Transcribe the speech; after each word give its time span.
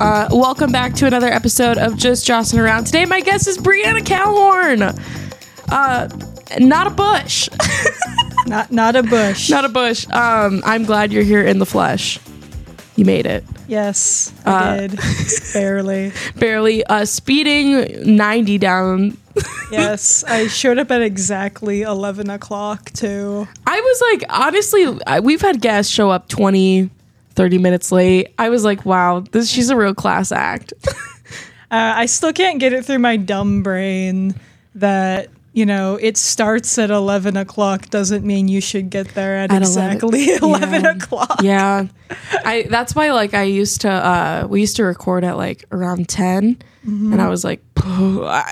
Uh, 0.00 0.28
welcome 0.32 0.72
back 0.72 0.94
to 0.94 1.06
another 1.06 1.28
episode 1.28 1.78
of 1.78 1.96
Just 1.96 2.26
Jossing 2.26 2.58
Around. 2.58 2.86
Today, 2.86 3.04
my 3.06 3.20
guest 3.20 3.46
is 3.46 3.58
Breanna 3.58 4.00
Kalhorn. 4.00 4.98
Uh, 5.70 6.08
not 6.58 6.86
a 6.86 6.90
bush. 6.90 7.48
Not 8.44 8.72
not 8.72 8.96
a 8.96 9.04
bush. 9.04 9.50
not 9.50 9.64
a 9.64 9.68
bush. 9.68 10.04
Um, 10.10 10.62
I'm 10.66 10.84
glad 10.84 11.12
you're 11.12 11.22
here 11.22 11.44
in 11.46 11.60
the 11.60 11.64
flesh. 11.64 12.18
You 12.96 13.04
made 13.06 13.24
it. 13.26 13.42
yes, 13.68 14.32
I 14.44 14.50
Uh, 14.50 14.76
did. 14.86 15.00
Barely. 15.54 16.12
Barely 16.36 16.84
uh, 16.84 17.04
speeding 17.06 18.16
90 18.16 18.58
down. 18.58 19.16
Yes, 19.70 20.24
I 20.28 20.46
showed 20.48 20.78
up 20.78 20.90
at 20.90 21.00
exactly 21.00 21.80
eleven 21.82 22.28
o'clock 22.28 22.90
too. 22.90 23.48
I 23.66 23.80
was 23.80 24.02
like, 24.12 24.24
honestly, 24.30 24.98
I- 25.06 25.20
we've 25.20 25.40
had 25.40 25.60
guests 25.62 25.90
show 25.90 26.10
up 26.10 26.28
20, 26.28 26.90
30 27.30 27.58
minutes 27.58 27.90
late. 27.90 28.34
I 28.38 28.50
was 28.50 28.62
like, 28.62 28.84
wow, 28.84 29.20
this 29.32 29.48
she's 29.48 29.70
a 29.70 29.76
real 29.76 29.94
class 29.94 30.30
act. 30.32 30.72
Uh, 31.70 31.94
I 31.96 32.04
still 32.04 32.34
can't 32.34 32.58
get 32.60 32.74
it 32.74 32.84
through 32.84 32.98
my 32.98 33.16
dumb 33.16 33.62
brain 33.62 34.34
that 34.74 35.30
you 35.54 35.66
know 35.66 35.98
it 36.00 36.16
starts 36.16 36.78
at 36.78 36.90
eleven 36.90 37.36
o'clock 37.36 37.88
doesn't 37.90 38.24
mean 38.24 38.48
you 38.48 38.60
should 38.60 38.88
get 38.90 39.08
there 39.14 39.36
at, 39.36 39.52
At 39.52 39.62
11. 39.62 39.62
exactly 39.96 40.34
eleven 40.42 40.82
Yeah. 40.84 40.90
o'clock. 40.96 41.40
yeah 41.42 41.86
i 42.44 42.66
that's 42.70 42.94
why 42.94 43.12
like 43.12 43.34
i 43.34 43.42
used 43.42 43.82
to 43.82 43.90
uh 43.90 44.46
we 44.48 44.60
used 44.60 44.76
to 44.76 44.84
record 44.84 45.24
at 45.24 45.36
like 45.36 45.64
around 45.72 46.08
10 46.08 46.56
and 46.84 47.20
i 47.22 47.28
was 47.28 47.44
like 47.44 47.60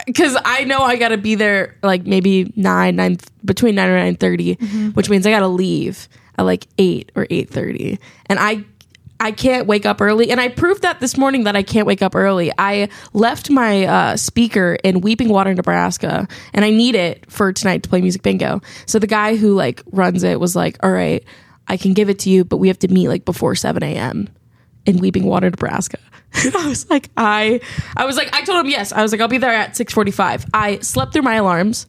because 0.06 0.36
i 0.44 0.64
know 0.64 0.80
i 0.80 0.96
gotta 0.96 1.16
be 1.18 1.34
there 1.34 1.76
like 1.82 2.06
maybe 2.06 2.52
9 2.56 2.96
9 2.96 3.16
between 3.44 3.74
9 3.74 3.88
or 3.90 4.12
9 4.12 4.92
which 4.94 5.08
means 5.10 5.26
i 5.26 5.30
gotta 5.30 5.48
leave 5.48 6.08
at 6.38 6.42
like 6.44 6.66
8 6.78 7.12
or 7.16 7.26
8 7.30 7.56
and 8.26 8.38
i 8.38 8.64
I 9.20 9.32
can't 9.32 9.66
wake 9.66 9.84
up 9.84 10.00
early. 10.00 10.30
And 10.30 10.40
I 10.40 10.48
proved 10.48 10.80
that 10.82 10.98
this 10.98 11.18
morning 11.18 11.44
that 11.44 11.54
I 11.54 11.62
can't 11.62 11.86
wake 11.86 12.00
up 12.00 12.14
early. 12.14 12.50
I 12.56 12.88
left 13.12 13.50
my 13.50 13.84
uh, 13.84 14.16
speaker 14.16 14.78
in 14.82 15.02
Weeping 15.02 15.28
Water, 15.28 15.54
Nebraska, 15.54 16.26
and 16.54 16.64
I 16.64 16.70
need 16.70 16.94
it 16.94 17.30
for 17.30 17.52
tonight 17.52 17.82
to 17.82 17.91
play 17.91 18.00
music 18.00 18.22
bingo. 18.22 18.62
So 18.86 18.98
the 18.98 19.06
guy 19.06 19.36
who 19.36 19.54
like 19.54 19.82
runs 19.92 20.22
it 20.22 20.41
was 20.41 20.56
like, 20.56 20.78
all 20.82 20.91
right, 20.91 21.22
I 21.68 21.76
can 21.76 21.92
give 21.92 22.08
it 22.08 22.18
to 22.20 22.30
you, 22.30 22.44
but 22.44 22.56
we 22.56 22.68
have 22.68 22.78
to 22.80 22.88
meet 22.88 23.08
like 23.08 23.26
before 23.26 23.54
7 23.54 23.82
a.m. 23.82 24.28
in 24.86 24.96
Weeping 24.96 25.24
Water, 25.24 25.50
Nebraska. 25.50 25.98
I 26.34 26.68
was 26.68 26.88
like, 26.88 27.10
I, 27.16 27.60
I 27.96 28.06
was 28.06 28.16
like, 28.16 28.34
I 28.34 28.42
told 28.42 28.64
him 28.64 28.70
yes. 28.70 28.91
I 28.91 29.02
was 29.02 29.12
like, 29.12 29.20
I'll 29.20 29.28
be 29.28 29.38
there 29.38 29.50
at 29.50 29.74
6:45. 29.74 30.48
I 30.54 30.78
slept 30.78 31.12
through 31.12 31.22
my 31.22 31.34
alarms, 31.34 31.86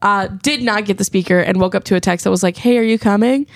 uh, 0.00 0.28
did 0.28 0.62
not 0.62 0.86
get 0.86 0.96
the 0.96 1.04
speaker, 1.04 1.40
and 1.40 1.60
woke 1.60 1.74
up 1.74 1.84
to 1.84 1.94
a 1.96 2.00
text 2.00 2.24
that 2.24 2.30
was 2.30 2.42
like, 2.42 2.56
Hey, 2.56 2.78
are 2.78 2.82
you 2.82 2.98
coming? 2.98 3.46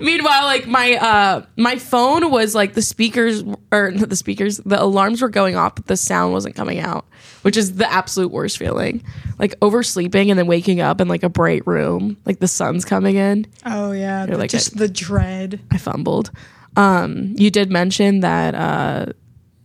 Meanwhile, 0.00 0.44
like 0.44 0.66
my 0.66 0.94
uh 0.94 1.44
my 1.56 1.76
phone 1.76 2.30
was 2.30 2.54
like 2.54 2.74
the 2.74 2.82
speakers 2.82 3.42
or 3.72 3.90
not 3.90 4.08
the 4.08 4.16
speakers, 4.16 4.58
the 4.58 4.80
alarms 4.82 5.22
were 5.22 5.28
going 5.28 5.56
off, 5.56 5.74
but 5.76 5.86
the 5.86 5.96
sound 5.96 6.32
wasn't 6.32 6.54
coming 6.54 6.78
out, 6.80 7.06
which 7.42 7.56
is 7.56 7.74
the 7.76 7.90
absolute 7.90 8.30
worst 8.30 8.58
feeling. 8.58 9.02
Like 9.38 9.54
oversleeping 9.62 10.30
and 10.30 10.38
then 10.38 10.46
waking 10.46 10.80
up 10.80 11.00
in 11.00 11.08
like 11.08 11.22
a 11.22 11.28
bright 11.28 11.66
room, 11.66 12.16
like 12.24 12.38
the 12.40 12.48
sun's 12.48 12.84
coming 12.84 13.16
in. 13.16 13.46
Oh 13.64 13.92
yeah, 13.92 14.26
the- 14.26 14.38
like 14.38 14.50
just 14.50 14.76
the 14.76 14.88
dread. 14.88 15.60
I 15.70 15.78
fumbled. 15.78 16.30
Um, 16.76 17.34
you 17.36 17.50
did 17.50 17.70
mention 17.70 18.20
that 18.20 18.54
uh, 18.54 19.06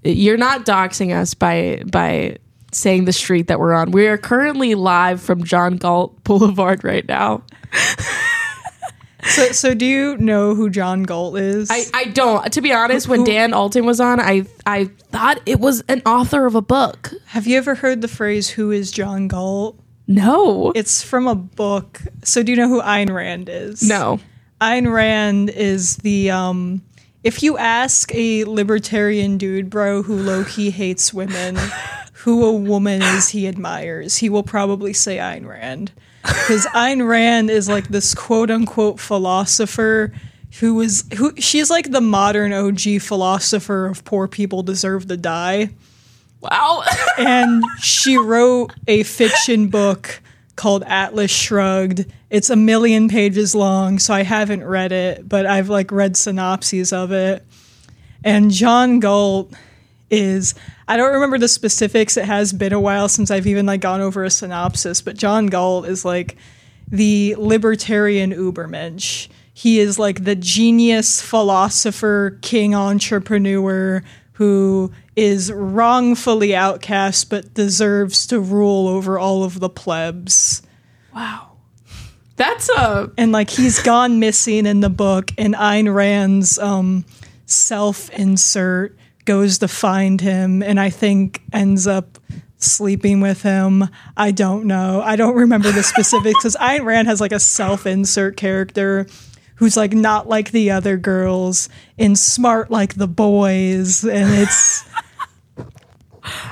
you're 0.04 0.38
not 0.38 0.66
doxing 0.66 1.16
us 1.16 1.34
by 1.34 1.82
by 1.92 2.38
saying 2.72 3.06
the 3.06 3.14
street 3.14 3.48
that 3.48 3.60
we're 3.60 3.74
on. 3.74 3.90
We 3.92 4.08
are 4.08 4.18
currently 4.18 4.76
live 4.76 5.20
from 5.22 5.44
John 5.44 5.78
Galt 5.78 6.24
Boulevard 6.24 6.84
right 6.84 7.08
now. 7.08 7.42
So 9.28 9.52
so 9.52 9.74
do 9.74 9.86
you 9.86 10.18
know 10.18 10.56
who 10.56 10.70
John 10.70 11.04
Galt 11.04 11.38
is? 11.38 11.70
I, 11.70 11.86
I 11.94 12.06
don't. 12.06 12.52
To 12.54 12.62
be 12.62 12.72
honest, 12.72 13.08
when 13.08 13.24
Dan 13.24 13.54
Alton 13.54 13.86
was 13.86 14.00
on, 14.00 14.20
I 14.20 14.46
I 14.66 14.86
thought 15.12 15.40
it 15.46 15.60
was 15.60 15.82
an 15.90 16.02
author 16.06 16.46
of 16.46 16.56
a 16.56 16.62
book. 16.62 17.12
Have 17.28 17.46
you 17.46 17.58
ever 17.58 17.76
heard 17.76 18.02
the 18.02 18.08
phrase 18.08 18.50
"Who 18.50 18.72
is 18.72 18.92
John 18.92 19.28
Galt"? 19.28 19.80
No, 20.08 20.72
It's 20.76 21.04
from 21.04 21.28
a 21.28 21.36
book. 21.36 22.02
So 22.24 22.42
do 22.42 22.52
you 22.52 22.58
know 22.58 22.68
who 22.68 22.82
Ayn 22.82 23.14
Rand 23.14 23.48
is? 23.50 23.82
no. 23.84 24.20
Ayn 24.60 24.92
Rand 24.92 25.50
is 25.52 25.98
the 25.98 26.32
um 26.32 26.82
if 27.24 27.44
you 27.44 27.58
ask 27.58 28.14
a 28.16 28.44
libertarian 28.46 29.38
dude 29.38 29.70
bro 29.70 30.02
who 30.02 30.16
low 30.16 30.44
key 30.46 30.70
hates 30.72 31.14
women 31.14 31.58
who 32.14 32.44
a 32.46 32.52
woman 32.52 33.02
is 33.02 33.30
he 33.30 33.48
admires, 33.48 34.18
he 34.18 34.30
will 34.30 34.44
probably 34.44 34.92
say 34.94 35.18
Ayn 35.18 35.46
Rand. 35.48 35.92
Because 36.30 36.66
Ayn 36.68 37.08
Rand 37.08 37.50
is 37.50 37.68
like 37.68 37.88
this 37.90 38.14
quote 38.14 38.50
unquote 38.52 39.00
philosopher 39.00 40.14
who 40.60 40.76
was 40.76 41.06
who 41.18 41.36
she's 41.38 41.70
like 41.70 41.92
the 41.92 42.02
modern 42.02 42.54
OG 42.54 43.02
philosopher 43.02 43.86
of 43.86 44.04
poor 44.04 44.28
people 44.28 44.64
deserve 44.64 45.08
to 45.08 45.18
die 45.18 45.70
Wow. 46.42 46.84
and 47.18 47.64
she 47.82 48.18
wrote 48.18 48.74
a 48.88 49.04
fiction 49.04 49.68
book 49.68 50.22
called 50.56 50.84
Atlas 50.84 51.32
Shrugged. 51.32 52.06
It's 52.30 52.50
a 52.50 52.56
million 52.56 53.10
pages 53.10 53.56
long, 53.56 54.00
so 54.00 54.14
I 54.14 54.24
haven't 54.24 54.64
read 54.64 54.92
it, 54.92 55.28
but 55.28 55.46
I've 55.46 55.70
like 55.70 55.92
read 55.92 56.16
synopses 56.18 56.94
of 56.94 57.12
it. 57.12 57.46
And 58.24 58.52
John 58.52 59.00
Galt 59.00 59.54
is 60.10 60.56
I 60.88 60.98
don't 60.98 61.14
remember 61.14 61.38
the 61.38 61.48
specifics. 61.48 62.18
It 62.18 62.26
has 62.26 62.54
been 62.54 62.74
a 62.74 62.80
while 62.80 63.10
since 63.10 63.32
I've 63.32 63.48
even 63.48 63.66
like 63.66 63.82
gone 63.82 64.02
over 64.02 64.24
a 64.24 64.30
synopsis, 64.30 65.02
but 65.02 65.18
John 65.18 65.48
Galt 65.48 65.86
is 65.88 66.04
like 66.04 66.36
the 66.88 67.36
libertarian 67.38 68.32
Ubermensch. 68.32 69.28
He 69.54 69.80
is 69.80 70.00
like 70.00 70.24
the 70.24 70.36
genius 70.36 71.22
philosopher, 71.22 72.40
king 72.42 72.74
entrepreneur 72.74 74.04
who 74.34 74.90
is 75.18 75.52
wrongfully 75.52 76.56
outcast 76.56 77.30
but 77.30 77.54
deserves 77.54 78.26
to 78.28 78.40
rule 78.40 78.88
over 78.88 79.20
all 79.20 79.44
of 79.44 79.60
the 79.60 79.70
plebs. 79.70 80.62
wow. 81.14 81.46
That's 82.38 82.70
a 82.70 83.12
And 83.18 83.34
like 83.34 83.50
he's 83.50 83.82
gone 83.82 84.22
missing 84.22 84.66
in 84.66 84.80
the 84.80 84.90
book, 84.90 85.32
and 85.38 85.54
Ayn 85.56 85.94
Rand's 85.94 86.58
um, 86.58 87.04
self 87.46 88.10
insert 88.12 88.98
goes 89.26 89.60
to 89.60 89.68
find 89.68 90.22
him, 90.22 90.64
and 90.64 90.80
I 90.80 90.90
think 90.90 91.42
ends 91.54 91.88
up 91.88 92.18
sleeping 92.58 93.22
with 93.22 93.42
him. 93.42 93.88
I 94.18 94.32
don't 94.32 94.66
know. 94.66 95.02
I 95.04 95.16
don't 95.16 95.36
remember 95.36 95.72
the 95.72 95.84
specifics 95.84 96.40
because 96.40 96.56
Ayn 96.58 96.84
Rand 96.84 97.08
has 97.08 97.22
like 97.22 97.32
a 97.32 97.40
self 97.40 97.86
insert 97.86 98.38
character 98.38 99.08
who's 99.56 99.76
like 99.76 99.94
not 99.94 100.28
like 100.28 100.52
the 100.52 100.72
other 100.72 100.98
girls 100.98 101.70
and 101.98 102.18
smart 102.18 102.72
like 102.72 102.96
the 102.96 103.08
boys, 103.08 104.04
and 104.04 104.34
it's. 104.34 104.84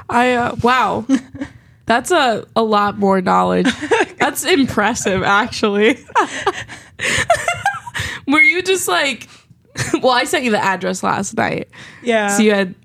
I 0.10 0.34
uh, 0.34 0.56
wow. 0.62 1.06
That's 1.86 2.12
a 2.12 2.46
a 2.56 2.64
lot 2.64 2.98
more 2.98 3.22
knowledge. 3.22 3.70
That's 4.20 4.44
impressive 4.44 5.24
actually. 5.24 5.98
Were 8.28 8.42
you 8.42 8.62
just 8.62 8.90
like 8.90 9.30
well, 10.02 10.12
I 10.12 10.24
sent 10.26 10.44
you 10.44 10.52
the 10.52 10.64
address 10.64 11.04
last 11.04 11.36
night. 11.36 11.70
Yeah. 12.04 12.30
So 12.30 12.44
you 12.44 12.54
had 12.54 12.76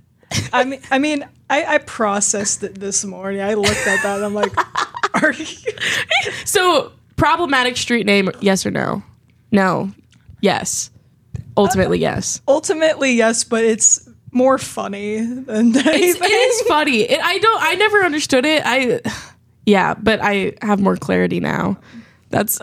I 0.53 0.65
mean, 0.65 0.81
I 0.91 0.99
mean, 0.99 1.29
I, 1.51 1.65
I 1.75 1.79
processed 1.79 2.63
it 2.63 2.77
this 2.77 3.05
morning. 3.05 3.41
I 3.43 3.55
looked 3.55 3.87
at 3.87 4.03
that. 4.03 4.17
and 4.17 4.25
I'm 4.25 4.35
like, 4.35 4.53
are 5.23 5.33
you? 5.33 5.73
so 6.45 6.93
problematic 7.17 7.77
street 7.77 8.07
name 8.07 8.31
yes 8.41 8.65
or 8.65 8.71
no? 8.71 9.03
No. 9.51 9.91
Yes. 10.41 10.91
Ultimately 11.57 11.99
yes. 11.99 12.41
Ultimately, 12.49 13.13
yes, 13.13 13.45
but 13.45 13.63
it's 13.63 14.09
more 14.31 14.57
funny 14.57 15.19
than 15.19 15.69
It's, 15.77 15.87
anything. 15.87 16.23
it 16.23 16.33
is 16.33 16.63
funny. 16.63 17.01
It, 17.03 17.21
I 17.23 17.39
don't 17.39 17.63
I 17.63 17.75
never 17.75 18.03
understood 18.03 18.47
it. 18.47 18.63
I 18.65 19.01
yeah, 19.67 19.93
but 19.95 20.21
I 20.23 20.55
have 20.63 20.81
more 20.81 20.97
clarity 20.97 21.39
now. 21.41 21.77
That's 22.31 22.59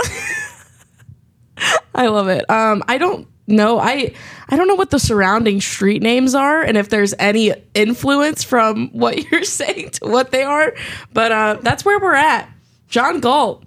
I 1.94 2.08
love 2.08 2.28
it. 2.28 2.50
Um 2.50 2.84
I 2.88 2.98
don't 2.98 3.28
know. 3.50 3.80
I 3.80 4.14
I 4.48 4.56
don't 4.56 4.68
know 4.68 4.76
what 4.76 4.92
the 4.92 5.00
surrounding 5.00 5.62
street 5.62 6.02
names 6.02 6.36
are 6.36 6.62
and 6.62 6.78
if 6.78 6.90
there's 6.90 7.14
any 7.20 7.54
influence 7.74 8.44
from 8.44 8.90
what 8.90 9.24
you're 9.32 9.44
saying 9.44 9.92
to 9.92 10.08
what 10.08 10.32
they 10.32 10.44
are, 10.44 10.74
but 11.14 11.32
uh 11.32 11.58
that's 11.62 11.86
where 11.86 12.00
we're 12.00 12.16
at. 12.16 12.50
John 12.88 13.20
Galt. 13.20 13.64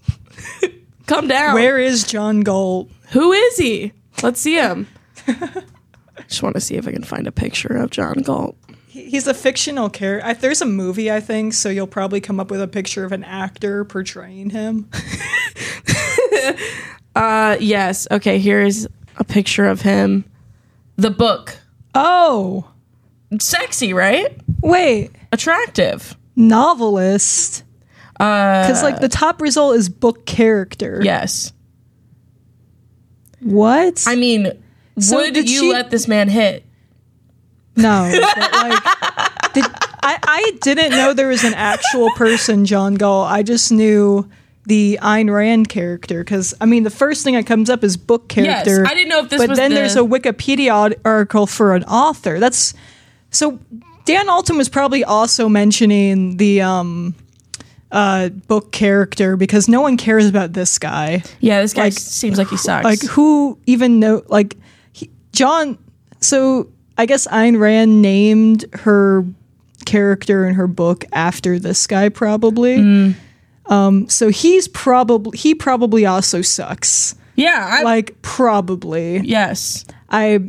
come 1.07 1.29
down. 1.29 1.55
Where 1.55 1.79
is 1.79 2.05
John 2.05 2.41
Galt? 2.41 2.91
Who 3.11 3.33
is 3.33 3.57
he? 3.57 3.93
Let's 4.23 4.41
see 4.41 4.55
him. 4.55 4.89
I 5.29 5.63
just 6.29 6.43
want 6.43 6.55
to 6.57 6.61
see 6.61 6.77
if 6.77 6.89
I 6.89 6.93
can 6.93 7.05
find 7.05 7.27
a 7.27 7.33
picture 7.33 7.77
of 7.77 7.91
John 7.91 8.23
Galt. 8.23 8.57
He's 8.89 9.27
a 9.27 9.35
fictional 9.35 9.89
character. 9.89 10.35
There's 10.35 10.61
a 10.61 10.67
movie, 10.67 11.11
I 11.11 11.21
think, 11.21 11.55
so 11.55 11.71
you'll 11.71 11.87
probably 11.87 12.21
come 12.21 12.39
up 12.39 12.51
with 12.51 12.61
a 12.61 12.69
picture 12.69 13.05
of 13.05 13.13
an 13.13 13.25
actor 13.25 13.85
portraying 13.85 14.51
him. 14.51 14.91
Uh, 17.15 17.57
yes. 17.61 18.09
Okay, 18.11 18.39
here's 18.39 18.87
a 19.17 19.25
picture 19.25 19.67
of 19.67 19.83
him. 19.83 20.25
The 20.97 21.11
book. 21.11 21.57
Oh, 21.95 22.71
Sexy, 23.41 23.93
right? 23.93 24.37
wait, 24.61 25.11
Attractive. 25.33 26.17
novelist. 26.37 27.65
Uh, 28.21 28.63
because 28.67 28.83
like 28.83 29.01
the 29.01 29.09
top 29.09 29.41
result 29.43 29.75
is 29.77 29.89
book 29.89 30.27
character. 30.27 31.01
Yes. 31.03 31.53
What? 33.41 34.05
I 34.07 34.15
mean, 34.17 34.53
So 34.99 35.17
would 35.17 35.35
did 35.35 35.51
you 35.51 35.61
she- 35.61 35.73
let 35.73 35.91
this 35.91 36.07
man 36.07 36.29
hit? 36.29 36.65
No, 37.75 38.11
but 38.13 38.53
like, 38.53 38.83
did, 39.55 39.65
I 40.03 40.19
I 40.23 40.53
didn't 40.61 40.91
know 40.91 41.15
there 41.15 41.29
was 41.29 41.43
an 41.43 41.55
actual 41.55 42.11
person, 42.13 42.67
John 42.67 42.97
Galt. 42.97 43.31
I 43.31 43.43
just 43.43 43.73
knew 43.73 44.29
the 44.67 44.99
Ayn 45.03 45.33
Rand 45.33 45.69
character 45.69 46.23
because 46.23 46.55
I 46.61 46.67
mean 46.67 46.85
the 46.85 46.91
first 46.91 47.25
thing 47.25 47.35
that 47.35 47.47
comes 47.47 47.69
up 47.69 47.83
is 47.83 47.97
book 47.97 48.29
character. 48.29 48.83
Yes. 48.83 48.91
I 48.91 48.95
didn't 48.95 49.09
know 49.09 49.21
if 49.25 49.29
this 49.31 49.45
but 49.47 49.57
then 49.57 49.71
the- 49.71 49.77
there's 49.77 49.97
a 49.97 50.01
Wikipedia 50.01 50.95
article 51.05 51.47
for 51.47 51.75
an 51.75 51.85
author. 51.85 52.39
That's 52.39 52.75
so. 53.31 53.59
Dan 54.05 54.29
Alton 54.29 54.57
was 54.59 54.69
probably 54.69 55.05
also 55.05 55.49
mentioning 55.49 56.37
the 56.37 56.61
um, 56.63 57.15
uh, 57.93 58.31
book 58.31 58.73
character 58.73 59.37
because 59.37 59.69
no 59.69 59.81
one 59.81 59.97
cares 59.97 60.27
about 60.29 60.53
this 60.55 60.77
guy. 60.79 61.23
Yeah, 61.41 61.61
this 61.61 61.73
guy 61.73 61.85
Like- 61.85 61.93
seems 61.93 62.37
like 62.39 62.49
he 62.49 62.57
sucks. 62.57 62.85
Like 62.85 63.03
who 63.03 63.59
even 63.67 64.01
know? 64.01 64.23
Like 64.29 64.57
he, 64.93 65.09
John. 65.33 65.79
So 66.21 66.69
I 66.99 67.07
guess 67.07 67.27
Ayn 67.29 67.59
Rand 67.59 68.01
named 68.03 68.65
her 68.75 69.25
character 69.87 70.47
in 70.47 70.55
her 70.55 70.67
book 70.69 71.05
after 71.13 71.59
this 71.59 71.87
guy, 71.87 72.09
probably. 72.09 72.79
Mm. 72.79 73.15
Um, 73.67 74.09
so 74.09 74.29
he's 74.29 74.69
probably 74.69 75.39
he 75.39 75.55
probably 75.55 76.05
also 76.07 76.43
sucks. 76.43 77.15
yeah, 77.37 77.67
I, 77.71 77.83
Like 77.83 78.21
probably. 78.23 79.19
yes. 79.19 79.85
I 80.11 80.41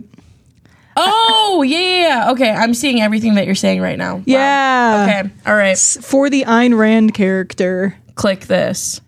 Oh, 0.96 1.64
yeah. 1.66 2.30
Okay, 2.32 2.52
I'm 2.52 2.74
seeing 2.76 3.02
everything 3.02 3.34
that 3.36 3.46
you're 3.48 3.56
saying 3.56 3.82
right 3.82 3.98
now. 3.98 4.18
Wow. 4.18 4.24
yeah. 4.28 5.06
Okay, 5.24 5.34
all 5.48 5.56
right. 5.56 5.78
For 5.78 6.30
the 6.30 6.44
Ayn 6.44 6.78
Rand 6.78 7.14
character, 7.14 7.98
Click 8.16 8.42
this. 8.42 9.02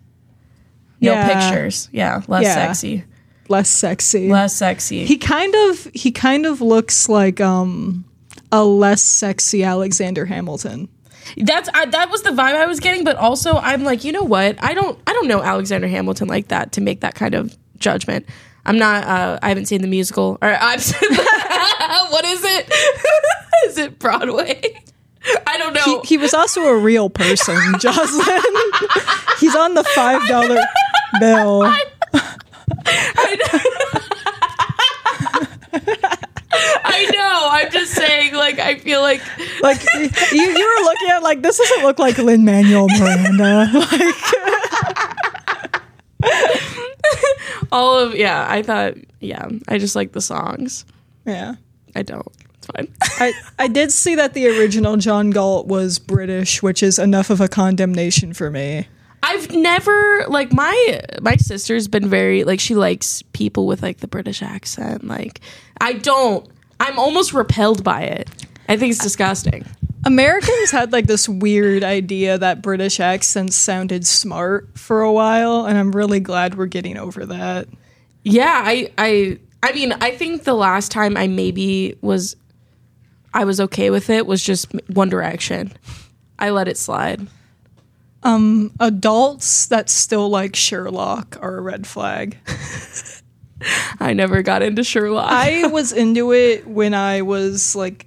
No 1.00 1.12
Yeah. 1.12 1.48
pictures. 1.50 1.88
Yeah, 1.92 2.22
less 2.26 2.42
Yeah. 2.42 2.54
sexy. 2.54 3.04
less 3.48 3.68
sexy. 3.68 4.28
Less 4.28 4.56
sexy. 4.56 5.04
he 5.04 5.16
kind 5.16 5.54
of 5.54 5.88
he 5.94 6.10
kind 6.10 6.44
of 6.46 6.60
looks 6.60 7.08
like 7.08 7.40
um 7.40 8.04
a 8.50 8.64
less 8.64 9.02
sexy 9.02 9.62
Alexander 9.62 10.24
Hamilton. 10.26 10.88
That's 11.36 11.68
I, 11.74 11.86
that 11.86 12.10
was 12.10 12.22
the 12.22 12.30
vibe 12.30 12.54
I 12.54 12.66
was 12.66 12.80
getting, 12.80 13.04
but 13.04 13.16
also 13.16 13.56
I'm 13.56 13.84
like, 13.84 14.04
you 14.04 14.12
know 14.12 14.22
what? 14.22 14.62
I 14.62 14.74
don't 14.74 14.98
I 15.06 15.12
don't 15.12 15.28
know 15.28 15.42
Alexander 15.42 15.88
Hamilton 15.88 16.28
like 16.28 16.48
that 16.48 16.72
to 16.72 16.80
make 16.80 17.00
that 17.00 17.14
kind 17.14 17.34
of 17.34 17.56
judgment. 17.78 18.26
I'm 18.64 18.78
not. 18.78 19.04
Uh, 19.04 19.38
I 19.42 19.48
haven't 19.48 19.66
seen 19.66 19.80
the 19.82 19.88
musical. 19.88 20.38
Or 20.42 20.48
I've 20.60 20.82
seen. 20.82 21.08
what 22.10 22.24
is 22.24 22.44
it? 22.44 22.70
is 23.66 23.78
it 23.78 23.98
Broadway? 23.98 24.60
I 25.46 25.58
don't 25.58 25.72
know. 25.72 26.00
He, 26.02 26.08
he 26.08 26.18
was 26.18 26.34
also 26.34 26.62
a 26.62 26.76
real 26.76 27.10
person, 27.10 27.56
Joslyne. 27.80 28.40
He's 29.40 29.56
on 29.56 29.74
the 29.74 29.82
five 29.82 30.26
dollar 30.28 30.60
bill. 31.18 31.62
I 32.84 33.36
know. 33.52 34.00
I'm 36.84 37.70
just 37.70 37.92
saying. 37.92 38.34
Like 38.34 38.58
I 38.58 38.78
feel 38.78 39.00
like 39.00 39.20
Like 39.60 39.80
you, 39.94 40.10
you 40.32 40.76
were 40.78 40.84
looking 40.84 41.08
at 41.10 41.22
like 41.22 41.42
this 41.42 41.58
doesn't 41.58 41.82
look 41.82 41.98
like 41.98 42.18
Lin 42.18 42.44
Manuel 42.44 42.88
Miranda. 42.88 43.70
Like 46.22 46.62
all 47.72 47.98
of 47.98 48.14
yeah. 48.14 48.46
I 48.48 48.62
thought 48.62 48.94
yeah. 49.20 49.48
I 49.68 49.78
just 49.78 49.96
like 49.96 50.12
the 50.12 50.20
songs. 50.20 50.84
yeah. 51.24 51.56
I 51.94 52.02
don't. 52.02 52.26
It's 52.56 52.66
fine. 52.66 52.88
I, 53.02 53.32
I 53.58 53.68
did 53.68 53.90
see 53.90 54.16
that 54.16 54.34
the 54.34 54.48
original 54.48 54.98
John 54.98 55.30
Galt 55.30 55.66
was 55.66 55.98
British, 55.98 56.62
which 56.62 56.82
is 56.82 56.98
enough 56.98 57.30
of 57.30 57.40
a 57.40 57.48
condemnation 57.48 58.34
for 58.34 58.50
me. 58.50 58.86
I've 59.22 59.50
never 59.50 60.24
like 60.28 60.52
my 60.52 61.00
my 61.22 61.36
sister's 61.36 61.88
been 61.88 62.08
very 62.08 62.44
like 62.44 62.60
she 62.60 62.74
likes 62.74 63.22
people 63.32 63.66
with 63.66 63.82
like 63.82 63.98
the 63.98 64.08
British 64.08 64.42
accent. 64.42 65.06
Like 65.06 65.40
I 65.80 65.94
don't. 65.94 66.46
I'm 66.80 66.98
almost 66.98 67.32
repelled 67.32 67.82
by 67.82 68.02
it. 68.02 68.28
I 68.68 68.76
think 68.76 68.92
it's 68.92 69.02
disgusting. 69.02 69.64
Americans 70.04 70.70
had 70.70 70.92
like 70.92 71.06
this 71.06 71.28
weird 71.28 71.82
idea 71.82 72.38
that 72.38 72.62
British 72.62 73.00
accents 73.00 73.56
sounded 73.56 74.06
smart 74.06 74.78
for 74.78 75.02
a 75.02 75.12
while, 75.12 75.66
and 75.66 75.76
I'm 75.76 75.90
really 75.90 76.20
glad 76.20 76.56
we're 76.56 76.66
getting 76.66 76.96
over 76.96 77.26
that. 77.26 77.66
Yeah, 78.22 78.62
I 78.64 78.92
I 78.96 79.38
I 79.62 79.72
mean, 79.72 79.92
I 80.00 80.12
think 80.12 80.44
the 80.44 80.54
last 80.54 80.92
time 80.92 81.16
I 81.16 81.26
maybe 81.26 81.96
was 82.02 82.36
I 83.34 83.44
was 83.44 83.60
okay 83.60 83.90
with 83.90 84.08
it 84.08 84.26
was 84.26 84.42
just 84.44 84.72
One 84.90 85.08
Direction. 85.08 85.72
I 86.38 86.50
let 86.50 86.68
it 86.68 86.78
slide. 86.78 87.26
Um 88.22 88.72
adults 88.78 89.66
that 89.66 89.90
still 89.90 90.28
like 90.28 90.54
Sherlock 90.54 91.36
are 91.40 91.56
a 91.56 91.60
red 91.60 91.86
flag. 91.86 92.38
I 94.00 94.12
never 94.12 94.42
got 94.42 94.62
into 94.62 94.84
Sherlock. 94.84 95.30
I 95.30 95.66
was 95.66 95.92
into 95.92 96.32
it 96.32 96.66
when 96.66 96.94
I 96.94 97.22
was 97.22 97.74
like, 97.74 98.06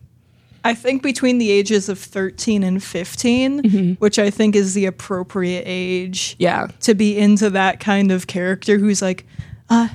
I 0.64 0.74
think 0.74 1.02
between 1.02 1.38
the 1.38 1.52
ages 1.52 1.90
of 1.90 1.98
13 1.98 2.64
and 2.64 2.84
15, 2.84 3.96
which 3.96 4.20
I 4.20 4.30
think 4.30 4.56
is 4.56 4.74
the 4.74 4.86
appropriate 4.86 5.64
age 5.66 6.36
yeah. 6.38 6.68
to 6.82 6.94
be 6.94 7.18
into 7.18 7.50
that 7.52 7.80
kind 7.80 8.12
of 8.12 8.28
character 8.28 8.78
who's 8.78 9.02
like, 9.02 9.26
uh, 9.70 9.88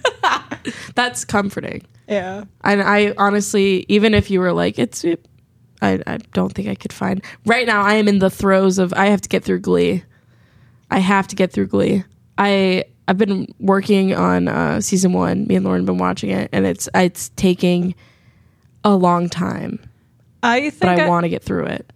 that's 0.96 1.24
comforting. 1.24 1.84
yeah, 2.08 2.46
And 2.62 2.82
I 2.82 3.14
honestly, 3.18 3.86
even 3.88 4.14
if 4.14 4.30
you 4.32 4.40
were 4.40 4.54
like, 4.54 4.80
it's, 4.80 5.04
it, 5.06 5.26
I, 5.82 6.02
I 6.08 6.18
don't 6.34 6.54
think 6.54 6.68
I 6.68 6.76
could 6.76 6.94
find. 6.94 7.24
Right 7.46 7.68
now, 7.68 7.84
I 7.84 7.96
am 7.96 8.08
in 8.08 8.20
the 8.20 8.30
throes 8.30 8.80
of, 8.80 8.94
I 8.94 9.08
have 9.08 9.22
to 9.22 9.30
get 9.30 9.44
through 9.44 9.60
Glee. 9.60 10.04
I 10.90 11.00
have 11.00 11.28
to 11.28 11.36
get 11.36 11.52
through 11.52 11.68
Glee. 11.68 12.04
I 12.38 12.86
I've 13.08 13.18
been 13.18 13.54
working 13.60 14.14
on 14.14 14.50
uh, 14.50 14.82
season 14.82 15.14
one. 15.14 15.48
Me 15.48 15.56
and 15.56 15.66
Lauren 15.66 15.82
have 15.82 15.86
been 15.86 15.98
watching 15.98 16.30
it, 16.30 16.50
and 16.52 16.66
it's 16.66 16.90
it's 16.94 17.30
taking 17.36 17.96
a 18.84 18.96
long 18.96 19.30
time, 19.30 19.80
I 20.44 20.70
think 20.70 20.80
but 20.80 21.00
I, 21.00 21.06
I, 21.06 21.10
want 21.10 21.24
to 21.24 21.30
get 21.30 21.44
through 21.44 21.66
it. 21.66 21.92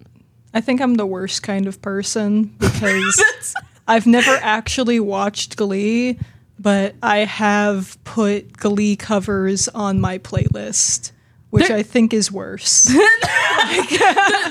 I 0.53 0.61
think 0.61 0.81
I'm 0.81 0.95
the 0.95 1.05
worst 1.05 1.43
kind 1.43 1.67
of 1.67 1.81
person 1.81 2.43
because 2.59 3.55
I've 3.87 4.07
never 4.07 4.37
actually 4.41 4.99
watched 4.99 5.57
Glee, 5.57 6.19
but 6.59 6.95
I 7.01 7.19
have 7.19 7.97
put 8.03 8.57
Glee 8.57 8.95
covers 8.95 9.67
on 9.69 10.01
my 10.01 10.17
playlist, 10.17 11.11
which 11.51 11.67
They're- 11.67 11.77
I 11.77 11.83
think 11.83 12.13
is 12.13 12.31
worse. 12.31 12.89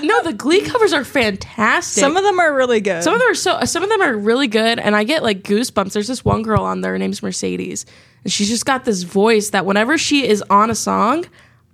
no, 0.03 0.23
the 0.23 0.35
Glee 0.37 0.61
covers 0.63 0.93
are 0.93 1.05
fantastic. 1.05 2.01
Some 2.01 2.17
of 2.17 2.23
them 2.23 2.39
are 2.39 2.55
really 2.55 2.81
good. 2.81 3.03
Some 3.03 3.15
of 3.15 3.21
them 3.21 3.31
are 3.31 3.35
so. 3.35 3.61
Some 3.65 3.83
of 3.83 3.89
them 3.89 4.01
are 4.03 4.17
really 4.17 4.47
good, 4.47 4.79
and 4.79 4.95
I 4.95 5.05
get 5.05 5.23
like 5.23 5.43
goosebumps. 5.43 5.93
There's 5.93 6.07
this 6.09 6.25
one 6.25 6.43
girl 6.43 6.63
on 6.63 6.81
there. 6.83 6.93
Her 6.93 6.99
name's 6.99 7.23
Mercedes, 7.23 7.87
and 8.25 8.33
she's 8.33 8.49
just 8.49 8.67
got 8.67 8.85
this 8.85 9.03
voice 9.03 9.51
that 9.51 9.67
whenever 9.67 9.99
she 9.99 10.29
is 10.29 10.43
on 10.51 10.71
a 10.71 10.75
song, 10.75 11.25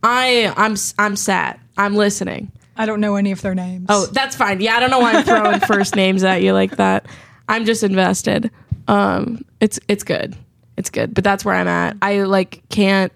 I 0.03 0.53
I'm 0.57 0.77
I'm 0.99 1.17
sad. 1.17 1.61
I'm 1.77 1.95
listening. 1.95 2.53
I 2.77 2.87
don't 2.87 3.01
know 3.01 3.17
any 3.17 3.33
of 3.33 3.43
their 3.43 3.55
names. 3.55 3.87
Oh, 3.89 4.07
that's 4.07 4.37
fine. 4.37 4.61
Yeah, 4.61 4.77
I 4.77 4.81
don't 4.81 4.91
know 4.91 4.99
why 5.01 5.13
I'm 5.15 5.25
throwing 5.25 5.61
first 5.67 5.97
names 5.97 6.23
at 6.25 6.43
you 6.43 6.53
like 6.53 6.77
that. 6.77 7.07
I'm 7.49 7.65
just 7.65 7.83
invested. 7.83 8.51
Um, 8.89 9.45
it's 9.61 9.79
it's 9.89 10.05
good. 10.05 10.37
It's 10.77 10.91
good, 10.91 11.15
but 11.15 11.25
that's 11.25 11.45
where 11.45 11.55
I'm 11.55 11.69
at. 11.69 11.97
I 12.03 12.23
like 12.23 12.63
can't. 12.69 13.13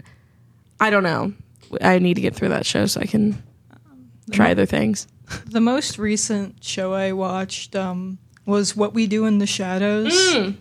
I 0.81 0.91
don't 0.91 1.03
know. 1.03 1.35
I 1.81 1.99
need 1.99 2.15
to 2.15 2.21
get 2.21 2.35
through 2.35 2.51
that 2.51 2.67
show 2.67 2.87
so 2.87 3.01
I 3.01 3.07
can 3.07 3.43
try 4.31 4.51
other 4.51 4.67
things. 4.67 5.07
the 5.47 5.61
most 5.61 5.99
recent 5.99 6.63
show 6.63 6.95
I 6.95 7.13
watched 7.13 7.77
um, 7.77 8.19
was 8.47 8.77
What 8.77 8.95
We 8.95 9.07
Do 9.07 9.27
in 9.27 9.39
the 9.39 9.47
Shadows. 9.47 10.57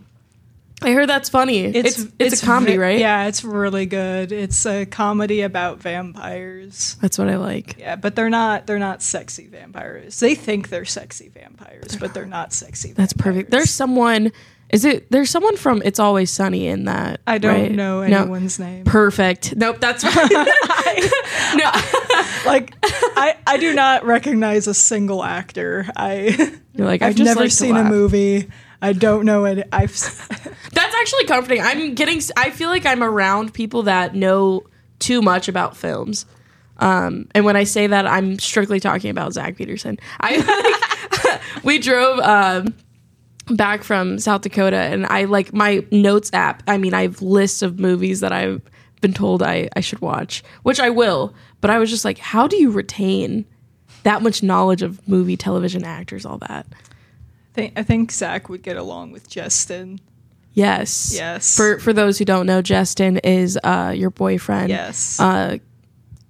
I 0.82 0.92
heard 0.92 1.10
that's 1.10 1.28
funny. 1.28 1.66
It's 1.66 2.06
it's, 2.20 2.42
a 2.42 2.46
comedy, 2.46 2.74
ve- 2.74 2.78
right? 2.78 3.00
Yeah, 3.00 3.28
it's 3.28 3.44
really 3.44 3.86
good. 3.86 4.32
It's 4.32 4.66
a 4.66 4.86
comedy 4.86 5.42
about 5.42 5.80
vampires. 5.80 6.96
That's 7.02 7.18
what 7.18 7.28
I 7.28 7.36
like. 7.36 7.78
Yeah, 7.78 7.98
but 7.98 8.16
they're 8.16 8.30
not 8.30 8.66
they're 8.66 8.80
not 8.80 9.02
sexy 9.02 9.48
vampires. 9.48 10.20
They 10.20 10.36
think 10.36 10.70
they're 10.70 10.86
sexy 10.86 11.30
vampires, 11.30 11.98
but 11.98 12.14
they're 12.14 12.26
not 12.26 12.54
sexy. 12.54 12.94
That's 12.94 13.14
perfect. 13.14 13.52
There's 13.52 13.70
someone. 13.70 14.32
Is 14.70 14.86
it? 14.86 15.10
There's 15.12 15.30
someone 15.32 15.58
from 15.58 15.82
It's 15.84 16.00
Always 16.00 16.30
Sunny 16.30 16.68
in 16.68 16.86
that. 16.86 17.22
I 17.26 17.40
don't 17.40 17.54
right? 17.54 17.72
know 17.72 18.06
No. 18.06 18.22
anyone's 18.22 18.60
name. 18.60 18.86
Perfect. 18.86 19.56
Nope. 19.56 19.78
That's 19.80 20.04
right. 20.04 20.30
no. 21.56 21.72
like 22.46 22.76
I 22.84 23.36
I 23.48 23.58
do 23.58 23.74
not 23.74 24.06
recognize 24.06 24.68
a 24.68 24.74
single 24.74 25.24
actor. 25.24 25.88
I 25.96 26.58
You're 26.76 26.86
like 26.88 27.02
I've 27.02 27.18
never 27.18 27.42
like 27.42 27.52
seen 27.52 27.76
a 27.78 27.84
movie. 27.84 28.50
I 28.82 28.94
don't 28.94 29.26
know 29.26 29.46
it. 29.46 29.68
I've 29.74 29.92
That's 30.72 30.96
actually 30.96 31.26
comforting. 31.26 31.62
I'm 31.62 31.96
getting. 31.96 32.22
I 32.38 32.52
feel 32.52 32.70
like 32.70 32.86
I'm 32.86 33.04
around 33.04 33.54
people 33.54 33.84
that 33.84 34.16
know 34.16 34.64
too 35.00 35.22
much 35.22 35.48
about 35.48 35.76
films. 35.78 36.26
Um, 36.78 37.28
and 37.36 37.44
when 37.44 37.56
I 37.58 37.66
say 37.66 37.88
that, 37.88 38.06
I'm 38.08 38.40
strictly 38.40 38.80
talking 38.80 39.10
about 39.10 39.34
Zach 39.34 39.58
Peterson. 39.58 39.98
I 40.22 41.40
we 41.64 41.80
drove 41.80 42.20
um, 42.20 42.74
back 43.56 43.84
from 43.84 44.20
South 44.20 44.42
Dakota, 44.42 44.78
and 44.78 45.06
I 45.06 45.26
like 45.26 45.54
my 45.54 45.86
notes 45.92 46.30
app. 46.34 46.64
I 46.68 46.78
mean, 46.78 46.94
I 46.94 47.04
have 47.04 47.22
lists 47.22 47.62
of 47.62 47.80
movies 47.80 48.20
that 48.20 48.32
I've 48.32 48.62
been 49.02 49.14
told 49.14 49.42
I 49.42 49.70
I 49.76 49.80
should 49.80 50.02
watch, 50.02 50.44
which 50.64 50.80
I 50.80 50.90
will. 50.90 51.34
But 51.62 51.72
I 51.72 51.80
was 51.80 51.90
just 51.90 52.06
like, 52.06 52.18
how 52.18 52.48
do 52.48 52.56
you 52.58 52.72
retain 52.72 53.46
that 54.04 54.22
much 54.22 54.42
knowledge 54.42 54.82
of 54.82 55.06
movie, 55.08 55.36
television, 55.36 55.84
actors, 55.84 56.26
all 56.26 56.38
that? 56.48 56.66
think 57.60 57.74
I 57.78 57.84
think 57.84 58.12
Zach 58.12 58.50
would 58.50 58.62
get 58.64 58.78
along 58.78 59.12
with 59.12 59.30
Justin. 59.30 60.00
Yes. 60.54 61.14
Yes. 61.14 61.56
For 61.56 61.80
for 61.80 61.94
those 61.94 62.18
who 62.18 62.26
don't 62.26 62.46
know, 62.46 62.62
Justin 62.62 63.18
is 63.18 63.58
uh 63.64 63.94
your 63.96 64.10
boyfriend. 64.10 64.70
Yes. 64.70 65.20
Uh 65.20 65.58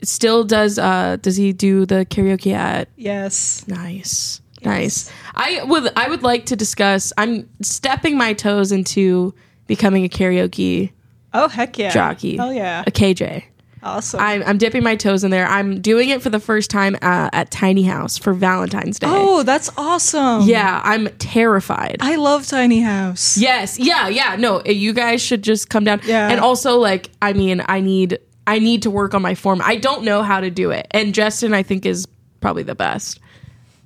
still 0.01 0.43
does 0.43 0.79
uh 0.79 1.17
does 1.21 1.35
he 1.35 1.53
do 1.53 1.85
the 1.85 2.05
karaoke 2.05 2.53
at 2.53 2.89
yes. 2.95 3.65
nice. 3.67 4.41
Nice. 4.63 5.12
I 5.36 5.63
would 5.63 5.92
I 5.96 6.10
would 6.10 6.24
like 6.24 6.46
to 6.48 6.56
discuss 6.56 7.13
I'm 7.18 7.50
stepping 7.62 8.18
my 8.18 8.34
toes 8.34 8.72
into 8.72 9.34
becoming 9.68 10.06
a 10.06 10.10
karaoke 10.10 10.92
Oh 11.34 11.48
heck 11.48 11.78
yeah. 11.78 11.92
jockey. 11.92 12.39
Oh 12.39 12.51
yeah. 12.51 12.84
A 12.88 12.92
KJ. 12.92 13.44
Awesome. 13.82 14.20
I'm, 14.20 14.44
I'm 14.44 14.58
dipping 14.58 14.84
my 14.84 14.96
toes 14.98 15.24
in 15.24 15.32
there. 15.32 15.46
I'm 15.48 15.80
doing 15.80 16.10
it 16.10 16.22
for 16.22 16.30
the 16.30 16.39
first 16.39 16.70
time 16.70 16.96
uh, 17.01 17.30
at 17.32 17.50
Tiny 17.50 17.84
House 17.84 18.18
for 18.18 18.34
Valentine's 18.34 19.00
Day. 19.00 19.08
oh, 19.10 19.44
that's 19.44 19.70
awesome. 19.78 20.42
yeah, 20.42 20.82
I'm 20.84 21.08
terrified. 21.18 21.98
I 22.01 22.18
love 22.18 22.46
Tiny 22.46 22.82
House. 22.82 23.38
Yes. 23.38 23.80
Yeah. 23.80 24.10
Yeah. 24.10 24.36
No, 24.38 24.62
you 24.66 24.92
guys 24.92 25.22
should 25.22 25.44
just 25.44 25.70
come 25.70 25.86
down. 25.86 26.01
Yeah. 26.04 26.30
And 26.30 26.42
also, 26.42 26.78
like, 26.78 27.10
I 27.22 27.32
mean, 27.34 27.63
I 27.70 27.80
need 27.80 28.20
I 28.46 28.60
need 28.60 28.82
to 28.82 28.89
work 28.89 29.13
on 29.13 29.22
my 29.22 29.36
form. 29.36 29.62
I 29.63 29.75
don't 29.78 30.04
know 30.04 30.24
how 30.24 30.42
to 30.42 30.50
do 30.50 30.72
it, 30.72 30.88
and 30.92 31.13
Justin, 31.13 31.54
I 31.54 31.63
think, 31.63 31.86
is 31.86 32.06
probably 32.42 32.63
the 32.63 32.75
best. 32.75 33.20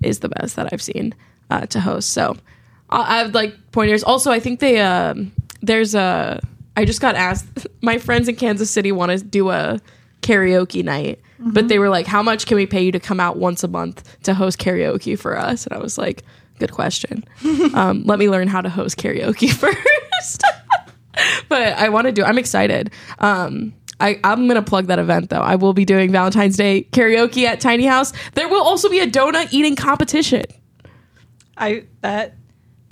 Is 0.03 0.19
the 0.19 0.29
best 0.29 0.55
that 0.55 0.69
I've 0.71 0.81
seen 0.81 1.15
uh, 1.49 1.65
to 1.67 1.79
host. 1.79 2.11
So 2.11 2.37
I, 2.89 3.19
I 3.19 3.23
would 3.23 3.33
like 3.33 3.55
pointers. 3.71 4.03
Also, 4.03 4.31
I 4.31 4.39
think 4.39 4.59
they 4.59 4.79
um, 4.79 5.31
there's 5.61 5.95
a. 5.95 6.39
I 6.75 6.85
just 6.85 7.01
got 7.01 7.15
asked. 7.15 7.67
My 7.81 7.97
friends 7.97 8.27
in 8.27 8.35
Kansas 8.35 8.69
City 8.69 8.91
want 8.91 9.11
to 9.11 9.23
do 9.23 9.49
a 9.49 9.79
karaoke 10.21 10.83
night, 10.83 11.19
but 11.39 11.67
they 11.67 11.79
were 11.79 11.89
like, 11.89 12.07
"How 12.07 12.23
much 12.23 12.45
can 12.45 12.55
we 12.55 12.65
pay 12.65 12.83
you 12.83 12.91
to 12.91 12.99
come 12.99 13.19
out 13.19 13.37
once 13.37 13.63
a 13.63 13.67
month 13.67 14.17
to 14.23 14.33
host 14.33 14.57
karaoke 14.59 15.17
for 15.17 15.37
us?" 15.37 15.65
And 15.65 15.75
I 15.75 15.79
was 15.79 15.97
like, 15.97 16.23
"Good 16.59 16.71
question. 16.71 17.25
um, 17.73 18.03
let 18.05 18.19
me 18.19 18.29
learn 18.29 18.47
how 18.47 18.61
to 18.61 18.69
host 18.69 18.97
karaoke 18.97 19.51
first. 19.53 20.43
but 21.49 21.73
I 21.73 21.89
want 21.89 22.07
to 22.07 22.11
do. 22.11 22.23
I'm 22.23 22.37
excited. 22.37 22.91
Um, 23.19 23.73
I, 23.99 24.19
I'm 24.23 24.47
gonna 24.47 24.61
plug 24.61 24.87
that 24.87 24.99
event 24.99 25.29
though. 25.29 25.41
I 25.41 25.55
will 25.55 25.73
be 25.73 25.85
doing 25.85 26.11
Valentine's 26.11 26.57
Day 26.57 26.87
karaoke 26.91 27.45
at 27.45 27.61
Tiny 27.61 27.85
House. 27.85 28.13
There 28.33 28.49
will 28.49 28.63
also 28.63 28.89
be 28.89 28.99
a 28.99 29.07
donut 29.07 29.53
eating 29.53 29.75
competition. 29.75 30.43
I 31.57 31.85
that 32.01 32.35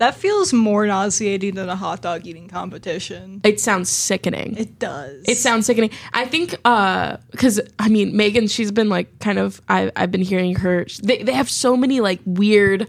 that 0.02 0.16
feels 0.16 0.52
more 0.52 0.88
nauseating 0.88 1.54
than 1.54 1.70
a 1.70 1.76
hot 1.76 2.02
dog 2.02 2.26
eating 2.26 2.48
competition. 2.48 3.40
It 3.44 3.60
sounds 3.60 3.88
sickening. 3.88 4.58
It 4.58 4.80
does. 4.80 5.24
It 5.28 5.38
sounds 5.38 5.68
sickening. 5.68 5.92
I 6.12 6.26
think 6.26 6.56
uh, 6.66 7.18
because 7.30 7.62
I 7.78 7.88
mean 7.88 8.18
Megan, 8.18 8.48
she's 8.48 8.72
been 8.72 8.90
like 8.90 9.20
kind 9.20 9.38
of. 9.38 9.62
I, 9.70 9.92
I've 9.96 10.10
been 10.10 10.24
hearing 10.24 10.56
her. 10.56 10.88
They 11.04 11.22
they 11.22 11.34
have 11.34 11.52
so 11.52 11.78
many 11.78 12.02
like 12.02 12.20
weird 12.26 12.88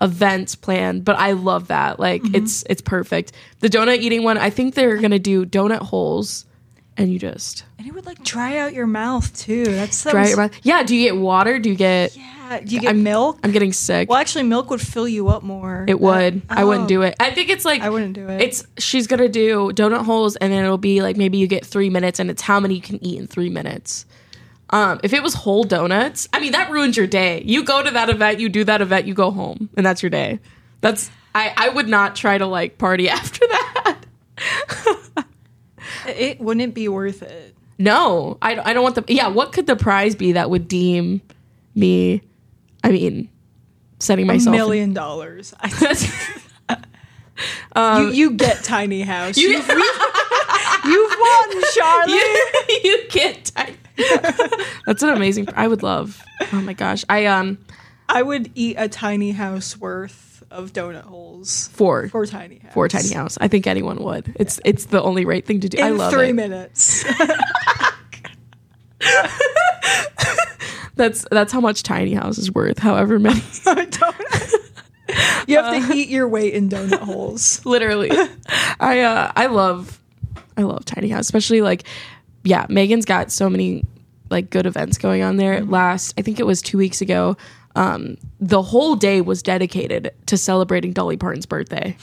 events 0.00 0.54
planned, 0.54 1.04
but 1.04 1.16
I 1.16 1.32
love 1.32 1.66
that. 1.66 1.98
Like 1.98 2.22
mm-hmm. 2.22 2.36
it's 2.36 2.62
it's 2.70 2.80
perfect. 2.80 3.32
The 3.58 3.68
donut 3.68 3.98
eating 3.98 4.22
one. 4.22 4.38
I 4.38 4.50
think 4.50 4.74
they're 4.74 4.98
gonna 4.98 5.18
do 5.18 5.44
donut 5.44 5.80
holes, 5.80 6.44
and 6.96 7.12
you 7.12 7.18
just 7.18 7.64
and 7.78 7.86
it 7.86 7.94
would 7.94 8.06
like 8.06 8.22
dry 8.22 8.58
out 8.58 8.72
your 8.72 8.86
mouth 8.86 9.34
too. 9.36 9.64
That's 9.64 10.02
that 10.04 10.12
dry 10.12 10.28
your 10.28 10.36
mouth. 10.36 10.52
Yeah. 10.62 10.82
Do 10.82 10.94
you 10.94 11.08
get 11.08 11.16
water? 11.16 11.58
Do 11.58 11.70
you 11.70 11.76
get? 11.76 12.16
Yeah. 12.16 12.60
Do 12.60 12.74
you 12.74 12.80
get 12.80 12.96
milk? 12.96 13.38
I'm 13.42 13.52
getting 13.52 13.72
sick. 13.72 14.10
well, 14.10 14.18
actually, 14.18 14.42
milk 14.42 14.68
would 14.68 14.80
fill 14.80 15.08
you 15.08 15.28
up 15.28 15.42
more. 15.42 15.86
It 15.88 15.98
would. 16.00 16.42
I 16.50 16.64
wouldn't 16.64 16.84
oh. 16.84 16.88
do 16.88 17.02
it. 17.02 17.14
I 17.18 17.30
think 17.30 17.48
it's 17.48 17.64
like 17.64 17.80
I 17.80 17.88
wouldn't 17.88 18.12
do 18.12 18.28
it. 18.28 18.42
It's 18.42 18.66
she's 18.78 19.06
gonna 19.06 19.28
do 19.28 19.72
donut 19.72 20.04
holes, 20.04 20.36
and 20.36 20.52
then 20.52 20.64
it'll 20.64 20.76
be 20.76 21.02
like 21.02 21.16
maybe 21.16 21.38
you 21.38 21.46
get 21.46 21.64
three 21.64 21.88
minutes, 21.88 22.18
and 22.18 22.30
it's 22.30 22.42
how 22.42 22.60
many 22.60 22.74
you 22.74 22.82
can 22.82 23.02
eat 23.02 23.18
in 23.18 23.26
three 23.26 23.48
minutes. 23.48 24.04
Um, 24.70 25.00
if 25.02 25.12
it 25.12 25.22
was 25.22 25.34
whole 25.34 25.64
donuts, 25.64 26.28
I 26.32 26.40
mean 26.40 26.52
that 26.52 26.70
ruins 26.70 26.96
your 26.96 27.06
day. 27.06 27.42
You 27.44 27.64
go 27.64 27.82
to 27.82 27.90
that 27.90 28.10
event, 28.10 28.38
you 28.38 28.48
do 28.48 28.64
that 28.64 28.82
event, 28.82 29.06
you 29.06 29.14
go 29.14 29.30
home, 29.30 29.70
and 29.76 29.84
that's 29.84 30.02
your 30.02 30.10
day. 30.10 30.40
That's 30.82 31.10
I. 31.34 31.54
I 31.56 31.68
would 31.70 31.88
not 31.88 32.16
try 32.16 32.36
to 32.36 32.46
like 32.46 32.76
party 32.78 33.08
after 33.08 33.46
that. 33.48 34.00
It 36.06 36.40
wouldn't 36.40 36.74
be 36.74 36.88
worth 36.88 37.22
it. 37.22 37.54
No, 37.78 38.38
I. 38.42 38.56
I 38.58 38.72
don't 38.72 38.82
want 38.82 38.94
the. 38.94 39.04
Yeah, 39.08 39.28
what 39.28 39.52
could 39.52 39.66
the 39.66 39.76
prize 39.76 40.14
be 40.14 40.32
that 40.32 40.50
would 40.50 40.68
deem 40.68 41.20
me? 41.74 42.22
I 42.84 42.90
mean, 42.90 43.28
setting 43.98 44.26
myself 44.26 44.54
A 44.54 44.56
million 44.58 44.92
dollars. 44.92 45.54
I- 45.60 45.68
That's- 45.68 46.12
you, 47.76 48.08
you 48.12 48.30
get 48.32 48.62
tiny 48.62 49.02
house. 49.02 49.36
You- 49.36 49.48
You, 49.50 49.60
have 49.60 49.68
you've 50.84 51.16
won, 51.18 51.62
Charlie. 51.74 52.12
you, 52.12 52.48
you 52.84 53.08
get 53.08 53.46
tight. 53.46 53.76
That's 54.86 55.02
an 55.02 55.10
amazing. 55.10 55.48
I 55.54 55.66
would 55.68 55.82
love. 55.82 56.22
Oh 56.52 56.60
my 56.60 56.72
gosh, 56.72 57.04
I 57.08 57.26
um 57.26 57.58
I 58.08 58.22
would 58.22 58.50
eat 58.54 58.76
a 58.78 58.88
tiny 58.88 59.32
house 59.32 59.76
worth 59.76 60.31
of 60.52 60.72
donut 60.72 61.02
holes 61.04 61.68
for 61.72 62.08
for 62.08 62.26
tiny 62.26 62.58
house. 62.58 62.72
for 62.74 62.88
tiny 62.88 63.10
house. 63.10 63.38
I 63.40 63.48
think 63.48 63.66
anyone 63.66 64.02
would. 64.02 64.34
It's 64.38 64.60
it's 64.64 64.86
the 64.86 65.02
only 65.02 65.24
right 65.24 65.44
thing 65.44 65.60
to 65.60 65.68
do. 65.68 65.78
In 65.78 65.84
I 65.84 65.90
love 65.90 66.12
three 66.12 66.30
it. 66.30 66.34
minutes. 66.34 67.04
That's 70.94 71.24
that's 71.30 71.52
how 71.52 71.60
much 71.60 71.82
tiny 71.82 72.14
house 72.14 72.38
is 72.38 72.52
worth. 72.52 72.78
However 72.78 73.18
many, 73.18 73.40
you 75.46 75.56
have 75.56 75.88
to 75.88 75.94
eat 75.94 76.08
your 76.08 76.28
weight 76.28 76.54
in 76.54 76.68
donut 76.68 77.00
holes. 77.00 77.64
literally. 77.66 78.10
I 78.78 79.00
uh 79.00 79.32
I 79.34 79.46
love 79.46 79.98
I 80.56 80.62
love 80.62 80.84
tiny 80.84 81.08
house, 81.08 81.22
especially 81.22 81.62
like 81.62 81.84
yeah. 82.44 82.66
Megan's 82.68 83.06
got 83.06 83.32
so 83.32 83.48
many 83.48 83.84
like 84.30 84.50
good 84.50 84.66
events 84.66 84.98
going 84.98 85.22
on 85.22 85.38
there. 85.38 85.64
Last 85.64 86.14
I 86.18 86.22
think 86.22 86.38
it 86.38 86.46
was 86.46 86.60
two 86.60 86.76
weeks 86.76 87.00
ago. 87.00 87.36
Um, 87.74 88.16
the 88.40 88.60
whole 88.62 88.96
day 88.96 89.20
was 89.20 89.42
dedicated 89.42 90.12
to 90.26 90.36
celebrating 90.36 90.92
Dolly 90.92 91.16
Parton's 91.16 91.46
birthday, 91.46 91.96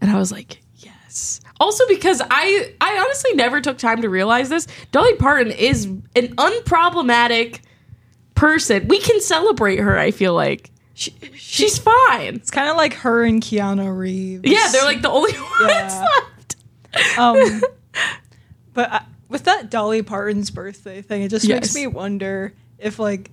and 0.00 0.10
I 0.10 0.16
was 0.18 0.30
like, 0.30 0.60
yes. 0.76 1.40
Also 1.58 1.86
because 1.88 2.20
I 2.30 2.74
I 2.80 2.98
honestly 2.98 3.34
never 3.34 3.60
took 3.60 3.78
time 3.78 4.02
to 4.02 4.08
realize 4.08 4.48
this. 4.48 4.66
Dolly 4.92 5.14
Parton 5.16 5.52
is 5.52 5.84
an 5.86 6.34
unproblematic 6.36 7.60
person. 8.34 8.88
We 8.88 9.00
can 9.00 9.20
celebrate 9.20 9.78
her, 9.78 9.98
I 9.98 10.10
feel 10.10 10.34
like. 10.34 10.70
She, 10.94 11.14
She's 11.34 11.78
fine. 11.78 12.34
it's 12.36 12.50
kind 12.50 12.68
of 12.68 12.76
like 12.76 12.92
her 12.94 13.24
and 13.24 13.42
Keanu 13.42 13.96
Reeves. 13.96 14.42
Yeah, 14.44 14.68
they're 14.70 14.84
like 14.84 15.00
the 15.02 15.08
only 15.10 15.32
ones 15.60 15.94
Yeah. 15.94 16.04
left. 16.04 17.18
Um, 17.18 17.62
but 18.74 18.90
I, 18.92 19.02
with 19.28 19.44
that 19.44 19.70
Dolly 19.70 20.02
Parton's 20.02 20.50
birthday 20.50 21.00
thing, 21.02 21.22
it 21.22 21.28
just 21.30 21.48
makes 21.48 21.74
me 21.74 21.86
wonder 21.86 22.52
if 22.78 22.98
like 22.98 23.30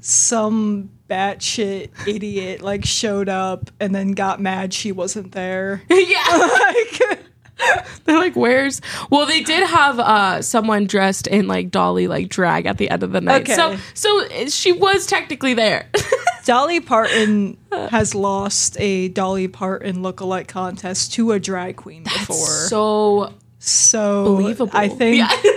some 0.00 0.90
batshit 1.08 1.90
idiot 2.06 2.62
like 2.62 2.84
showed 2.84 3.28
up 3.28 3.70
and 3.78 3.94
then 3.94 4.12
got 4.12 4.40
mad 4.40 4.72
she 4.74 4.92
wasn't 4.92 5.32
there. 5.32 5.82
yeah. 5.90 6.58
like, 6.60 7.26
They're 8.04 8.18
like, 8.18 8.36
where's 8.36 8.80
well, 9.10 9.26
they 9.26 9.40
did 9.42 9.66
have 9.66 9.98
uh 9.98 10.42
someone 10.42 10.86
dressed 10.86 11.26
in 11.26 11.48
like 11.48 11.70
Dolly 11.70 12.06
like 12.06 12.28
drag 12.28 12.66
at 12.66 12.78
the 12.78 12.90
end 12.90 13.02
of 13.02 13.12
the 13.12 13.20
night. 13.20 13.42
Okay. 13.42 13.54
So 13.54 13.76
so 13.94 14.46
she 14.48 14.72
was 14.72 15.06
technically 15.06 15.54
there. 15.54 15.88
Dolly 16.44 16.80
Parton 16.80 17.56
has 17.72 18.14
lost 18.14 18.76
a 18.78 19.08
Dolly 19.08 19.48
Parton 19.48 19.96
lookalike 19.96 20.48
contest 20.48 21.12
to 21.14 21.32
a 21.32 21.40
drag 21.40 21.76
queen 21.76 22.04
before. 22.04 22.36
so 22.36 23.32
so 23.58 24.24
believable. 24.24 24.70
I 24.76 24.88
think 24.88 25.16
Yeah. 25.16 25.52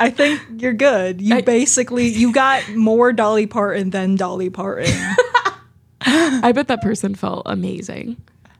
I 0.00 0.10
think 0.10 0.40
you're 0.58 0.72
good. 0.74 1.20
You 1.20 1.36
I- 1.36 1.40
basically 1.40 2.08
you 2.08 2.32
got 2.32 2.68
more 2.74 3.12
Dolly 3.12 3.46
Parton 3.46 3.90
than 3.90 4.16
Dolly 4.16 4.50
Parton. 4.50 4.86
I 6.00 6.52
bet 6.52 6.68
that 6.68 6.82
person 6.82 7.14
felt 7.14 7.42
amazing. 7.46 8.16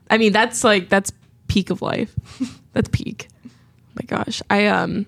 I 0.09 0.17
mean, 0.17 0.33
that's 0.33 0.63
like 0.63 0.89
that's 0.89 1.11
peak 1.47 1.69
of 1.69 1.81
life. 1.81 2.13
That's 2.73 2.89
peak. 2.89 3.27
Oh 3.45 3.49
my 3.95 4.05
gosh. 4.05 4.41
I 4.51 4.67
um 4.67 5.07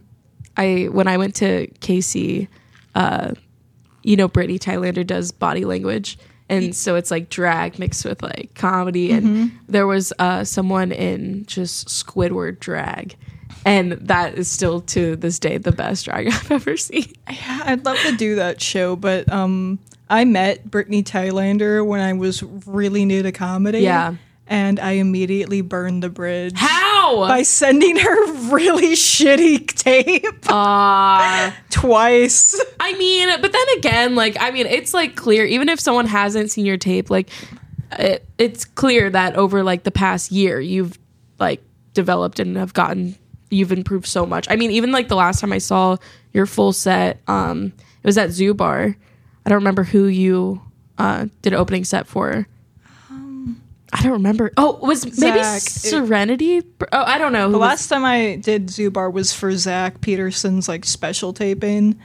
I 0.58 0.88
when 0.92 1.08
I 1.08 1.18
went 1.18 1.36
to 1.36 1.68
KC, 1.82 2.48
uh 2.96 3.34
you 4.04 4.16
know 4.16 4.28
Brittany 4.28 4.58
Tylander 4.58 5.06
does 5.06 5.32
body 5.32 5.64
language. 5.66 6.18
And 6.50 6.76
so 6.76 6.96
it's 6.96 7.12
like 7.12 7.30
drag 7.30 7.78
mixed 7.80 8.04
with 8.04 8.24
like 8.24 8.52
comedy 8.56 9.12
and 9.12 9.52
there 9.70 9.86
was 9.86 10.12
uh 10.18 10.44
someone 10.44 10.92
in 10.92 11.46
just 11.46 11.88
Squidward 11.90 12.60
drag. 12.60 13.16
And 13.66 13.94
that 13.94 14.38
is 14.38 14.50
still 14.50 14.82
to 14.82 15.16
this 15.16 15.40
day 15.40 15.58
the 15.58 15.72
best 15.72 16.06
drag 16.06 16.28
I've 16.34 16.52
ever 16.52 16.78
seen. 16.78 17.14
Yeah, 17.30 17.62
I'd 17.66 17.86
love 17.86 17.98
to 18.00 18.16
do 18.16 18.36
that 18.36 18.62
show, 18.62 18.96
but 18.96 19.32
um, 19.32 19.80
I 20.10 20.26
met 20.26 20.70
Brittany 20.70 21.04
Tylander 21.04 21.86
when 21.86 22.02
I 22.02 22.14
was 22.14 22.44
really 22.44 23.06
new 23.06 23.24
to 23.24 23.32
comedy. 23.32 23.80
Yeah. 23.80 24.16
And 24.48 24.82
I 24.82 24.94
immediately 24.94 25.62
burned 25.62 26.04
the 26.04 26.10
bridge 26.10 26.56
How? 26.58 27.26
by 27.26 27.44
sending 27.44 27.96
her 27.96 28.34
really 28.52 28.94
shitty 28.94 29.66
tape 29.68 30.52
uh, 30.52 31.52
twice. 31.70 32.60
I 32.78 32.94
mean, 32.98 33.30
but 33.40 33.54
then 33.54 33.66
again, 33.78 34.16
like 34.16 34.36
I 34.42 34.52
mean, 34.52 34.66
it's 34.66 34.94
like 34.94 35.16
clear 35.16 35.46
even 35.46 35.70
if 35.70 35.80
someone 35.80 36.06
hasn't 36.06 36.52
seen 36.52 36.66
your 36.66 36.76
tape, 36.76 37.10
like 37.10 37.30
it, 37.98 38.26
it's 38.38 38.66
clear 38.66 39.10
that 39.10 39.38
over 39.38 39.64
like 39.64 39.84
the 39.84 39.92
past 39.92 40.34
year 40.34 40.60
you've 40.60 41.00
like 41.40 41.64
developed 41.94 42.42
and 42.42 42.58
have 42.58 42.74
gotten 42.74 43.16
you've 43.52 43.72
improved 43.72 44.08
so 44.08 44.26
much. 44.26 44.48
I 44.50 44.56
mean, 44.56 44.72
even 44.72 44.92
like 44.92 45.08
the 45.08 45.16
last 45.16 45.40
time 45.42 45.54
I 45.54 45.58
saw 45.60 45.98
your 46.34 46.46
full 46.46 46.74
set, 46.74 47.20
um, 47.28 47.74
it 48.02 48.06
was 48.08 48.18
at 48.18 48.32
Zoo 48.32 48.54
Bar. 48.54 48.96
I 49.46 49.50
don't 49.50 49.58
remember 49.60 49.84
who 49.84 50.06
you 50.06 50.62
uh 50.98 51.28
did 51.42 51.54
an 51.54 51.60
opening 51.60 51.84
set 51.84 52.08
for. 52.08 52.48
I 53.94 54.04
don't 54.04 54.14
remember. 54.14 54.52
Oh, 54.56 54.78
it 54.78 54.84
was 54.84 55.04
maybe 55.20 55.40
Zach, 55.44 55.58
it- 55.58 55.70
Serenity? 55.70 56.62
oh, 56.94 57.04
I 57.04 57.18
don't 57.18 57.34
know. 57.34 57.48
Who 57.48 57.52
The 57.54 57.58
was- 57.60 57.68
last 57.68 57.88
time 57.90 58.06
I 58.06 58.38
did 58.38 58.70
Zoo 58.70 58.90
Bar 58.90 59.10
was 59.10 59.34
for 59.34 59.52
Zach 59.58 60.00
Peterson's 60.00 60.70
like 60.70 60.86
special 60.86 61.34
taping, 61.34 62.00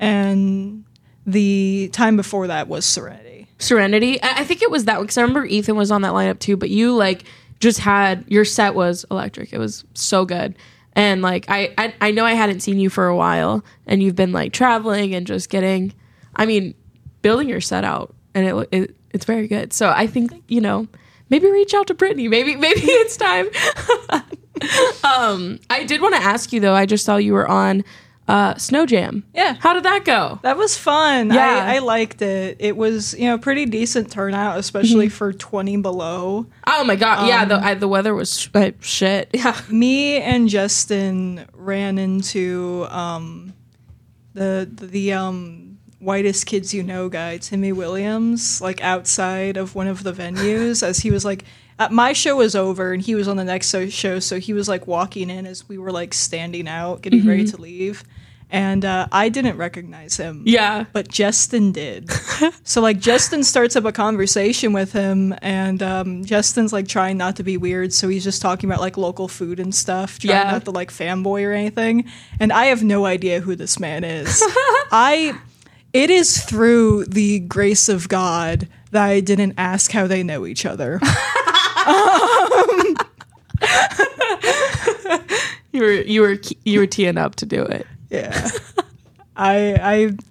and 0.00 0.84
the 1.26 1.90
time 1.92 2.16
before 2.16 2.48
that 2.48 2.66
was 2.68 2.84
Serenity. 2.84 3.46
Serenity. 3.58 4.20
I, 4.22 4.40
I 4.40 4.44
think 4.44 4.62
it 4.62 4.70
was 4.70 4.86
that 4.86 4.96
one 4.96 5.04
because 5.04 5.18
I 5.18 5.22
remember 5.22 5.44
Ethan 5.44 5.76
was 5.76 5.90
on 5.92 6.02
that 6.02 6.12
lineup 6.12 6.40
too. 6.40 6.56
But 6.56 6.70
you 6.70 6.94
like 6.94 7.24
just 7.60 7.78
had 7.80 8.24
your 8.28 8.44
set 8.44 8.74
was 8.74 9.04
electric. 9.10 9.52
It 9.52 9.58
was 9.58 9.84
so 9.94 10.24
good. 10.24 10.56
And 10.98 11.22
like 11.22 11.44
I, 11.48 11.72
I 11.78 11.94
I 12.00 12.10
know 12.10 12.24
I 12.24 12.32
hadn't 12.32 12.58
seen 12.58 12.80
you 12.80 12.90
for 12.90 13.06
a 13.06 13.14
while, 13.14 13.64
and 13.86 14.02
you've 14.02 14.16
been 14.16 14.32
like 14.32 14.52
traveling 14.52 15.14
and 15.14 15.28
just 15.28 15.48
getting, 15.48 15.92
I 16.34 16.44
mean, 16.44 16.74
building 17.22 17.48
your 17.48 17.60
set 17.60 17.84
out, 17.84 18.16
and 18.34 18.44
it, 18.44 18.68
it 18.72 18.96
it's 19.10 19.24
very 19.24 19.46
good. 19.46 19.72
So 19.72 19.90
I 19.94 20.08
think 20.08 20.32
you 20.48 20.60
know 20.60 20.88
maybe 21.30 21.48
reach 21.52 21.72
out 21.72 21.86
to 21.86 21.94
Brittany. 21.94 22.26
Maybe 22.26 22.56
maybe 22.56 22.80
it's 22.80 23.16
time. 23.16 23.46
um, 25.04 25.60
I 25.70 25.84
did 25.84 26.00
want 26.00 26.16
to 26.16 26.20
ask 26.20 26.52
you 26.52 26.58
though. 26.58 26.74
I 26.74 26.84
just 26.84 27.04
saw 27.04 27.16
you 27.16 27.32
were 27.32 27.48
on 27.48 27.84
uh, 28.28 28.54
Snow 28.56 28.84
Jam. 28.86 29.24
Yeah. 29.34 29.56
How 29.58 29.72
did 29.72 29.84
that 29.84 30.04
go? 30.04 30.38
That 30.42 30.56
was 30.58 30.76
fun. 30.76 31.30
Yeah. 31.30 31.64
I, 31.64 31.76
I 31.76 31.78
liked 31.78 32.20
it. 32.22 32.58
It 32.60 32.76
was 32.76 33.14
you 33.14 33.24
know 33.24 33.38
pretty 33.38 33.64
decent 33.64 34.10
turnout, 34.12 34.58
especially 34.58 35.08
for 35.08 35.32
twenty 35.32 35.78
below. 35.78 36.46
Oh 36.66 36.84
my 36.84 36.94
god! 36.96 37.26
yeah, 37.26 37.44
the 37.46 37.56
I, 37.56 37.74
the 37.74 37.88
weather 37.88 38.14
was 38.14 38.38
sh- 38.38 38.48
uh, 38.54 38.70
shit. 38.80 39.30
Yeah. 39.38 39.58
Me 39.70 40.16
and 40.20 40.48
Justin 40.48 41.46
ran 41.54 41.96
into 41.98 42.86
um, 42.90 43.54
the 44.34 44.68
the 44.70 45.12
um, 45.14 45.78
whitest 45.98 46.44
kids 46.46 46.74
you 46.74 46.82
know 46.82 47.08
guy, 47.08 47.38
Timmy 47.38 47.72
Williams, 47.72 48.60
like 48.60 48.82
outside 48.82 49.56
of 49.56 49.74
one 49.74 49.86
of 49.86 50.02
the 50.02 50.12
venues 50.12 50.82
as 50.82 50.98
he 50.98 51.10
was 51.10 51.24
like. 51.24 51.44
Uh, 51.80 51.86
my 51.92 52.12
show 52.12 52.34
was 52.34 52.56
over 52.56 52.92
and 52.92 53.00
he 53.00 53.14
was 53.14 53.28
on 53.28 53.36
the 53.36 53.44
next 53.44 53.72
show, 53.90 54.18
so 54.18 54.40
he 54.40 54.52
was 54.52 54.68
like 54.68 54.88
walking 54.88 55.30
in 55.30 55.46
as 55.46 55.68
we 55.68 55.78
were 55.78 55.92
like 55.92 56.12
standing 56.12 56.66
out, 56.66 57.02
getting 57.02 57.24
ready 57.24 57.44
to 57.44 57.56
leave, 57.56 58.02
and 58.50 58.84
uh, 58.84 59.06
I 59.12 59.28
didn't 59.28 59.56
recognize 59.56 60.16
him. 60.16 60.42
Yeah. 60.46 60.84
but 60.92 61.08
Justin 61.08 61.72
did. 61.72 62.10
so 62.64 62.80
like 62.80 62.98
Justin 62.98 63.44
starts 63.44 63.76
up 63.76 63.84
a 63.84 63.92
conversation 63.92 64.72
with 64.72 64.92
him, 64.92 65.34
and 65.42 65.82
um, 65.82 66.24
Justin's 66.24 66.72
like 66.72 66.88
trying 66.88 67.16
not 67.18 67.36
to 67.36 67.42
be 67.42 67.56
weird, 67.56 67.92
so 67.92 68.08
he's 68.08 68.24
just 68.24 68.40
talking 68.42 68.68
about 68.70 68.80
like 68.80 68.96
local 68.96 69.28
food 69.28 69.60
and 69.60 69.74
stuff, 69.74 70.18
trying 70.18 70.36
Yeah. 70.36 70.50
not 70.52 70.64
to 70.66 70.70
like 70.70 70.90
fanboy 70.90 71.46
or 71.46 71.52
anything. 71.52 72.04
And 72.40 72.52
I 72.52 72.66
have 72.66 72.82
no 72.82 73.04
idea 73.06 73.40
who 73.40 73.54
this 73.56 73.78
man 73.78 74.04
is. 74.04 74.42
I. 74.92 75.38
It 75.94 76.10
is 76.10 76.44
through 76.44 77.06
the 77.06 77.38
grace 77.40 77.88
of 77.88 78.10
God 78.10 78.68
that 78.90 79.04
I 79.04 79.20
didn't 79.20 79.54
ask 79.56 79.90
how 79.90 80.06
they 80.06 80.22
know 80.22 80.44
each 80.44 80.66
other. 80.66 81.00
You 85.72 85.82
were 85.82 85.92
you 85.92 86.20
were 86.22 86.38
you 86.64 86.80
were 86.80 86.86
teeing 86.86 87.18
up 87.18 87.36
to 87.36 87.46
do 87.46 87.62
it. 87.62 87.86
Yeah. 88.10 88.48
I 89.36 89.78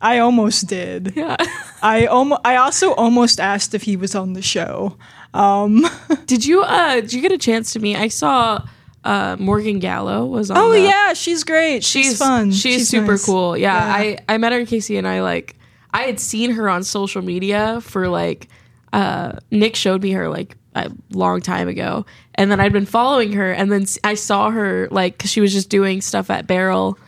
I 0.02 0.16
I 0.16 0.20
almost 0.20 0.68
did. 0.68 1.13
Yeah. 1.16 1.38
I 1.82 2.08
almost 2.08 2.42
I 2.44 2.58
also 2.58 2.94
almost 2.96 3.40
asked 3.40 3.74
if 3.74 3.84
he 3.84 3.96
was 3.96 4.16
on 4.16 4.34
the 4.34 4.42
show. 4.42 4.98
Um 5.34 5.86
did 6.26 6.46
you 6.46 6.62
uh 6.63 6.96
did 6.96 7.13
you 7.13 7.22
get 7.22 7.32
a 7.32 7.38
chance 7.38 7.74
to 7.74 7.80
meet? 7.80 7.96
I 7.96 8.10
saw 8.10 8.68
uh 9.06 9.38
Morgan 9.40 9.80
Gallo 9.80 10.26
was 10.26 10.52
on. 10.52 10.58
Oh 10.58 10.72
the- 10.72 10.82
yeah, 10.82 11.13
she's 11.13 11.44
great. 11.46 11.84
She's, 11.86 12.06
she's 12.08 12.18
fun. 12.18 12.52
She's, 12.52 12.90
super 12.90 13.12
nice. 13.12 13.26
cool. 13.26 13.56
Yeah, 13.58 13.74
Yeah. 13.78 13.94
I 14.28 14.34
I 14.34 14.38
met 14.38 14.52
her 14.52 14.60
in 14.60 14.66
KC 14.66 14.98
and 14.98 15.08
I 15.08 15.22
like 15.22 15.56
I 15.94 16.04
had 16.04 16.20
seen 16.20 16.52
her 16.52 16.70
on 16.70 16.84
social 16.84 17.22
media 17.22 17.80
for 17.82 18.10
like 18.10 18.50
uh 18.92 19.34
Nick 19.52 19.76
showed 19.78 20.02
me 20.04 20.12
her 20.12 20.28
like 20.28 20.58
a 20.76 20.92
long 21.12 21.40
time 21.42 21.70
ago 21.70 22.06
and 22.36 22.52
then 22.52 22.60
I'd 22.60 22.74
been 22.74 22.86
following 22.86 23.32
her 23.34 23.54
and 23.54 23.72
then 23.72 23.86
I 24.04 24.16
saw 24.16 24.50
her 24.52 24.90
like 24.92 25.18
cuz 25.20 25.32
she 25.32 25.40
was 25.40 25.54
just 25.54 25.70
doing 25.70 26.02
stuff 26.02 26.30
at 26.30 26.46
Barrel 26.46 27.00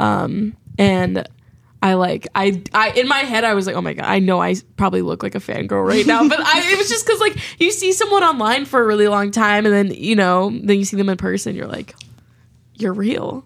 um 0.00 0.56
and 0.78 1.26
I 1.82 1.94
like 1.94 2.28
I 2.34 2.62
I 2.72 2.90
in 2.90 3.08
my 3.08 3.18
head 3.20 3.44
I 3.44 3.54
was 3.54 3.66
like 3.66 3.74
oh 3.76 3.80
my 3.80 3.92
god 3.94 4.04
I 4.06 4.18
know 4.20 4.40
I 4.40 4.54
probably 4.76 5.02
look 5.02 5.22
like 5.22 5.34
a 5.34 5.38
fangirl 5.40 5.86
right 5.86 6.06
now 6.06 6.26
but 6.28 6.38
I 6.40 6.70
it 6.72 6.78
was 6.78 6.88
just 6.88 7.06
cuz 7.06 7.18
like 7.20 7.36
you 7.60 7.70
see 7.72 7.92
someone 7.92 8.22
online 8.22 8.64
for 8.66 8.80
a 8.82 8.86
really 8.86 9.08
long 9.08 9.30
time 9.32 9.66
and 9.66 9.74
then 9.74 9.90
you 9.96 10.14
know 10.16 10.50
then 10.50 10.78
you 10.78 10.84
see 10.84 10.96
them 10.96 11.08
in 11.08 11.16
person 11.16 11.54
you're 11.56 11.66
like 11.66 11.94
you're 12.76 12.92
real 12.94 13.44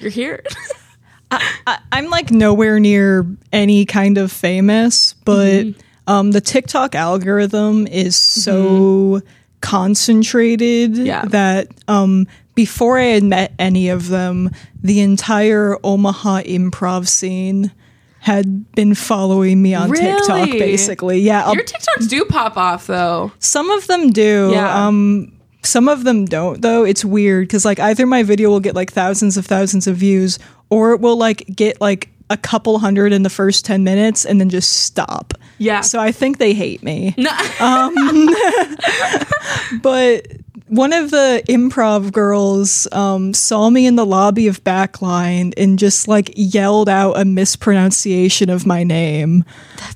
you're 0.00 0.10
here 0.10 0.42
I, 1.30 1.78
I'm 1.90 2.08
like 2.08 2.30
nowhere 2.30 2.78
near 2.78 3.26
any 3.52 3.84
kind 3.84 4.16
of 4.16 4.30
famous, 4.30 5.14
but 5.24 5.64
Mm-hmm. 5.66 5.80
um, 6.12 6.30
the 6.30 6.40
TikTok 6.40 6.94
algorithm 6.94 7.88
is 7.88 8.14
so 8.16 9.20
concentrated 9.60 10.92
Mm-hmm. 10.92 11.06
Yeah. 11.06 11.24
that 11.26 11.68
um, 11.88 12.28
before 12.56 12.98
I 12.98 13.04
had 13.04 13.22
met 13.22 13.52
any 13.60 13.88
of 13.88 14.08
them, 14.08 14.50
the 14.82 14.98
entire 15.00 15.78
Omaha 15.84 16.40
improv 16.42 17.06
scene 17.06 17.70
had 18.18 18.72
been 18.72 18.96
following 18.96 19.62
me 19.62 19.72
on 19.74 19.92
TikTok, 19.92 20.48
basically. 20.50 21.20
Yeah, 21.20 21.44
I'll- 21.44 21.54
Your 21.54 21.62
TikToks 21.62 22.08
do 22.08 22.24
pop 22.24 22.56
off 22.56 22.88
though. 22.88 23.30
some 23.38 23.70
of 23.70 23.86
them 23.86 24.10
do. 24.10 24.50
Yeah. 24.52 24.86
Um, 24.86 25.32
some 25.62 25.88
of 25.88 26.02
them 26.04 26.24
don't 26.24 26.60
though. 26.62 26.84
It's 26.84 27.04
weird 27.04 27.46
because 27.46 27.64
like 27.64 27.78
either 27.78 28.06
my 28.06 28.22
video 28.24 28.48
will 28.50 28.60
get 28.60 28.74
like 28.74 28.90
thousands 28.92 29.36
of 29.36 29.46
thousands 29.46 29.86
of 29.86 29.96
views, 29.96 30.38
or 30.70 30.92
it 30.92 31.00
will 31.00 31.16
like 31.16 31.44
get 31.54 31.80
like 31.80 32.08
a 32.30 32.36
couple 32.36 32.78
hundred 32.80 33.12
in 33.12 33.22
the 33.22 33.30
first 33.30 33.64
ten 33.64 33.84
minutes 33.84 34.24
and 34.24 34.40
then 34.40 34.48
just 34.50 34.72
stop. 34.84 35.34
Yeah. 35.58 35.80
So 35.82 35.98
I 36.00 36.10
think 36.12 36.38
they 36.38 36.52
hate 36.54 36.82
me. 36.82 37.14
No. 37.16 37.30
But 39.82 40.26
one 40.68 40.92
of 40.92 41.10
the 41.10 41.42
improv 41.48 42.12
girls 42.12 42.88
um, 42.92 43.32
saw 43.32 43.70
me 43.70 43.86
in 43.86 43.94
the 43.96 44.04
lobby 44.06 44.48
of 44.48 44.62
Backline 44.64 45.52
and 45.56 45.78
just 45.78 46.08
like 46.08 46.30
yelled 46.34 46.88
out 46.88 47.12
a 47.18 47.24
mispronunciation 47.24 48.50
of 48.50 48.66
my 48.66 48.82
name. 48.82 49.44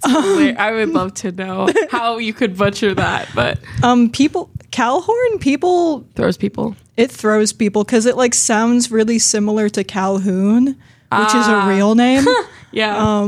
Wait, 0.07 0.57
I 0.57 0.73
would 0.73 0.91
love 0.91 1.15
to 1.15 1.33
know 1.33 1.69
how 1.91 2.19
you 2.19 2.33
could 2.33 2.57
butcher 2.57 2.95
that, 2.95 3.29
but 3.35 3.59
Um, 3.83 4.11
people, 4.11 4.51
Kalhorn, 4.71 5.41
people, 5.41 6.07
throws 6.15 6.37
people. 6.37 6.77
it 6.97 7.11
throws 7.11 7.53
people 7.53 7.83
because 7.83 8.07
it 8.07 8.17
like 8.17 8.35
sounds 8.35 8.91
really 8.93 9.19
similar 9.19 9.69
to 9.71 9.83
Calhoun, 9.83 10.67
which 10.67 11.35
is 11.35 11.49
a 11.49 11.67
real 11.67 11.95
name. 11.95 12.25
Yeah. 12.73 13.27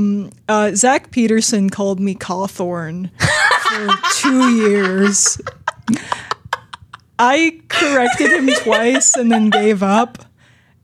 uh, 0.48 0.72
Zach 0.76 1.10
Peterson 1.10 1.68
called 1.68 1.98
me 1.98 2.14
Cawthorn 2.14 3.10
for 3.18 3.88
two 4.20 4.54
years. 4.54 5.36
I 7.18 7.60
corrected 7.68 8.32
him 8.32 8.48
twice 8.62 9.16
and 9.16 9.30
then 9.30 9.50
gave 9.50 9.82
up. 9.82 10.24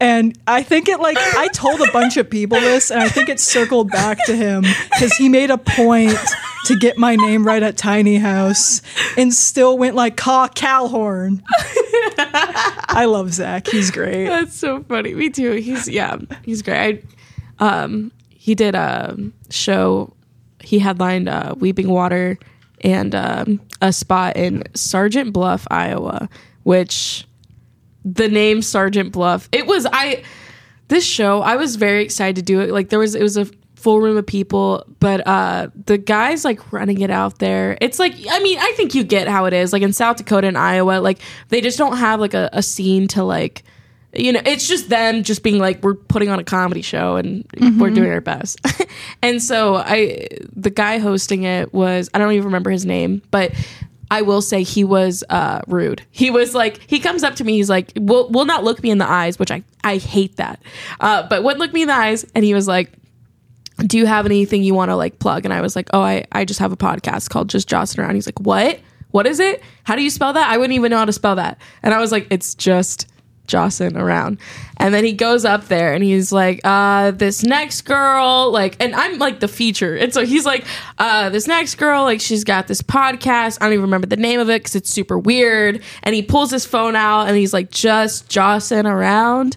And 0.01 0.39
I 0.47 0.63
think 0.63 0.89
it 0.89 1.01
like 1.01 1.19
I 1.19 1.49
told 1.49 1.81
a 1.81 1.91
bunch 1.91 2.17
of 2.17 2.31
people 2.31 2.61
this, 2.61 2.93
and 2.93 3.01
I 3.01 3.09
think 3.09 3.29
it 3.29 3.41
circled 3.41 3.91
back 3.91 4.25
to 4.27 4.37
him 4.37 4.63
because 4.93 5.13
he 5.17 5.29
made 5.29 5.51
a 5.51 5.59
point 5.59 6.17
to 6.67 6.77
get 6.77 6.99
my 6.99 7.17
name 7.17 7.45
right 7.45 7.63
at 7.65 7.77
Tiny 7.77 8.17
House, 8.17 8.81
and 9.17 9.35
still 9.35 9.77
went 9.77 9.97
like 9.97 10.17
Caw 10.17 10.47
Kalhorn. 10.49 11.43
I 12.21 13.07
love 13.09 13.33
Zach; 13.33 13.67
he's 13.67 13.91
great. 13.91 14.29
That's 14.29 14.55
so 14.55 14.85
funny. 14.85 15.15
Me 15.15 15.31
too. 15.31 15.55
He's 15.55 15.89
yeah, 15.89 16.17
he's 16.45 16.63
great. 16.63 17.05
I, 17.59 17.83
um, 17.83 18.13
he 18.29 18.55
did 18.55 18.77
a 18.77 19.17
show. 19.51 20.15
He 20.63 20.79
headlined 20.79 21.29
uh, 21.29 21.57
Weeping 21.59 21.89
Water 21.89 22.39
and 22.83 23.15
um, 23.15 23.61
a 23.81 23.93
spot 23.93 24.37
in 24.37 24.65
Sergeant 24.75 25.33
Bluff, 25.33 25.67
Iowa, 25.71 26.29
which 26.63 27.27
the 28.05 28.29
name 28.29 28.63
Sergeant 28.63 29.13
Bluff. 29.13 29.49
It 29.53 29.67
was 29.67 29.87
I. 29.87 30.23
This 30.89 31.05
show, 31.05 31.43
I 31.43 31.57
was 31.57 31.77
very 31.77 32.03
excited 32.03 32.37
to 32.37 32.43
do 32.43 32.61
it. 32.61 32.71
Like 32.71 32.89
there 32.89 32.99
was, 32.99 33.15
it 33.15 33.23
was 33.23 33.37
a 33.37 33.47
full 33.77 34.01
room 34.01 34.17
of 34.17 34.27
people, 34.27 34.85
but 34.99 35.25
uh 35.27 35.69
the 35.87 35.99
guys 35.99 36.45
like 36.45 36.73
running 36.73 37.01
it 37.01 37.11
out 37.11 37.39
there. 37.39 37.77
It's 37.81 37.99
like, 37.99 38.15
I 38.31 38.41
mean, 38.41 38.59
I 38.59 38.73
think 38.73 38.95
you 38.95 39.05
get 39.05 39.29
how 39.29 39.45
it 39.45 39.53
is. 39.53 39.73
Like 39.73 39.83
in 39.83 39.93
South 39.93 40.17
Dakota 40.17 40.49
and 40.49 40.59
Iowa, 40.59 41.01
like 41.01 41.21
they 41.49 41.61
just 41.61 41.79
don't 41.79 41.99
have 41.99 42.21
like 42.21 42.35
a, 42.35 42.49
a 42.53 42.63
scene 42.63 43.07
to 43.09 43.23
like 43.23 43.63
you 44.15 44.33
know, 44.33 44.41
it's 44.45 44.67
just 44.67 44.89
them 44.89 45.23
just 45.23 45.43
being 45.43 45.59
like, 45.59 45.83
we're 45.83 45.95
putting 45.95 46.31
on 46.31 46.39
a 46.39 46.45
comedy 46.45 46.83
show 46.83 47.17
and 47.17 47.45
we're 47.79 47.91
doing 47.91 48.11
our 48.11 48.21
best. 48.21 48.59
and 49.23 49.43
so 49.43 49.77
I, 49.77 50.29
the 50.55 50.71
guy 50.71 50.99
hosting 50.99 51.43
it 51.43 51.75
was, 51.75 52.09
I 52.15 52.19
don't 52.19 52.33
even 52.33 52.47
remember 52.47 52.71
his 52.71 52.87
name, 52.87 53.21
but 53.31 53.53
I 54.11 54.23
will 54.23 54.41
say 54.41 54.63
he 54.63 54.83
was 54.85 55.23
uh, 55.29 55.61
rude. 55.67 56.03
He 56.11 56.31
was 56.31 56.55
like, 56.55 56.81
he 56.87 57.01
comes 57.01 57.23
up 57.23 57.35
to 57.37 57.45
me, 57.45 57.57
he's 57.57 57.69
like, 57.69 57.93
will, 57.97 58.31
will 58.31 58.47
not 58.47 58.65
look 58.65 58.83
me 58.83 58.91
in 58.91 58.99
the 58.99 59.09
eyes, 59.09 59.39
which 59.39 59.51
I, 59.51 59.63
I 59.85 59.99
hate 59.99 60.37
that. 60.37 60.63
Uh, 61.01 61.29
but 61.29 61.43
wouldn't 61.43 61.61
look 61.61 61.75
me 61.75 61.83
in 61.83 61.89
the 61.89 61.95
eyes. 61.95 62.25
And 62.35 62.45
he 62.45 62.55
was 62.55 62.67
like, 62.67 62.93
do 63.87 63.99
you 63.99 64.07
have 64.07 64.25
anything 64.25 64.63
you 64.63 64.75
want 64.75 64.91
to 64.91 64.97
like 64.97 65.19
plug? 65.19 65.45
And 65.45 65.53
I 65.53 65.61
was 65.61 65.77
like, 65.77 65.91
oh, 65.93 66.01
I, 66.01 66.25
I 66.33 66.47
just 66.47 66.61
have 66.61 66.73
a 66.73 66.77
podcast 66.77 67.29
called 67.29 67.49
Just 67.49 67.69
Jossing 67.69 68.03
Around. 68.03 68.15
He's 68.15 68.27
like, 68.27 68.41
what? 68.41 68.81
What 69.11 69.27
is 69.27 69.39
it? 69.39 69.63
How 69.85 69.97
do 69.97 70.03
you 70.03 70.11
spell 70.11 70.33
that? 70.33 70.51
I 70.51 70.57
wouldn't 70.57 70.75
even 70.75 70.91
know 70.91 70.99
how 70.99 71.05
to 71.05 71.13
spell 71.13 71.37
that. 71.37 71.59
And 71.83 71.95
I 71.95 72.01
was 72.01 72.11
like, 72.11 72.27
it's 72.31 72.55
just 72.55 73.07
Jocelyn 73.49 73.97
around. 73.97 74.39
And 74.77 74.95
then 74.95 75.05
he 75.05 75.13
goes 75.13 75.45
up 75.45 75.67
there 75.67 75.93
and 75.93 76.05
he's 76.05 76.31
like, 76.31 76.61
uh, 76.63 77.11
this 77.11 77.43
next 77.43 77.83
girl, 77.83 78.53
like, 78.53 78.77
and 78.79 78.95
I'm 78.95 79.19
like 79.19 79.41
the 79.41 79.49
feature. 79.49 79.97
And 79.97 80.15
so 80.15 80.25
he's 80.25 80.47
like, 80.47 80.65
uh, 80.99 81.31
this 81.31 81.49
next 81.49 81.75
girl, 81.75 82.05
like, 82.05 82.21
she's 82.21 82.45
got 82.45 82.69
this 82.69 82.81
podcast. 82.81 83.59
I 83.61 83.65
don't 83.65 83.73
even 83.73 83.83
remember 83.83 84.07
the 84.07 84.17
name 84.17 84.39
of 84.39 84.49
it 84.49 84.61
because 84.61 84.77
it's 84.77 84.91
super 84.91 85.19
weird. 85.19 85.83
And 86.05 86.15
he 86.15 86.23
pulls 86.23 86.53
his 86.53 86.65
phone 86.65 86.95
out 86.95 87.27
and 87.27 87.37
he's 87.37 87.53
like, 87.53 87.71
just 87.71 88.29
Jocelyn 88.29 88.87
around. 88.87 89.57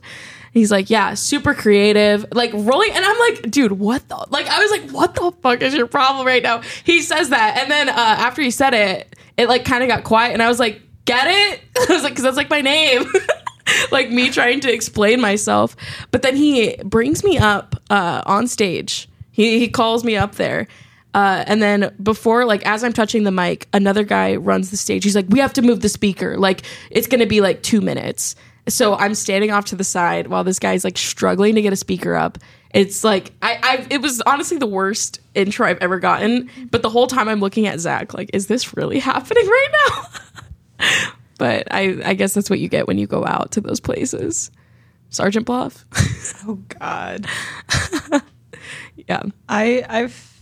He's 0.54 0.71
like, 0.71 0.89
yeah, 0.89 1.13
super 1.13 1.54
creative, 1.54 2.25
like 2.34 2.51
rolling. 2.54 2.91
And 2.91 3.06
I'm 3.06 3.19
like, 3.19 3.49
dude, 3.51 3.73
what 3.73 4.08
the? 4.10 4.25
Like, 4.30 4.47
I 4.47 4.60
was 4.60 4.71
like, 4.71 4.89
what 4.89 5.15
the 5.15 5.32
fuck 5.41 5.62
is 5.62 5.73
your 5.73 5.88
problem 5.88 6.27
right 6.27 6.43
now? 6.43 6.62
He 6.84 7.01
says 7.01 7.30
that. 7.30 7.58
And 7.58 7.71
then 7.71 7.88
uh, 7.88 7.93
after 7.93 8.41
he 8.41 8.51
said 8.51 8.73
it, 8.73 9.15
it 9.38 9.47
like 9.47 9.63
kind 9.63 9.82
of 9.82 9.88
got 9.88 10.04
quiet. 10.04 10.34
And 10.34 10.43
I 10.43 10.49
was 10.49 10.60
like, 10.60 10.82
get 11.06 11.27
it? 11.27 11.62
I 11.89 11.93
was 11.93 12.04
like, 12.04 12.12
because 12.12 12.23
that's 12.23 12.38
like 12.38 12.49
my 12.49 12.62
name. 12.62 13.06
like 13.91 14.10
me 14.10 14.29
trying 14.29 14.60
to 14.62 14.73
explain 14.73 15.21
myself. 15.21 15.75
But 16.12 16.21
then 16.21 16.36
he 16.36 16.75
brings 16.84 17.23
me 17.23 17.38
up 17.38 17.75
uh, 17.89 18.23
on 18.25 18.47
stage. 18.47 19.10
He, 19.31 19.60
he 19.60 19.67
calls 19.67 20.03
me 20.03 20.17
up 20.17 20.36
there. 20.36 20.67
Uh, 21.13 21.43
and 21.45 21.62
then 21.62 21.93
before, 22.01 22.45
like, 22.45 22.65
as 22.65 22.84
I'm 22.84 22.93
touching 22.93 23.23
the 23.23 23.31
mic, 23.31 23.67
another 23.73 24.03
guy 24.03 24.38
runs 24.38 24.71
the 24.71 24.77
stage. 24.77 25.03
He's 25.03 25.15
like, 25.15 25.25
we 25.29 25.39
have 25.39 25.53
to 25.53 25.62
move 25.62 25.81
the 25.81 25.89
speaker. 25.89 26.38
Like, 26.38 26.63
it's 26.89 27.07
to 27.07 27.25
be 27.25 27.41
like 27.41 27.63
two 27.63 27.81
minutes. 27.81 28.36
So 28.69 28.95
I'm 28.95 29.15
standing 29.15 29.51
off 29.51 29.65
to 29.65 29.75
the 29.75 29.84
side 29.84 30.27
while 30.27 30.43
this 30.43 30.60
guy's 30.60 30.84
like 30.84 30.97
struggling 30.97 31.55
to 31.55 31.62
get 31.62 31.73
a 31.73 31.77
speaker 31.77 32.15
up. 32.15 32.38
It's 32.73 33.03
like 33.03 33.34
I, 33.41 33.60
I 33.62 33.88
it 33.89 34.01
was 34.01 34.21
honestly 34.21 34.57
the 34.57 34.67
worst 34.67 35.19
intro 35.34 35.67
I've 35.67 35.79
ever 35.79 35.99
gotten. 35.99 36.49
But 36.69 36.81
the 36.81 36.89
whole 36.89 37.07
time 37.07 37.27
I'm 37.27 37.39
looking 37.39 37.67
at 37.67 37.79
Zach, 37.79 38.13
like, 38.13 38.29
is 38.34 38.47
this 38.47 38.77
really 38.77 38.99
happening 38.99 39.45
right 39.45 39.69
now? 39.88 40.19
but 41.41 41.67
I, 41.71 41.99
I 42.06 42.13
guess 42.13 42.36
that's 42.36 42.51
what 42.51 42.60
you 42.60 42.69
get 42.69 42.86
when 42.86 42.99
you 42.99 43.08
go 43.08 43.25
out 43.25 43.49
to 43.54 43.62
those 43.62 43.80
places. 43.80 44.51
Sergeant 45.10 45.47
Bluff. 45.47 45.86
Oh 46.47 46.60
God. 46.80 47.25
yeah. 49.08 49.23
I 49.49 49.84
I've 49.89 50.39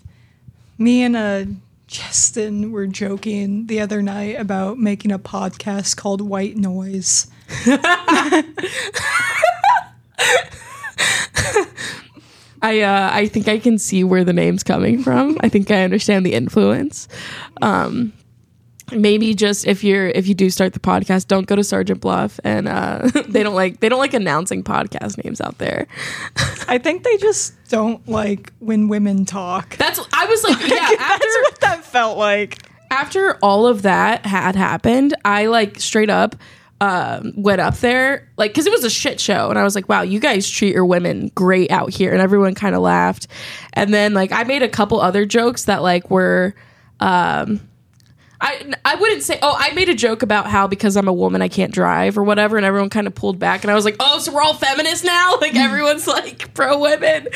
me 0.78 1.04
and 1.04 1.16
uh 1.16 1.46
Justin 1.88 2.74
were 2.74 2.86
joking 2.86 3.68
the 3.68 3.80
other 3.80 4.02
night 4.02 4.38
about 4.40 4.78
making 4.78 5.14
a 5.14 5.20
podcast 5.20 5.96
called 5.96 6.20
White 6.20 6.58
Noise. 6.58 7.28
I 12.62 12.82
uh, 12.82 13.10
I 13.14 13.28
think 13.28 13.48
I 13.48 13.58
can 13.58 13.78
see 13.78 14.04
where 14.04 14.26
the 14.26 14.34
name's 14.34 14.64
coming 14.64 15.02
from. 15.02 15.38
I 15.40 15.48
think 15.48 15.72
I 15.72 15.84
understand 15.84 16.26
the 16.26 16.34
influence. 16.34 17.08
Um, 17.62 18.12
maybe 18.92 19.34
just 19.34 19.68
if 19.68 19.84
you're 19.84 20.08
if 20.08 20.28
you 20.28 20.34
do 20.34 20.50
start 20.50 20.74
the 20.74 20.80
podcast, 20.80 21.28
don't 21.28 21.48
go 21.48 21.56
to 21.56 21.64
Sergeant 21.64 22.02
Bluff, 22.02 22.40
and 22.44 22.68
uh, 22.68 23.10
they 23.28 23.44
don't 23.44 23.56
like 23.56 23.80
they 23.80 23.90
don't 23.90 24.00
like 24.00 24.14
announcing 24.14 24.64
podcast 24.64 25.24
names 25.24 25.42
out 25.42 25.58
there. 25.58 25.88
I 26.68 26.78
think 26.78 27.04
they 27.04 27.18
just 27.18 27.54
don't 27.70 28.08
like 28.08 28.54
when 28.60 28.88
women 28.88 29.26
talk. 29.26 29.78
That's 29.78 30.00
I 30.14 30.26
was 30.26 30.44
like, 30.44 30.68
yeah. 30.68 30.90
That's 30.98 31.38
what 31.44 31.60
that 31.62 31.86
felt 31.86 32.18
like. 32.18 32.58
after 32.92 33.36
all 33.42 33.68
of 33.68 33.84
that 33.84 34.26
had 34.26 34.56
happened, 34.56 35.16
I 35.24 35.46
like 35.48 35.80
straight 35.80 36.10
up 36.10 36.36
um, 36.82 37.34
went 37.36 37.62
up 37.62 37.76
there, 37.78 38.30
like, 38.38 38.52
because 38.52 38.66
it 38.66 38.72
was 38.72 38.84
a 38.84 38.90
shit 38.90 39.20
show. 39.20 39.50
And 39.50 39.60
I 39.60 39.64
was 39.64 39.76
like, 39.76 39.90
wow, 39.90 40.02
you 40.02 40.20
guys 40.20 40.50
treat 40.50 40.74
your 40.74 40.86
women 40.86 41.30
great 41.36 41.72
out 41.72 41.92
here. 41.92 42.12
And 42.12 42.22
everyone 42.22 42.56
kind 42.56 42.76
of 42.76 42.82
laughed. 42.82 43.28
And 43.74 43.94
then, 43.94 44.14
like, 44.14 44.32
I 44.32 44.44
made 44.44 44.64
a 44.64 44.70
couple 44.70 45.02
other 45.02 45.26
jokes 45.26 45.66
that, 45.66 45.82
like, 45.82 46.10
were. 46.10 46.56
Um, 47.02 47.62
I, 48.42 48.74
I 48.86 48.96
wouldn't 48.96 49.24
say 49.24 49.38
oh 49.42 49.54
I 49.58 49.74
made 49.74 49.90
a 49.90 49.94
joke 49.96 50.22
about 50.22 50.48
how 50.48 50.66
because 50.68 50.96
I'm 50.96 51.08
a 51.10 51.14
woman 51.14 51.42
I 51.42 51.50
can't 51.50 51.74
drive 51.74 52.18
or 52.18 52.24
whatever 52.24 52.56
and 52.56 52.66
everyone 52.66 52.90
kind 52.90 53.06
of 53.06 53.14
pulled 53.14 53.38
back 53.38 53.64
and 53.66 53.72
I 53.72 53.76
was 53.76 53.84
like 53.84 53.98
oh 54.00 54.20
so 54.20 54.34
we're 54.34 54.42
all 54.42 54.54
feminists 54.54 55.04
now? 55.04 55.36
Like 55.42 55.56
everyone's 55.56 56.08
like 56.08 56.54
pro 56.54 56.80
women 56.80 57.28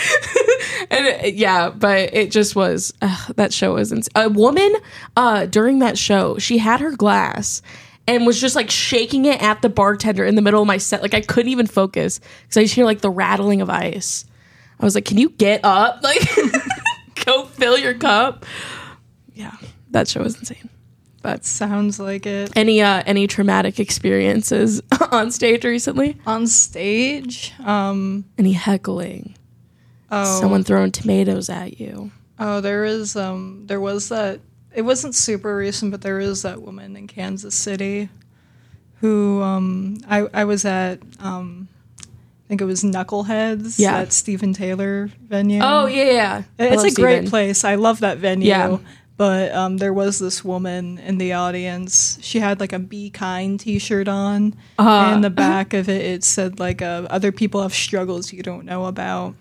and 0.89 1.05
it- 1.07 1.35
yeah 1.35 1.69
but 1.71 2.13
it 2.13 2.31
just 2.31 2.55
was 2.55 2.93
uh, 3.01 3.27
that 3.35 3.51
show 3.53 3.73
was 3.73 3.91
ins- 3.91 4.07
a 4.15 4.29
woman 4.29 4.73
uh 5.17 5.45
during 5.45 5.79
that 5.79 5.97
show 5.97 6.37
she 6.37 6.57
had 6.57 6.79
her 6.79 6.91
glass 6.91 7.61
and 8.07 8.25
was 8.25 8.39
just 8.39 8.55
like 8.55 8.69
shaking 8.71 9.25
it 9.25 9.41
at 9.43 9.61
the 9.61 9.69
bartender 9.69 10.23
in 10.25 10.35
the 10.35 10.41
middle 10.41 10.61
of 10.61 10.67
my 10.67 10.77
set 10.77 11.01
like 11.01 11.13
I 11.13 11.21
couldn't 11.21 11.51
even 11.51 11.67
focus 11.67 12.19
because 12.43 12.57
I 12.57 12.61
just 12.63 12.75
hear 12.75 12.85
like 12.85 13.01
the 13.01 13.09
rattling 13.09 13.61
of 13.61 13.69
ice. 13.69 14.23
I 14.79 14.85
was 14.85 14.95
like 14.95 15.05
can 15.05 15.17
you 15.17 15.29
get 15.29 15.61
up? 15.65 15.99
Like 16.03 16.21
go 17.25 17.43
fill 17.45 17.77
your 17.77 17.93
cup? 17.93 18.45
Yeah 19.33 19.51
that 19.91 20.07
show 20.07 20.21
was 20.23 20.37
insane 20.39 20.69
but 21.23 21.43
Sounds 21.45 21.99
like 21.99 22.27
it. 22.27 22.51
any 22.55 22.81
uh 22.83 23.01
any 23.07 23.25
traumatic 23.25 23.79
experiences 23.79 24.81
on 25.11 25.31
stage 25.31 25.63
recently 25.65 26.17
On 26.27 26.45
stage, 26.45 27.53
um, 27.65 28.25
any 28.37 28.51
heckling 28.53 29.33
oh, 30.11 30.39
someone 30.39 30.63
throwing 30.63 30.91
tomatoes 30.91 31.49
at 31.49 31.79
you 31.79 32.11
oh, 32.39 32.61
there 32.61 32.83
is, 32.85 33.15
um, 33.15 33.63
there 33.67 33.79
was 33.79 34.09
that. 34.09 34.39
It 34.75 34.81
wasn't 34.81 35.13
super 35.15 35.55
recent, 35.55 35.91
but 35.91 36.01
there 36.01 36.19
is 36.19 36.41
that 36.41 36.61
woman 36.61 36.95
in 36.97 37.07
Kansas 37.07 37.53
City 37.55 38.09
who, 39.01 39.41
um, 39.41 39.97
I, 40.09 40.27
I 40.33 40.43
was 40.45 40.65
at, 40.65 40.99
um, 41.19 41.67
I 42.01 42.05
think 42.47 42.59
it 42.61 42.65
was 42.65 42.83
Knuckleheads 42.83 43.77
Yeah. 43.79 43.97
at 43.99 44.11
Stephen 44.13 44.51
Taylor 44.53 45.09
venue. 45.27 45.61
oh 45.63 45.85
yeah 45.85 46.11
yeah 46.11 46.43
It's 46.73 46.83
a 46.83 46.91
great 46.91 47.29
place. 47.29 47.63
I 47.63 47.75
love 47.75 47.99
that 48.01 48.17
venue. 48.17 48.47
Yeah. 48.49 48.77
But 49.15 49.53
um, 49.53 49.77
there 49.77 49.93
was 49.93 50.17
this 50.19 50.43
woman 50.43 50.97
in 50.97 51.17
the 51.19 51.33
audience. 51.33 52.17
She 52.21 52.39
had 52.39 52.59
like 52.59 52.73
a 52.73 52.79
"Be 52.79 53.09
Kind" 53.11 53.59
T-shirt 53.59 54.07
on, 54.07 54.55
Uh-huh. 54.79 54.89
and 54.89 55.15
in 55.17 55.21
the 55.21 55.29
back 55.29 55.73
of 55.73 55.87
it, 55.87 56.01
it 56.01 56.23
said 56.23 56.59
like 56.59 56.81
uh, 56.81 57.05
"Other 57.09 57.31
people 57.31 57.61
have 57.61 57.73
struggles 57.75 58.33
you 58.33 58.41
don't 58.41 58.65
know 58.65 58.85
about." 58.85 59.35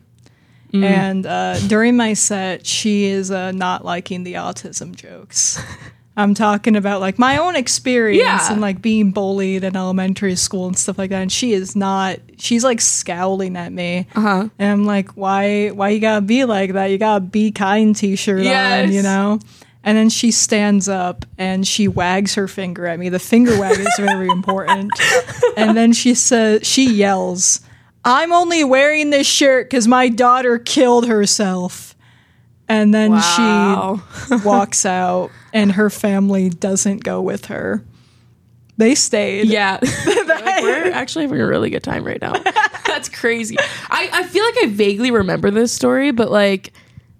Mm. 0.72 0.85
And 0.85 1.26
uh, 1.26 1.58
during 1.68 1.96
my 1.96 2.14
set, 2.14 2.66
she 2.66 3.04
is 3.04 3.30
uh, 3.30 3.52
not 3.52 3.85
liking 3.85 4.24
the 4.24 4.35
autism 4.35 4.94
jokes. 4.94 5.58
I'm 6.16 6.35
talking 6.35 6.77
about 6.77 7.01
like 7.01 7.18
my 7.18 7.38
own 7.38 7.57
experience 7.57 8.22
Yeah. 8.22 8.53
and 8.53 8.61
like 8.61 8.83
being 8.83 9.12
bullied 9.12 9.64
in 9.64 9.75
elementary 9.77 10.37
school 10.37 10.66
and 10.66 10.77
stuff 10.79 10.98
like 10.98 11.09
that. 11.11 11.22
And 11.22 11.33
she 11.33 11.53
is 11.55 11.75
not. 11.75 12.18
She's 12.38 12.64
like 12.64 12.81
scowling 12.83 13.57
at 13.57 13.72
me, 13.72 14.07
Uh-huh. 14.14 14.48
and 14.59 14.70
I'm 14.72 14.85
like, 14.85 15.11
why? 15.12 15.68
Why 15.68 15.88
you 15.88 16.01
gotta 16.01 16.20
be 16.20 16.44
like 16.44 16.72
that? 16.75 16.87
You 16.87 16.98
gotta 16.98 17.20
be 17.25 17.51
kind 17.51 17.96
T-shirt 17.96 18.42
Yes. 18.42 18.88
on, 18.88 18.92
you 18.92 19.03
know. 19.03 19.38
And 19.85 19.96
then 19.98 20.11
she 20.11 20.31
stands 20.31 20.88
up 20.88 21.25
and 21.38 21.66
she 21.66 21.88
wags 21.88 22.35
her 22.37 22.46
finger 22.46 22.87
at 22.87 22.98
me. 23.01 23.09
The 23.09 23.18
finger 23.18 23.59
wag 23.59 23.81
is 23.81 23.88
very 23.98 24.29
important. 24.29 24.90
And 25.57 25.77
then 25.77 25.92
she 25.92 26.14
says, 26.14 26.66
she 26.66 26.90
yells, 26.92 27.61
"I'm 28.05 28.33
only 28.33 28.64
wearing 28.64 29.11
this 29.11 29.27
shirt 29.27 29.68
because 29.68 29.87
my 29.88 30.09
daughter 30.09 30.59
killed 30.59 31.07
herself." 31.09 31.91
And 32.68 32.94
then 32.94 33.11
Wow. 33.12 34.01
she 34.29 34.37
walks 34.44 34.87
out, 34.87 35.31
and 35.53 35.72
her 35.72 35.90
family 35.90 36.48
doesn't 36.48 37.05
go 37.05 37.20
with 37.20 37.46
her. 37.46 37.85
They 38.79 38.94
stayed. 38.94 39.48
Yeah. 39.48 39.79
Like, 40.42 40.62
we're 40.62 40.90
actually 40.90 41.25
having 41.27 41.40
a 41.40 41.46
really 41.46 41.70
good 41.70 41.83
time 41.85 42.05
right 42.05 42.20
now. 42.20 42.33
That's 42.87 43.09
crazy. 43.09 43.57
I, 43.90 44.09
I 44.12 44.22
feel 44.25 44.44
like 44.44 44.55
I 44.64 44.66
vaguely 44.68 45.11
remember 45.11 45.51
this 45.51 45.72
story, 45.72 46.11
but 46.11 46.31
like, 46.33 46.72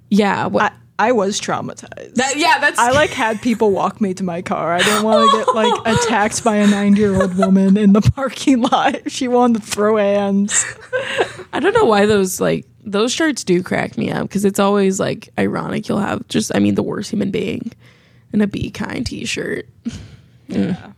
yeah. 0.09 0.49
I, 0.53 0.73
I 0.99 1.13
was 1.13 1.41
traumatized. 1.41 2.15
that, 2.15 2.37
yeah, 2.37 2.59
that's. 2.59 2.79
I 2.79 2.91
like 2.93 3.11
had 3.11 3.41
people 3.43 3.71
walk 3.71 4.01
me 4.01 4.13
to 4.15 4.25
my 4.25 4.43
car. 4.43 4.73
I 4.73 4.79
didn't 4.83 5.05
want 5.05 5.31
to 5.31 5.37
get 5.37 5.55
like 5.55 5.97
attacked 5.99 6.43
by 6.43 6.57
a 6.57 6.67
90 6.67 7.01
year 7.01 7.21
old 7.21 7.37
woman 7.37 7.77
in 7.77 7.93
the 7.93 8.01
parking 8.01 8.63
lot. 8.63 9.11
She 9.11 9.29
wanted 9.29 9.63
to 9.63 9.67
throw 9.69 9.97
hands. 9.99 10.65
I 11.53 11.61
don't 11.61 11.75
know 11.75 11.85
why 11.85 12.07
those 12.07 12.41
like 12.41 12.67
those 12.83 13.13
shirts 13.13 13.45
do 13.45 13.63
crack 13.63 13.97
me 13.97 14.11
up 14.11 14.23
because 14.23 14.45
it's 14.45 14.59
always 14.59 14.99
like 14.99 15.29
ironic. 15.39 15.89
You'll 15.89 15.99
have 15.99 16.27
just, 16.29 16.55
I 16.55 16.59
mean, 16.59 16.75
the 16.75 16.83
worst 16.83 17.11
human 17.11 17.31
being 17.31 17.73
in 18.33 18.41
a 18.41 18.47
be 18.47 18.71
kind 18.71 19.07
T-shirt. 19.07 19.69
Yeah. 20.49 20.93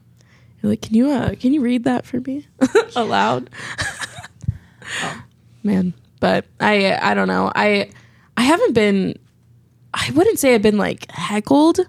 You're 0.60 0.70
like, 0.70 0.80
can 0.80 0.94
you 0.94 1.10
uh, 1.10 1.34
can 1.36 1.52
you 1.52 1.60
read 1.60 1.84
that 1.84 2.06
for 2.06 2.18
me 2.20 2.46
aloud? 2.96 3.50
Man, 5.62 5.92
but 6.18 6.46
I 6.58 6.98
I 7.00 7.14
don't 7.14 7.28
know. 7.28 7.52
I 7.54 7.90
I 8.36 8.42
haven't 8.42 8.72
been. 8.72 9.16
I 9.92 10.10
wouldn't 10.12 10.40
say 10.40 10.54
I've 10.54 10.62
been 10.62 10.78
like 10.78 11.08
heckled 11.10 11.80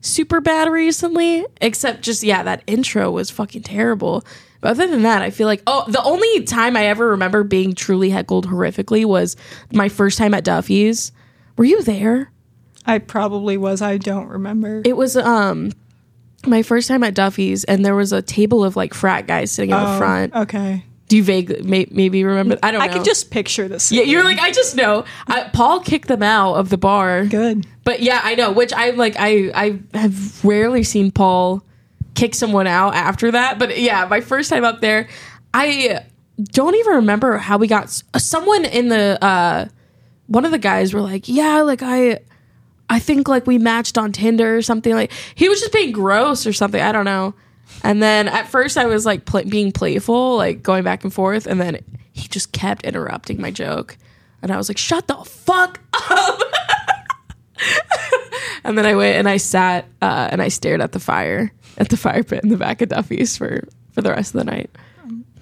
super 0.00 0.40
bad 0.40 0.68
recently, 0.68 1.46
except 1.60 2.02
just 2.02 2.22
yeah, 2.22 2.42
that 2.42 2.62
intro 2.66 3.10
was 3.10 3.30
fucking 3.30 3.62
terrible. 3.62 4.24
But 4.60 4.70
other 4.72 4.86
than 4.88 5.02
that, 5.02 5.22
I 5.22 5.30
feel 5.30 5.46
like 5.46 5.62
oh, 5.66 5.84
the 5.88 6.02
only 6.02 6.42
time 6.44 6.76
I 6.76 6.86
ever 6.86 7.08
remember 7.10 7.44
being 7.44 7.74
truly 7.74 8.10
heckled 8.10 8.46
horrifically 8.48 9.04
was 9.04 9.36
my 9.72 9.88
first 9.88 10.18
time 10.18 10.34
at 10.34 10.44
Duffy's. 10.44 11.12
Were 11.56 11.64
you 11.64 11.82
there? 11.82 12.32
I 12.86 12.98
probably 12.98 13.56
was. 13.56 13.82
I 13.82 13.98
don't 13.98 14.28
remember. 14.28 14.82
It 14.84 14.96
was 14.96 15.16
um 15.16 15.72
my 16.46 16.62
first 16.62 16.88
time 16.88 17.02
at 17.04 17.14
Duffy's, 17.14 17.64
and 17.64 17.84
there 17.84 17.94
was 17.94 18.12
a 18.12 18.22
table 18.22 18.64
of 18.64 18.74
like 18.76 18.94
frat 18.94 19.26
guys 19.26 19.52
sitting 19.52 19.70
in 19.70 19.76
the 19.76 19.94
Oh, 19.94 19.98
front. 19.98 20.34
Okay. 20.34 20.84
Do 21.08 21.16
you 21.16 21.22
vaguely 21.24 21.62
may, 21.62 21.86
maybe 21.90 22.22
remember? 22.22 22.58
I 22.62 22.70
don't 22.70 22.80
know. 22.80 22.84
I 22.84 22.88
could 22.88 23.04
just 23.04 23.30
picture 23.30 23.66
this. 23.66 23.90
yeah. 23.90 24.02
You're 24.02 24.24
like 24.24 24.38
I 24.38 24.50
just 24.50 24.76
know. 24.76 25.04
I, 25.26 25.44
Paul 25.52 25.80
kicked 25.80 26.08
them 26.08 26.22
out 26.22 26.54
of 26.54 26.68
the 26.68 26.76
bar. 26.78 27.24
good. 27.26 27.66
But 27.84 28.00
yeah, 28.00 28.20
I 28.22 28.34
know. 28.34 28.52
Which 28.52 28.72
I 28.72 28.90
like. 28.90 29.14
I 29.18 29.50
I 29.54 29.78
have 29.98 30.44
rarely 30.44 30.82
seen 30.82 31.10
Paul 31.10 31.62
kick 32.18 32.34
someone 32.34 32.66
out 32.66 32.94
after 32.94 33.30
that. 33.30 33.58
But 33.58 33.78
yeah, 33.78 34.06
my 34.06 34.20
first 34.20 34.50
time 34.50 34.64
up 34.64 34.80
there, 34.80 35.08
I 35.54 36.04
don't 36.42 36.74
even 36.74 36.94
remember 36.96 37.38
how 37.38 37.58
we 37.58 37.68
got. 37.68 38.02
Someone 38.16 38.64
in 38.64 38.88
the 38.88 39.22
uh, 39.24 39.66
one 40.26 40.44
of 40.44 40.50
the 40.50 40.58
guys 40.58 40.92
were 40.92 41.00
like, 41.00 41.28
"Yeah, 41.28 41.62
like 41.62 41.82
I." 41.82 42.20
I 42.90 43.00
think 43.00 43.28
like 43.28 43.46
we 43.46 43.58
matched 43.58 43.98
on 43.98 44.12
Tinder 44.12 44.56
or 44.56 44.62
something 44.62 44.94
like 44.94 45.12
he 45.34 45.50
was 45.50 45.60
just 45.60 45.74
being 45.74 45.92
gross 45.92 46.46
or 46.46 46.54
something 46.54 46.80
I 46.80 46.90
don't 46.90 47.04
know 47.04 47.34
and 47.84 48.02
then 48.02 48.28
at 48.28 48.48
first 48.48 48.78
I 48.78 48.86
was 48.86 49.04
like 49.04 49.26
pl- 49.26 49.44
being 49.44 49.72
playful 49.72 50.38
like 50.38 50.62
going 50.62 50.84
back 50.84 51.04
and 51.04 51.12
forth 51.12 51.46
and 51.46 51.60
then 51.60 51.80
he 52.14 52.28
just 52.28 52.50
kept 52.52 52.86
interrupting 52.86 53.42
my 53.42 53.50
joke 53.50 53.98
and 54.40 54.50
I 54.50 54.56
was 54.56 54.70
like 54.70 54.78
shut 54.78 55.06
the 55.06 55.16
fuck 55.16 55.80
up 55.92 56.40
and 58.64 58.78
then 58.78 58.86
I 58.86 58.94
went 58.94 59.18
and 59.18 59.28
I 59.28 59.36
sat 59.36 59.84
uh, 60.00 60.28
and 60.32 60.40
I 60.40 60.48
stared 60.48 60.80
at 60.80 60.92
the 60.92 61.00
fire 61.00 61.52
at 61.78 61.88
the 61.88 61.96
fire 61.96 62.22
pit 62.22 62.42
in 62.42 62.50
the 62.50 62.56
back 62.58 62.82
of 62.82 62.90
Duffy's 62.90 63.36
for 63.36 63.66
for 63.92 64.02
the 64.02 64.10
rest 64.10 64.34
of 64.34 64.40
the 64.40 64.44
night. 64.44 64.70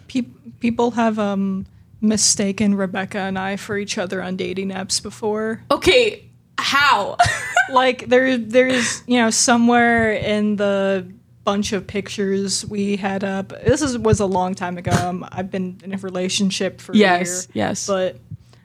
Pe- 0.08 0.22
people 0.60 0.92
have 0.92 1.18
um 1.18 1.66
mistaken 2.00 2.74
Rebecca 2.74 3.18
and 3.18 3.38
I 3.38 3.56
for 3.56 3.76
each 3.76 3.98
other 3.98 4.22
on 4.22 4.36
dating 4.36 4.70
apps 4.70 5.02
before. 5.02 5.62
Okay, 5.70 6.28
how? 6.58 7.16
like 7.72 8.08
there 8.08 8.36
there's 8.38 9.02
you 9.08 9.18
know 9.18 9.30
somewhere 9.30 10.12
in 10.12 10.56
the 10.56 11.10
bunch 11.42 11.72
of 11.72 11.86
pictures 11.86 12.66
we 12.66 12.96
had 12.96 13.22
up 13.22 13.48
this 13.64 13.80
is 13.80 13.96
was 13.98 14.18
a 14.18 14.26
long 14.26 14.52
time 14.52 14.76
ago 14.78 14.90
um, 14.90 15.24
i've 15.30 15.48
been 15.48 15.80
in 15.84 15.94
a 15.94 15.96
relationship 15.98 16.80
for 16.80 16.92
Yes, 16.92 17.44
a 17.46 17.58
year 17.58 17.66
yes. 17.68 17.86
but 17.86 18.18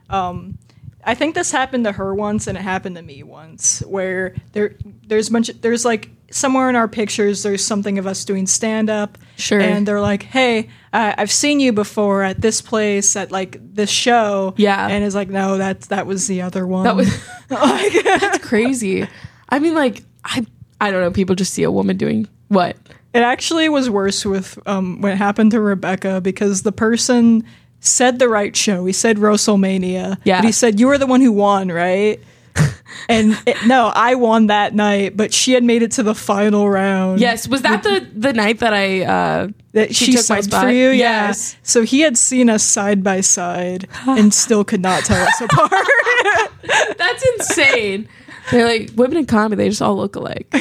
um 0.10 0.58
i 1.04 1.14
think 1.14 1.36
this 1.36 1.52
happened 1.52 1.86
to 1.86 1.92
her 1.92 2.14
once 2.16 2.48
and 2.48 2.58
it 2.58 2.62
happened 2.62 2.96
to 2.96 3.04
me 3.04 3.22
once 3.22 3.82
where 3.82 4.36
there 4.54 4.74
there's 5.06 5.30
a 5.30 5.32
bunch 5.32 5.50
of, 5.50 5.62
there's 5.62 5.86
like 5.86 6.10
somewhere 6.32 6.70
in 6.70 6.76
our 6.76 6.88
pictures 6.88 7.44
there's 7.44 7.64
something 7.64 7.98
of 8.00 8.08
us 8.08 8.26
doing 8.26 8.48
stand 8.48 8.90
up 8.90 9.18
Sure. 9.38 9.60
and 9.60 9.88
they're 9.88 10.02
like 10.02 10.24
hey 10.24 10.70
uh, 10.94 11.14
i've 11.18 11.32
seen 11.32 11.60
you 11.60 11.74
before 11.74 12.24
at 12.24 12.42
this 12.42 12.62
place 12.62 13.16
at 13.16 13.32
like 13.32 13.58
this 13.76 13.90
show 13.90 14.54
Yeah. 14.58 14.88
and 14.88 15.04
it's 15.04 15.16
like 15.16 15.30
no 15.30 15.58
that's 15.58 15.88
that 15.88 16.06
was 16.08 16.28
the 16.28 16.42
other 16.42 16.66
one 16.66 16.84
That 16.86 16.96
was 16.96 17.10
that's 17.50 18.38
crazy. 18.40 19.08
I 19.50 19.60
mean, 19.60 19.74
like 19.76 20.04
I 20.24 20.46
I 20.80 20.92
don't 20.92 21.02
know. 21.02 21.12
People 21.12 21.36
just 21.36 21.54
see 21.54 21.64
a 21.64 21.72
woman 21.72 21.98
doing 21.98 22.28
what? 22.48 22.76
It 23.14 23.20
actually 23.24 23.68
was 23.68 23.90
worse 23.90 24.26
with 24.26 24.58
um, 24.66 25.02
when 25.02 25.12
it 25.12 25.18
happened 25.18 25.52
to 25.52 25.60
Rebecca 25.60 26.22
because 26.22 26.62
the 26.64 26.72
person 26.72 27.44
said 27.82 28.20
the 28.20 28.30
right 28.30 28.56
show. 28.56 28.86
He 28.86 28.94
said 28.94 29.18
WrestleMania. 29.18 30.18
Yeah. 30.24 30.38
But 30.40 30.46
he 30.46 30.52
said, 30.54 30.80
You 30.80 30.88
were 30.88 30.98
the 30.98 31.06
one 31.08 31.20
who 31.22 31.32
won, 31.34 31.68
right? 31.70 32.20
and 33.10 33.38
it, 33.46 33.58
no, 33.66 33.92
I 33.94 34.16
won 34.16 34.48
that 34.48 34.74
night, 34.76 35.16
but 35.16 35.34
she 35.34 35.54
had 35.54 35.64
made 35.64 35.82
it 35.82 35.92
to 35.94 36.04
the 36.04 36.16
final 36.16 36.70
round. 36.70 37.20
Yes, 37.20 37.48
was 37.48 37.62
that 37.62 37.84
the 37.84 38.08
the 38.14 38.34
night 38.34 38.60
that 38.60 38.74
I 38.74 39.02
uh 39.04 39.48
That 39.74 39.96
she 39.96 40.06
she, 40.06 40.14
took 40.14 40.30
my 40.30 40.42
spot? 40.42 40.64
for 40.64 40.70
you, 40.70 40.90
Yes. 40.90 41.54
yeah. 41.54 41.60
So 41.64 41.84
he 41.84 42.02
had 42.02 42.18
seen 42.18 42.50
us 42.50 42.64
side 42.64 43.04
by 43.04 43.22
side 43.22 43.88
and 44.08 44.34
still 44.34 44.64
could 44.64 44.82
not 44.82 45.04
tell 45.04 45.22
us 45.26 45.42
apart. 45.42 45.72
That's 46.98 47.24
insane. 47.38 48.08
They're 48.52 48.66
like 48.66 48.92
women 48.96 49.18
in 49.18 49.26
comedy. 49.26 49.64
They 49.64 49.70
just 49.70 49.82
all 49.82 49.96
look 49.96 50.16
alike. 50.16 50.48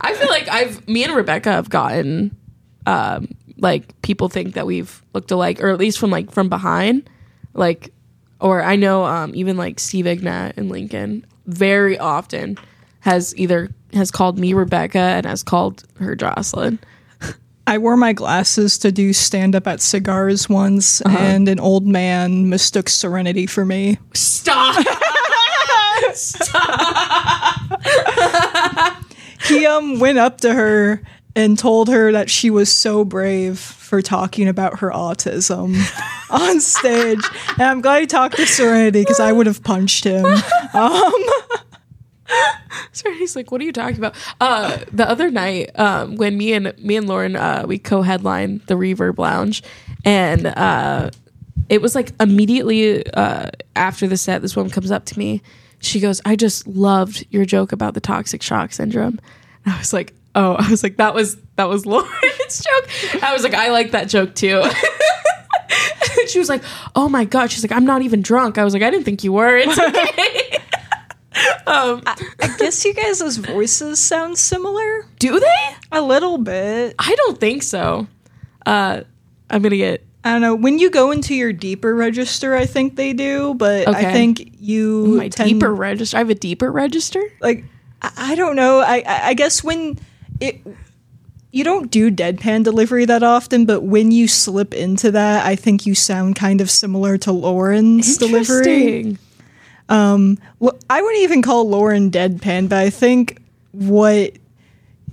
I 0.00 0.14
feel 0.14 0.28
like 0.28 0.48
I've 0.48 0.86
me 0.88 1.04
and 1.04 1.14
Rebecca 1.14 1.50
have 1.52 1.68
gotten 1.70 2.36
um 2.86 3.28
like 3.58 4.00
people 4.02 4.28
think 4.28 4.54
that 4.54 4.66
we've 4.66 5.02
looked 5.14 5.30
alike, 5.30 5.60
or 5.62 5.70
at 5.70 5.78
least 5.78 5.98
from 5.98 6.10
like 6.10 6.30
from 6.32 6.48
behind, 6.48 7.08
like. 7.54 7.92
Or 8.40 8.62
I 8.62 8.76
know 8.76 9.04
um 9.04 9.32
even 9.34 9.56
like 9.56 9.80
Steve 9.80 10.06
Ignat 10.06 10.56
and 10.56 10.70
Lincoln 10.70 11.26
very 11.46 11.98
often 11.98 12.58
has 13.00 13.34
either 13.36 13.70
has 13.94 14.10
called 14.10 14.38
me 14.38 14.52
Rebecca 14.52 14.98
and 14.98 15.26
has 15.26 15.42
called 15.42 15.84
her 15.98 16.14
Joslyne. 16.14 16.78
I 17.66 17.76
wore 17.78 17.96
my 17.98 18.14
glasses 18.14 18.78
to 18.78 18.90
do 18.90 19.12
stand 19.12 19.54
up 19.54 19.66
at 19.66 19.82
cigars 19.82 20.48
once, 20.48 21.02
Uh-huh. 21.02 21.18
and 21.18 21.48
an 21.48 21.60
old 21.60 21.86
man 21.86 22.48
mistook 22.48 22.88
serenity 22.88 23.46
for 23.46 23.64
me. 23.66 23.98
Stop. 24.14 24.76
he 29.46 29.66
um 29.66 30.00
went 30.00 30.18
up 30.18 30.40
to 30.40 30.52
her 30.54 31.02
and 31.38 31.56
told 31.56 31.86
her 31.88 32.10
that 32.10 32.28
she 32.28 32.50
was 32.50 32.70
so 32.70 33.04
brave 33.04 33.60
for 33.60 34.02
talking 34.02 34.48
about 34.48 34.80
her 34.80 34.90
autism 34.90 35.72
on 36.30 36.60
stage. 36.60 37.24
And 37.52 37.62
I'm 37.62 37.80
glad 37.80 38.00
he 38.00 38.06
talked 38.08 38.36
to 38.36 38.46
Serenity 38.46 39.02
because 39.02 39.20
I 39.20 39.30
would 39.30 39.46
have 39.46 39.62
punched 39.62 40.02
him. 40.02 40.26
So 42.92 43.10
he's 43.12 43.34
like, 43.34 43.50
"What 43.50 43.60
are 43.60 43.64
you 43.64 43.72
talking 43.72 43.96
about?" 43.96 44.14
Uh, 44.40 44.78
the 44.92 45.08
other 45.08 45.30
night, 45.30 45.70
um, 45.78 46.16
when 46.16 46.36
me 46.36 46.52
and 46.52 46.74
me 46.78 46.96
and 46.96 47.08
Lauren 47.08 47.36
uh, 47.36 47.64
we 47.66 47.78
co-headlined 47.78 48.62
the 48.66 48.74
Reverb 48.74 49.18
Lounge, 49.18 49.62
and 50.04 50.46
uh, 50.46 51.10
it 51.68 51.80
was 51.80 51.94
like 51.94 52.12
immediately 52.20 53.06
uh, 53.12 53.50
after 53.76 54.06
the 54.06 54.16
set, 54.16 54.42
this 54.42 54.56
woman 54.56 54.70
comes 54.70 54.90
up 54.90 55.06
to 55.06 55.18
me. 55.18 55.42
She 55.80 56.00
goes, 56.00 56.20
"I 56.26 56.36
just 56.36 56.66
loved 56.66 57.24
your 57.30 57.46
joke 57.46 57.72
about 57.72 57.94
the 57.94 58.00
toxic 58.00 58.42
shock 58.42 58.72
syndrome." 58.72 59.20
And 59.64 59.74
I 59.74 59.78
was 59.78 59.92
like, 59.92 60.12
"Oh," 60.38 60.54
I 60.58 60.70
was 60.70 60.82
like, 60.82 60.96
"That 60.96 61.14
was 61.14 61.36
that 61.56 61.68
was 61.68 61.84
Lauren's 61.92 62.64
joke." 62.64 63.22
I 63.22 63.32
was 63.32 63.42
like, 63.42 63.54
"I 63.54 63.70
like 63.70 63.90
that 63.92 64.08
joke 64.08 64.34
too." 64.34 64.62
she 66.28 66.38
was 66.38 66.48
like, 66.48 66.62
"Oh 66.94 67.08
my 67.08 67.24
god!" 67.24 67.50
She's 67.50 67.62
like, 67.64 67.72
"I'm 67.72 67.84
not 67.86 68.02
even 68.02 68.22
drunk." 68.22 68.58
I 68.58 68.64
was 68.64 68.74
like, 68.74 68.82
"I 68.82 68.90
didn't 68.90 69.04
think 69.04 69.24
you 69.24 69.32
were." 69.32 69.56
It's 69.56 69.78
okay. 69.78 70.58
um, 71.66 72.02
I 72.06 72.54
guess 72.58 72.84
you 72.84 72.94
guys' 72.94 73.36
voices 73.36 73.98
sound 74.00 74.38
similar. 74.38 75.06
do 75.18 75.38
they? 75.38 75.74
A 75.92 76.00
little 76.02 76.38
bit. 76.38 76.94
I 76.98 77.14
don't 77.14 77.38
think 77.38 77.62
so. 77.62 78.06
Uh, 78.66 79.02
I'm 79.50 79.62
gonna 79.62 79.76
get. 79.76 80.04
I 80.24 80.32
don't 80.32 80.40
know. 80.42 80.54
When 80.54 80.78
you 80.78 80.90
go 80.90 81.10
into 81.12 81.34
your 81.34 81.52
deeper 81.52 81.94
register, 81.94 82.54
I 82.56 82.66
think 82.66 82.96
they 82.96 83.12
do, 83.12 83.54
but 83.54 83.86
Okay. 83.88 83.98
I 84.08 84.12
think 84.12 84.52
you 84.60 85.14
my 85.16 85.28
deeper 85.28 85.72
register. 85.74 86.16
I 86.16 86.20
have 86.20 86.30
a 86.30 86.34
deeper 86.34 86.70
register. 86.70 87.22
like 87.40 87.64
I, 88.02 88.10
I 88.16 88.34
don't 88.34 88.56
know. 88.56 88.80
I, 88.80 89.02
I 89.06 89.20
I 89.28 89.34
guess 89.34 89.62
when 89.62 89.98
it 90.40 90.60
you 91.50 91.64
don't 91.64 91.90
do 91.90 92.10
deadpan 92.10 92.62
delivery 92.62 93.04
that 93.06 93.22
often, 93.22 93.64
but 93.64 93.82
when 93.82 94.10
you 94.10 94.28
slip 94.28 94.74
into 94.74 95.10
that, 95.12 95.46
I 95.46 95.56
think 95.56 95.86
you 95.86 95.94
sound 95.94 96.36
kind 96.36 96.60
of 96.60 96.70
similar 96.70 97.16
to 97.18 97.32
Lauren's 97.32 98.18
delivery. 98.18 98.96
Interesting. 98.98 99.18
Um, 99.88 100.38
well, 100.58 100.78
I 100.90 101.00
wouldn't 101.00 101.22
even 101.22 101.40
call 101.40 101.68
Lauren 101.68 102.10
deadpan, 102.10 102.68
but 102.68 102.78
I 102.78 102.90
think 102.90 103.40
what 103.72 104.34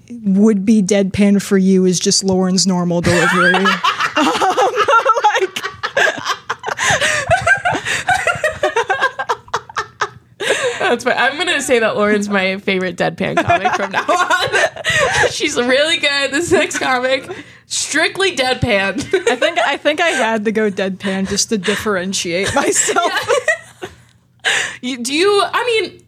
would 0.09 0.65
be 0.65 0.81
deadpan 0.81 1.41
for 1.41 1.57
you 1.57 1.85
is 1.85 1.99
just 1.99 2.23
Lauren's 2.23 2.67
normal 2.67 3.01
delivery. 3.01 3.53
That's 10.89 11.03
fine. 11.03 11.17
I'm 11.17 11.37
gonna 11.37 11.61
say 11.61 11.79
that 11.79 11.95
Lauren's 11.95 12.29
my 12.29 12.57
favorite 12.57 12.95
deadpan 12.97 13.43
comic 13.43 13.73
from 13.73 13.91
now 13.91 14.05
on. 14.05 15.29
She's 15.31 15.55
really 15.57 15.97
good. 15.97 16.31
This 16.31 16.51
next 16.51 16.79
comic, 16.79 17.29
strictly 17.65 18.35
deadpan. 18.35 18.97
I 19.29 19.35
think 19.35 19.57
I 19.59 19.77
think 19.77 19.99
I 20.01 20.09
had 20.09 20.45
to 20.45 20.51
go 20.51 20.69
deadpan 20.69 21.27
just 21.29 21.49
to 21.49 21.57
differentiate 21.57 22.53
myself. 22.55 23.11
You- 24.81 25.01
do 25.03 25.11
you? 25.13 25.41
I 25.43 25.65
mean, 25.65 26.05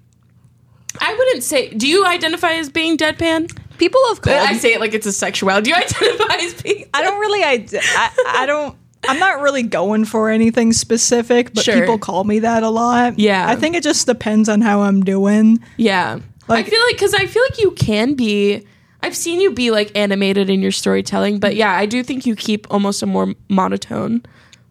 I 1.00 1.14
wouldn't 1.16 1.44
say. 1.44 1.70
Do 1.74 1.88
you 1.88 2.06
identify 2.06 2.54
as 2.54 2.70
being 2.70 2.96
deadpan? 2.96 3.52
People 3.80 4.00
have 4.10 4.22
called 4.22 4.38
I 4.38 4.58
say 4.58 4.74
it 4.74 4.80
like 4.80 4.94
it's 4.94 5.06
a 5.08 5.12
sexuality. 5.12 5.66
Do 5.66 5.70
you 5.72 5.76
identify 5.84 6.36
as 6.36 6.62
being? 6.62 6.86
I 6.94 7.02
don't 7.02 7.20
really 7.20 7.44
I, 7.44 7.66
I, 7.74 8.12
I 8.44 8.46
don't 8.46 8.76
I'm 9.10 9.20
not 9.20 9.42
really 9.42 9.64
going 9.64 10.06
for 10.06 10.30
anything 10.30 10.74
specific, 10.74 11.54
but 11.54 11.64
Sure. 11.64 11.80
people 11.80 11.98
call 11.98 12.24
me 12.24 12.40
that 12.40 12.64
a 12.64 12.70
lot. 12.70 13.18
Yeah. 13.20 13.48
I 13.48 13.56
think 13.56 13.76
it 13.76 13.84
just 13.84 14.06
depends 14.08 14.50
on 14.50 14.62
how 14.62 14.82
I'm 14.82 15.04
doing. 15.04 15.60
Yeah. 15.78 16.20
Like- 16.48 16.66
I 16.66 16.70
feel 16.70 16.82
like 16.88 16.96
because 16.96 17.14
I 17.14 17.26
feel 17.26 17.44
like 17.50 17.60
you 17.60 17.72
can 17.72 18.14
be. 18.14 18.66
I've 19.04 19.16
seen 19.16 19.40
you 19.40 19.52
be 19.52 19.70
like 19.72 19.92
animated 19.96 20.50
in 20.50 20.62
your 20.62 20.72
storytelling, 20.72 21.40
but 21.40 21.56
yeah, 21.56 21.72
I 21.72 21.86
do 21.86 22.02
think 22.04 22.26
you 22.26 22.36
keep 22.36 22.66
almost 22.72 23.04
a 23.04 23.06
more 23.06 23.34
monotone 23.48 24.24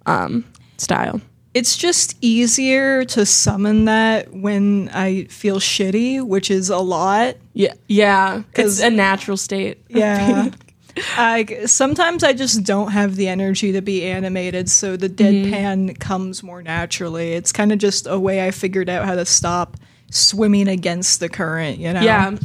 um, 0.06 0.44
style. 0.78 1.20
It's 1.54 1.76
just 1.76 2.16
easier 2.20 3.04
to 3.06 3.24
summon 3.24 3.86
that 3.86 4.32
when 4.34 4.90
I 4.92 5.24
feel 5.30 5.58
shitty, 5.58 6.22
which 6.26 6.50
is 6.50 6.68
a 6.70 6.78
lot. 6.78 7.36
Yeah, 7.54 7.72
yeah, 7.88 8.38
it's 8.54 8.78
'Cause- 8.78 8.80
a 8.80 8.90
natural 8.90 9.36
state. 9.36 9.78
Yeah. 9.88 10.50
I 10.96 11.64
sometimes 11.66 12.24
I 12.24 12.32
just 12.32 12.64
don't 12.64 12.92
have 12.92 13.16
the 13.16 13.28
energy 13.28 13.72
to 13.72 13.82
be 13.82 14.04
animated, 14.04 14.70
so 14.70 14.96
the 14.96 15.08
deadpan 15.08 15.98
comes 15.98 16.42
more 16.42 16.62
naturally. 16.62 17.34
It's 17.34 17.52
kind 17.52 17.72
of 17.72 17.78
just 17.78 18.06
a 18.06 18.18
way 18.18 18.46
I 18.46 18.50
figured 18.50 18.88
out 18.88 19.04
how 19.04 19.14
to 19.14 19.24
stop 19.24 19.76
swimming 20.10 20.68
against 20.68 21.20
the 21.20 21.28
current, 21.28 21.78
you 21.78 21.92
know. 21.92 22.00
Yeah, 22.00 22.36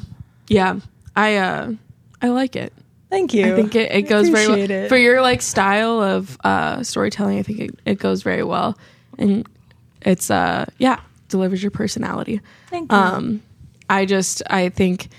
yeah. 0.47 0.79
I 1.15 1.37
uh, 1.37 1.73
I 2.21 2.29
like 2.29 2.55
it. 2.55 2.73
Thank 3.09 3.33
you. 3.33 3.45
I 3.45 3.55
think 3.55 3.75
it, 3.75 3.91
it 3.91 4.01
goes 4.03 4.29
very 4.29 4.47
well 4.47 4.71
it. 4.71 4.89
for 4.89 4.97
your 4.97 5.21
like 5.21 5.41
style 5.41 6.01
of 6.01 6.37
uh, 6.43 6.83
storytelling. 6.83 7.39
I 7.39 7.43
think 7.43 7.59
it, 7.59 7.79
it 7.85 7.99
goes 7.99 8.23
very 8.23 8.43
well, 8.43 8.77
and 9.17 9.47
it's 10.01 10.29
uh, 10.29 10.65
yeah, 10.77 10.99
delivers 11.29 11.63
your 11.63 11.71
personality. 11.71 12.41
Thank 12.69 12.91
you. 12.91 12.97
Um, 12.97 13.41
I 13.89 14.05
just 14.05 14.43
I 14.49 14.69
think 14.69 15.09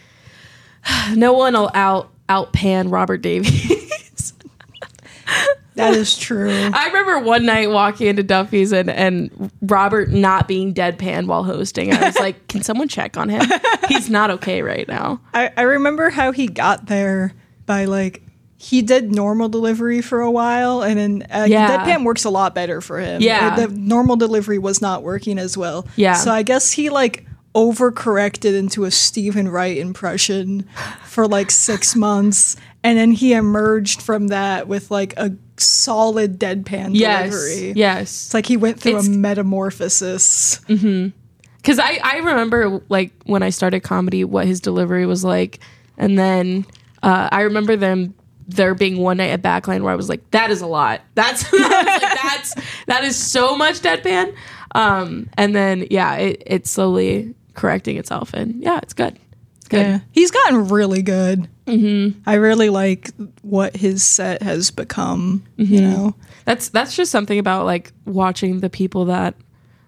no 1.14 1.33
one 1.33 1.55
will 1.55 1.71
out 1.75 2.12
outpan 2.29 2.91
Robert 2.91 3.19
Davies. 3.23 4.33
that 5.75 5.95
is 5.95 6.17
true. 6.19 6.51
I 6.51 6.87
remember 6.87 7.19
one 7.21 7.47
night 7.47 7.71
walking 7.71 8.07
into 8.09 8.23
Duffy's 8.23 8.73
and 8.73 8.91
and 8.91 9.51
Robert 9.63 10.11
not 10.11 10.47
being 10.49 10.75
deadpan 10.75 11.27
while 11.27 11.45
hosting. 11.45 11.93
I 11.93 12.07
was 12.07 12.19
like, 12.19 12.47
can 12.49 12.63
someone 12.63 12.89
check 12.89 13.17
on 13.17 13.29
him? 13.29 13.43
He's 13.89 14.11
not 14.11 14.31
okay 14.33 14.63
right 14.63 14.87
now. 14.87 15.21
I, 15.35 15.51
I 15.57 15.63
remember 15.63 16.11
how 16.11 16.33
he 16.33 16.47
got 16.47 16.87
there 16.87 17.33
by 17.67 17.87
like 17.87 18.23
he 18.59 18.81
did 18.83 19.11
normal 19.13 19.49
delivery 19.49 20.01
for 20.03 20.21
a 20.21 20.31
while 20.31 20.83
and 20.83 20.97
then 20.99 21.27
uh, 21.33 21.47
Yeah. 21.49 21.85
deadpan 21.85 22.05
works 22.05 22.25
a 22.25 22.31
lot 22.31 22.55
better 22.55 22.81
for 22.81 23.01
him 23.01 23.21
Yeah. 23.23 23.57
The 23.57 23.69
normal 23.69 24.15
delivery 24.17 24.59
was 24.59 24.81
not 24.81 25.03
working 25.03 25.37
as 25.39 25.57
well 25.57 25.85
Yeah. 25.97 26.15
so 26.15 26.31
i 26.31 26.43
guess 26.45 26.71
he 26.71 26.89
like 26.89 27.27
overcorrected 27.55 28.57
into 28.59 28.85
a 28.85 28.91
Steven 28.91 29.49
Wright 29.49 29.77
impression 29.77 30.69
for 31.07 31.27
like 31.29 31.51
six 31.51 31.95
months 31.95 32.57
and 32.85 32.99
then 32.99 33.12
he 33.12 33.33
emerged 33.35 34.01
from 34.03 34.29
that 34.29 34.67
with 34.69 34.91
like 34.91 35.12
a 35.19 35.37
solid 35.59 36.38
deadpan 36.38 36.91
Yes, 36.93 37.31
delivery. 37.31 37.73
yes. 37.77 38.03
it's 38.03 38.35
like 38.35 38.47
he 38.47 38.57
went 38.57 38.81
through 38.81 38.93
It's- 38.93 39.07
a 39.09 39.11
metamorphosis 39.11 40.61
because 40.67 41.79
I, 41.79 42.01
I 42.03 42.17
remember 42.19 42.81
like 42.88 43.12
when 43.27 43.43
I 43.43 43.51
started 43.51 43.81
comedy 43.81 44.25
what 44.25 44.47
his 44.47 44.61
delivery 44.61 45.07
was 45.07 45.23
like 45.25 45.61
and 45.99 46.19
then 46.19 46.65
uh, 47.03 47.29
I 47.31 47.43
remember 47.43 47.77
them 47.77 48.15
there 48.49 48.75
being 48.75 48.97
one 48.99 49.19
night 49.19 49.31
at 49.31 49.43
Backline 49.43 49.83
where 49.83 49.93
I 49.93 49.97
was 49.97 50.09
like 50.09 50.29
that 50.33 50.51
is 50.51 50.62
a 50.62 50.67
lot. 50.67 51.01
That's 51.15 51.51
like, 51.53 52.01
that's 52.01 52.55
that 52.87 53.05
is 53.05 53.17
so 53.17 53.57
much 53.57 53.81
deadpan. 53.81 54.35
Um, 54.75 55.29
and 55.37 55.55
then 55.55 55.87
yeah 55.91 56.15
it, 56.17 56.43
it's 56.47 56.71
slowly 56.71 57.35
correcting 57.55 57.97
itself 57.97 58.33
and 58.35 58.62
yeah 58.62 58.79
it's 58.83 58.93
good 58.95 59.19
it's 59.57 59.69
good 59.69 59.81
Yeah, 59.87 60.01
he's 60.11 60.31
gotten 60.31 60.69
really 60.69 61.03
good. 61.03 61.49
Mm-hmm. 61.67 62.21
I 62.27 62.35
really 62.35 62.69
like 62.69 63.11
what 63.43 63.77
his 63.77 64.03
set 64.03 64.43
has 64.43 64.73
become. 64.73 65.45
You 65.57 65.81
know, 65.81 66.15
that's 66.45 66.69
that's 66.71 66.97
just 66.97 67.12
something 67.12 67.38
about 67.38 67.65
like 67.67 67.93
watching 68.05 68.59
the 68.61 68.69
people 68.69 69.05
that 69.07 69.37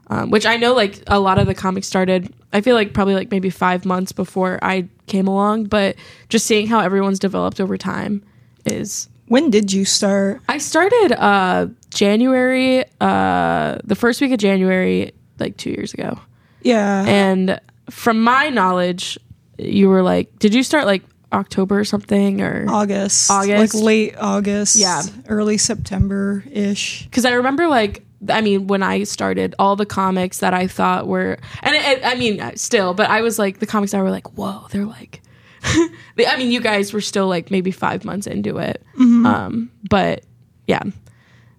um, 0.07 0.31
which 0.31 0.47
I 0.47 0.57
know 0.57 0.75
like 0.75 1.03
a 1.09 1.19
lot 1.19 1.39
of 1.39 1.47
the 1.47 1.55
comics 1.55 1.87
started 1.89 2.33
I 2.53 2.61
feel 2.61 2.77
like 2.77 2.93
probably 2.95 3.15
like 3.15 3.31
maybe 3.33 3.51
five 3.51 3.85
months 3.85 4.13
before 4.13 4.61
I 4.63 4.89
came 5.07 5.27
along 5.27 5.65
but 5.65 5.97
just 6.29 6.47
seeing 6.47 6.69
how 6.69 6.79
everyone's 6.81 7.19
developed 7.19 7.61
over 7.61 7.77
time 7.77 8.23
is 8.67 9.09
when 9.27 9.51
did 9.51 9.73
you 9.73 9.85
start? 9.85 10.41
I 10.49 10.59
started 10.59 11.13
uh 11.19 11.67
January 11.91 12.85
uh 13.01 13.79
the 13.83 13.97
first 13.97 14.21
week 14.21 14.31
of 14.31 14.39
January 14.39 15.13
like 15.41 15.57
two 15.57 15.71
years 15.71 15.93
ago 15.95 16.21
Yeah, 16.65 17.05
and 17.07 17.61
from 17.91 18.23
my 18.23 18.49
knowledge 18.49 19.19
you 19.59 19.89
were 19.89 20.03
like 20.03 20.37
did 20.39 20.55
you 20.55 20.63
start 20.63 20.87
like 20.87 21.03
October 21.33 21.79
or 21.79 21.85
something 21.85 22.41
or 22.41 22.67
August, 22.69 23.31
August? 23.31 23.75
like 23.75 23.85
late 23.85 24.15
August. 24.19 24.77
Yeah. 24.77 25.03
early 25.29 25.59
September 25.59 26.45
ish. 26.51 27.05
because 27.05 27.25
I 27.25 27.33
remember 27.33 27.69
like 27.69 28.05
I 28.29 28.41
mean 28.41 28.67
when 28.69 28.83
I 28.83 29.05
started 29.05 29.55
all 29.59 29.77
the 29.77 29.87
comics 29.87 30.39
that 30.39 30.55
I 30.55 30.67
thought 30.67 31.07
were 31.07 31.39
and 31.63 31.75
it, 31.77 32.01
I 32.05 32.15
mean 32.15 32.57
still 32.57 32.95
but 32.95 33.11
I 33.11 33.21
was 33.21 33.39
like 33.39 33.59
the 33.59 33.67
comics 33.67 33.93
that 33.93 34.01
were 34.01 34.11
like 34.11 34.37
whoa 34.37 34.67
they're 34.71 34.87
like 34.87 35.21
they, 36.17 36.27
I 36.27 36.37
mean 36.37 36.51
you 36.51 36.61
guys 36.61 36.93
were 36.93 37.01
still 37.01 37.29
like 37.29 37.51
maybe 37.51 37.71
five 37.71 38.05
months 38.05 38.27
into 38.27 38.59
it 38.59 38.83
um 38.99 39.71
but 39.91 40.25
yeah 40.67 40.83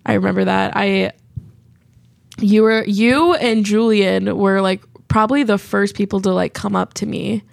I 0.05 0.13
remember 0.13 0.45
that 0.45 0.73
I 0.75 1.11
you 2.39 2.63
were 2.63 2.83
you 2.85 3.33
and 3.35 3.65
Julian 3.65 4.37
were 4.37 4.61
like 4.61 4.81
probably 5.07 5.43
the 5.43 5.57
first 5.57 5.95
people 5.95 6.19
to 6.21 6.31
like 6.31 6.53
come 6.53 6.75
up 6.75 6.93
to 6.95 7.05
me 7.05 7.43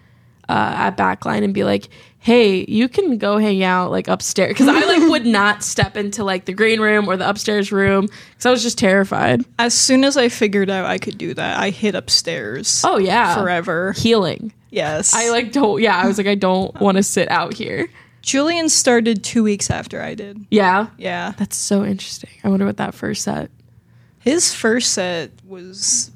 uh, 0.49 0.75
at 0.77 0.97
backline 0.97 1.45
and 1.45 1.55
be 1.55 1.65
like 1.65 1.89
hey 2.19 2.65
you 2.69 2.89
can 2.89 3.17
go 3.19 3.39
hang 3.39 3.63
out 3.63 3.91
like 3.91 4.07
upstairs 4.09 4.51
because 4.51 4.69
i 4.69 4.81
like 4.81 5.09
would 5.11 5.25
not 5.41 5.63
step 5.63 5.97
into 5.97 6.23
like 6.25 6.45
the 6.45 6.53
green 6.53 6.81
room 6.81 7.09
or 7.09 7.17
the 7.17 7.29
upstairs 7.29 7.71
room 7.73 8.07
because 8.31 8.47
i 8.47 8.51
was 8.51 8.63
just 8.63 8.77
terrified 8.79 9.45
As 9.59 9.73
soon 9.75 10.05
as 10.05 10.17
I 10.17 10.29
figured 10.29 10.69
out 10.71 10.85
I 10.85 10.99
could 10.99 11.17
do 11.19 11.33
that, 11.35 11.59
I 11.59 11.71
hit 11.71 11.95
upstairs. 11.95 12.83
oh 12.85 12.99
yeah 12.99 13.35
forever. 13.41 13.93
healing 13.93 14.53
Yes, 14.71 15.15
i 15.15 15.31
like 15.31 15.53
don't 15.53 15.81
yeah 15.81 15.97
i 15.99 16.07
was 16.07 16.19
like 16.19 16.27
i 16.27 16.35
don't 16.35 16.75
want 16.81 16.97
to 16.97 17.03
sit 17.03 17.31
out 17.31 17.55
here 17.55 17.89
Julian 18.23 18.69
started 18.69 19.25
two 19.25 19.43
weeks 19.43 19.69
after 19.69 20.01
I 20.01 20.15
did. 20.15 20.47
yeah 20.51 20.87
Yeah, 20.99 21.33
that's 21.39 21.57
so 21.57 21.85
interesting 21.85 22.31
i 22.45 22.49
wonder 22.49 22.67
what 22.67 22.77
that 22.79 22.95
first 22.95 23.23
set 23.23 23.51
his 24.21 24.55
first 24.55 24.93
set 24.93 25.31
was. 25.45 26.11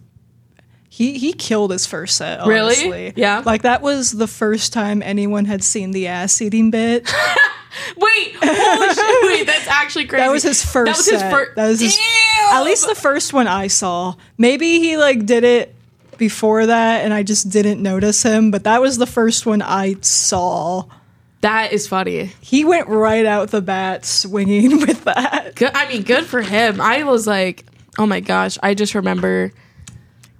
He, 0.96 1.18
he 1.18 1.34
killed 1.34 1.72
his 1.72 1.84
first 1.84 2.16
set. 2.16 2.46
Really? 2.46 3.12
Yeah. 3.16 3.42
Like 3.44 3.62
that 3.62 3.82
was 3.82 4.12
the 4.12 4.26
first 4.26 4.72
time 4.72 5.02
anyone 5.02 5.44
had 5.44 5.62
seen 5.62 5.90
the 5.90 6.06
ass 6.06 6.40
eating 6.40 6.70
bit. 6.70 7.06
wait 7.98 8.34
holy 8.42 8.94
shit 8.94 9.24
wait 9.24 9.46
that's 9.46 9.68
actually 9.68 10.06
crazy 10.06 10.22
That 10.24 10.32
was 10.32 10.42
his 10.42 10.64
first. 10.64 10.86
that 10.90 10.96
was 10.96 11.10
his 11.10 11.20
first 11.30 11.56
That 11.56 11.68
was 11.68 11.80
his, 11.80 11.98
at 12.50 12.62
least 12.62 12.88
the 12.88 12.94
first 12.94 13.34
one 13.34 13.46
I 13.46 13.66
saw. 13.66 14.14
Maybe 14.38 14.78
he 14.78 14.96
like 14.96 15.26
did 15.26 15.44
it 15.44 15.74
before 16.16 16.64
that, 16.64 17.04
and 17.04 17.12
I 17.12 17.22
just 17.22 17.50
didn't 17.50 17.82
notice 17.82 18.22
him. 18.22 18.50
But 18.50 18.64
that 18.64 18.80
was 18.80 18.96
the 18.96 19.04
first 19.06 19.44
one 19.44 19.60
I 19.60 19.96
saw. 20.00 20.84
that 21.42 21.74
is 21.74 21.86
funny 21.86 22.32
He 22.40 22.64
went 22.64 22.88
right 22.88 23.26
out 23.26 23.50
the 23.50 23.60
bat 23.60 24.06
swinging 24.06 24.80
with 24.86 25.04
that. 25.04 25.52
good 25.56 25.72
i 25.74 25.86
mean 25.92 26.02
good 26.04 26.24
for 26.24 26.40
him 26.40 26.80
i 26.80 27.02
was 27.02 27.26
like 27.26 27.66
oh 27.98 28.06
my 28.06 28.20
gosh 28.20 28.56
i 28.62 28.72
just 28.72 28.94
remember 28.94 29.52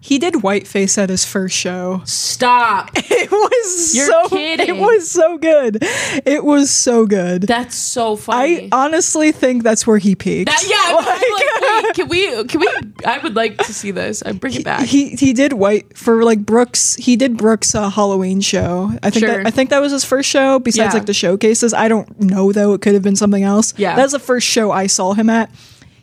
he 0.07 0.19
did 0.19 0.43
whiteface 0.43 0.97
at 0.99 1.11
his 1.11 1.25
first 1.25 1.57
show. 1.57 2.03
Stop. 2.05 2.91
It 3.19 3.31
was 3.33 3.97
You're 3.97 4.07
so 4.07 4.29
kidding. 4.29 4.69
it 4.69 4.77
was 4.79 5.11
so 5.11 5.37
good. 5.39 5.79
It 6.25 6.45
was 6.45 6.71
so 6.71 7.07
good. 7.07 7.43
That's 7.43 7.75
so 7.75 8.15
funny. 8.15 8.65
I 8.65 8.69
honestly 8.85 9.33
think 9.33 9.63
that's 9.65 9.85
where 9.87 9.99
he 9.99 10.15
peaked. 10.15 10.51
That- 10.51 10.63
yeah, 10.69 10.97
I'm 10.97 11.05
like, 11.85 11.85
wait, 11.85 11.95
can 11.95 12.09
we? 12.09 12.45
Can 12.45 12.61
we? 12.61 12.69
I 13.05 13.19
would 13.19 13.35
like 13.35 13.57
to 13.59 13.73
see 13.73 13.91
this. 13.91 14.23
I 14.25 14.33
bring 14.33 14.55
it 14.55 14.65
back. 14.65 14.87
He 14.87 15.11
he 15.17 15.33
did 15.33 15.55
white 15.55 15.97
for 15.97 16.23
like 16.25 16.41
Brooks. 16.47 16.95
He 16.97 17.17
did 17.17 17.37
Brooks' 17.37 17.75
uh, 17.75 17.89
Halloween 17.91 18.41
show. 18.41 18.93
I 19.03 19.11
think 19.11 19.25
Sure. 19.27 19.39
that, 19.39 19.47
I 19.47 19.51
think 19.51 19.71
that 19.71 19.81
was 19.81 19.91
his 19.93 20.05
first 20.05 20.29
show. 20.29 20.59
Besides 20.61 20.93
Yeah. 20.95 20.99
like 20.99 21.07
the 21.07 21.15
showcases, 21.15 21.73
I 21.75 21.89
don't 21.89 22.21
know 22.21 22.53
though. 22.53 22.75
It 22.75 22.81
could 22.83 22.95
have 22.95 23.03
been 23.03 23.17
something 23.17 23.43
else. 23.43 23.75
Yeah. 23.77 23.97
that's 23.97 24.13
the 24.13 24.19
first 24.21 24.47
show 24.47 24.71
I 24.71 24.87
saw 24.87 25.15
him 25.15 25.31
at. 25.31 25.51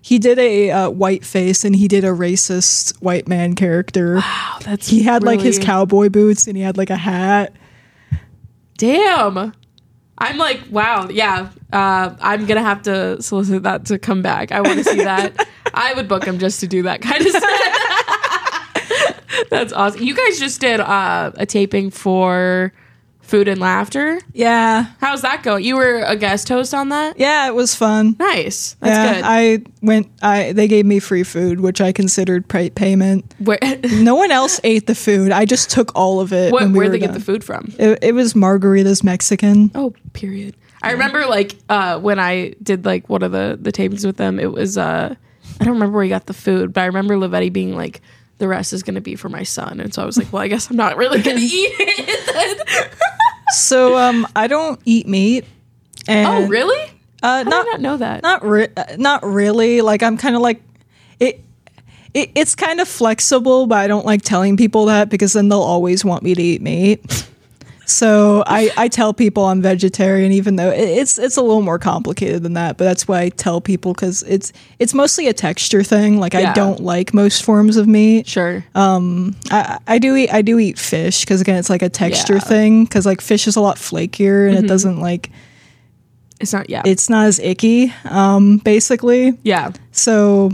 He 0.04 0.20
did 0.20 0.38
a 0.38 0.70
uh, 0.70 0.89
white 0.89 1.24
face 1.24 1.64
and 1.64 1.74
he 1.74 1.88
did 1.88 2.04
a 2.04 2.10
racist 2.10 3.01
white 3.01 3.26
man 3.26 3.56
character. 3.56 4.16
Wow, 4.16 4.58
that's 4.62 4.89
He 4.89 5.01
had 5.01 5.24
like 5.24 5.39
his 5.39 5.58
cowboy 5.58 6.10
boots 6.10 6.45
and 6.45 6.58
he 6.58 6.62
had 6.62 6.76
like 6.76 6.89
a 6.89 6.97
hat. 6.97 7.54
Damn. 8.78 9.54
I'm 10.18 10.38
like, 10.38 10.60
wow, 10.70 11.08
yeah. 11.10 11.51
Uh, 11.72 12.16
I'm 12.20 12.45
gonna 12.45 12.62
have 12.62 12.82
to 12.82 13.22
solicit 13.22 13.64
that 13.64 13.86
to 13.86 13.97
come 13.97 14.22
back. 14.22 14.51
I 14.51 14.60
want 14.60 14.80
to 14.80 14.84
see 14.84 14.97
that. 14.97 15.47
I 15.74 15.93
would 15.93 16.10
book 16.10 16.26
him 16.26 16.38
just 16.38 16.60
to 16.60 16.68
do 16.68 16.84
that 16.84 17.01
kind 17.01 17.26
of 17.26 17.32
stuff. 17.32 17.49
That's 19.49 19.72
awesome. 19.72 20.04
You 20.04 20.16
guys 20.16 20.38
just 20.38 20.60
did 20.60 20.82
uh, 20.82 21.32
a 21.36 21.45
taping 21.45 21.91
for 21.91 22.74
Food 23.24 23.47
and 23.47 23.59
Laughter. 23.59 24.19
Yeah, 24.34 24.88
How's 24.99 25.21
that 25.24 25.41
going? 25.43 25.63
You 25.63 25.78
were 25.78 26.03
a 26.05 26.15
guest 26.15 26.49
host 26.49 26.74
on 26.74 26.89
that. 26.89 27.17
yeah, 27.17 27.47
it 27.47 27.55
was 27.55 27.74
fun. 27.74 28.15
Nice. 28.19 28.76
That's 28.80 28.95
yeah, 28.95 29.13
good. 29.15 29.24
I 29.26 29.71
went. 29.82 30.07
I 30.21 30.51
they 30.51 30.67
gave 30.67 30.86
me 30.86 30.99
free 30.99 31.24
food, 31.24 31.59
which 31.61 31.82
I 31.82 31.91
considered 31.93 32.47
pay- 32.47 32.69
payment. 32.69 33.34
Where, 33.39 33.57
No 33.93 34.15
one 34.15 34.32
else 34.32 34.59
ate 34.63 34.86
the 34.88 34.93
food. 34.93 35.32
I 35.32 35.45
just 35.45 35.71
took 35.71 35.91
all 35.95 36.19
of 36.19 36.32
it. 36.34 36.51
what, 36.51 36.67
we 36.67 36.74
where'd 36.78 36.91
they 36.91 36.99
get 36.99 37.13
the 37.13 37.19
food 37.19 37.43
from? 37.43 37.74
It, 37.80 37.99
it 38.03 38.11
was 38.13 38.34
margaritas 38.34 39.03
Mexican. 39.03 39.71
Oh, 39.74 39.93
period. 40.13 40.55
I 40.84 40.91
remember 40.91 41.26
like 41.26 41.55
uh, 41.69 41.97
when 41.99 42.19
I 42.19 42.53
did 42.61 42.86
like 42.86 43.09
one 43.09 43.24
of 43.24 43.32
the 43.32 43.57
the 43.59 43.71
tapings 43.71 44.05
with 44.05 44.17
them. 44.17 44.38
It 44.39 44.51
was 44.51 44.78
uh, 44.78 45.15
I 45.59 45.63
don't 45.63 45.74
remember 45.76 45.95
where 45.95 46.03
he 46.03 46.09
got 46.09 46.26
the 46.26 46.34
food, 46.34 46.74
but 46.74 46.82
I 46.82 46.86
remember 46.88 47.15
Lavetti 47.15 47.51
being 47.53 47.74
like, 47.74 48.01
"The 48.39 48.49
rest 48.49 48.74
is 48.74 48.84
going 48.84 48.95
to 48.95 49.01
be 49.01 49.15
for 49.15 49.30
my 49.30 49.43
son," 49.43 49.80
and 49.80 49.93
so 49.93 50.01
I 50.03 50.05
was 50.05 50.17
like, 50.17 50.34
"Well, 50.34 50.41
I 50.43 50.49
guess 50.49 50.69
I'm 50.69 50.76
not 50.76 50.97
really 50.97 51.21
going 51.21 51.38
to 51.39 51.43
eat 51.43 51.71
it." 51.80 52.93
then." 53.47 53.53
So 53.55 53.97
um, 53.97 54.27
I 54.35 54.47
don't 54.47 54.79
eat 54.85 55.07
meat. 55.07 55.45
And, 56.07 56.27
oh, 56.27 56.47
really? 56.47 56.83
Uh, 57.21 57.43
How 57.43 57.43
did 57.43 57.47
I 57.47 57.49
not 57.49 57.65
not 57.65 57.81
know 57.81 57.97
that. 57.97 58.23
not 58.23 58.45
re- 58.45 58.67
uh, 58.75 58.95
not 58.97 59.23
really. 59.23 59.81
Like 59.81 60.03
I'm 60.03 60.17
kind 60.17 60.35
of 60.35 60.41
like 60.41 60.61
it, 61.19 61.41
it. 62.13 62.31
It's 62.35 62.55
kind 62.55 62.81
of 62.81 62.87
flexible, 62.87 63.65
but 63.65 63.77
I 63.77 63.87
don't 63.87 64.05
like 64.05 64.21
telling 64.21 64.57
people 64.57 64.85
that 64.87 65.09
because 65.09 65.33
then 65.33 65.47
they'll 65.49 65.61
always 65.61 66.03
want 66.03 66.23
me 66.23 66.35
to 66.35 66.41
eat 66.41 66.61
meat. 66.61 67.27
So 67.86 68.43
I, 68.47 68.71
I 68.77 68.88
tell 68.88 69.13
people 69.13 69.43
I'm 69.45 69.61
vegetarian, 69.61 70.31
even 70.31 70.55
though 70.55 70.69
it's 70.69 71.17
it's 71.17 71.36
a 71.38 71.41
little 71.41 71.61
more 71.61 71.77
complicated 71.79 72.41
than 72.43 72.53
that. 72.53 72.77
But 72.77 72.86
that's 72.86 73.07
why 73.07 73.21
I 73.21 73.29
tell 73.29 73.59
people 73.61 73.93
because 73.93 74.23
it's 74.23 74.53
it's 74.79 74.93
mostly 74.93 75.27
a 75.27 75.34
texture 75.34 75.84
thing. 75.84 76.17
Like 76.19 76.34
Yeah. 76.34 76.51
I 76.51 76.53
don't 76.53 76.79
like 76.79 77.13
most 77.13 77.43
forms 77.43 77.75
of 77.77 77.88
meat. 77.88 78.27
sure. 78.27 78.63
Um, 78.73 79.36
I, 79.51 79.79
I 79.86 79.99
do 79.99 80.15
eat 80.15 80.34
I 80.34 80.41
do 80.41 80.59
eat 80.59 80.79
fish 80.79 81.21
because 81.21 81.41
again 81.41 81.57
it's 81.57 81.69
like 81.69 81.81
a 81.81 81.89
texture 81.89 82.36
Yeah. 82.36 82.39
Mm-hmm. 82.39 82.49
thing 82.49 82.84
because 82.86 83.05
like 83.05 83.19
fish 83.21 83.47
is 83.47 83.55
a 83.57 83.61
lot 83.61 83.75
flakier 83.77 84.47
and 84.47 84.57
it 84.57 84.67
doesn't 84.67 84.99
like 85.01 85.29
it's 86.39 86.53
not. 86.53 86.69
Yeah. 86.69 86.81
it's 86.86 87.09
not 87.09 87.25
as 87.27 87.39
icky 87.39 87.93
um 88.05 88.57
basically 88.57 89.38
yeah. 89.43 89.71
so 89.91 90.51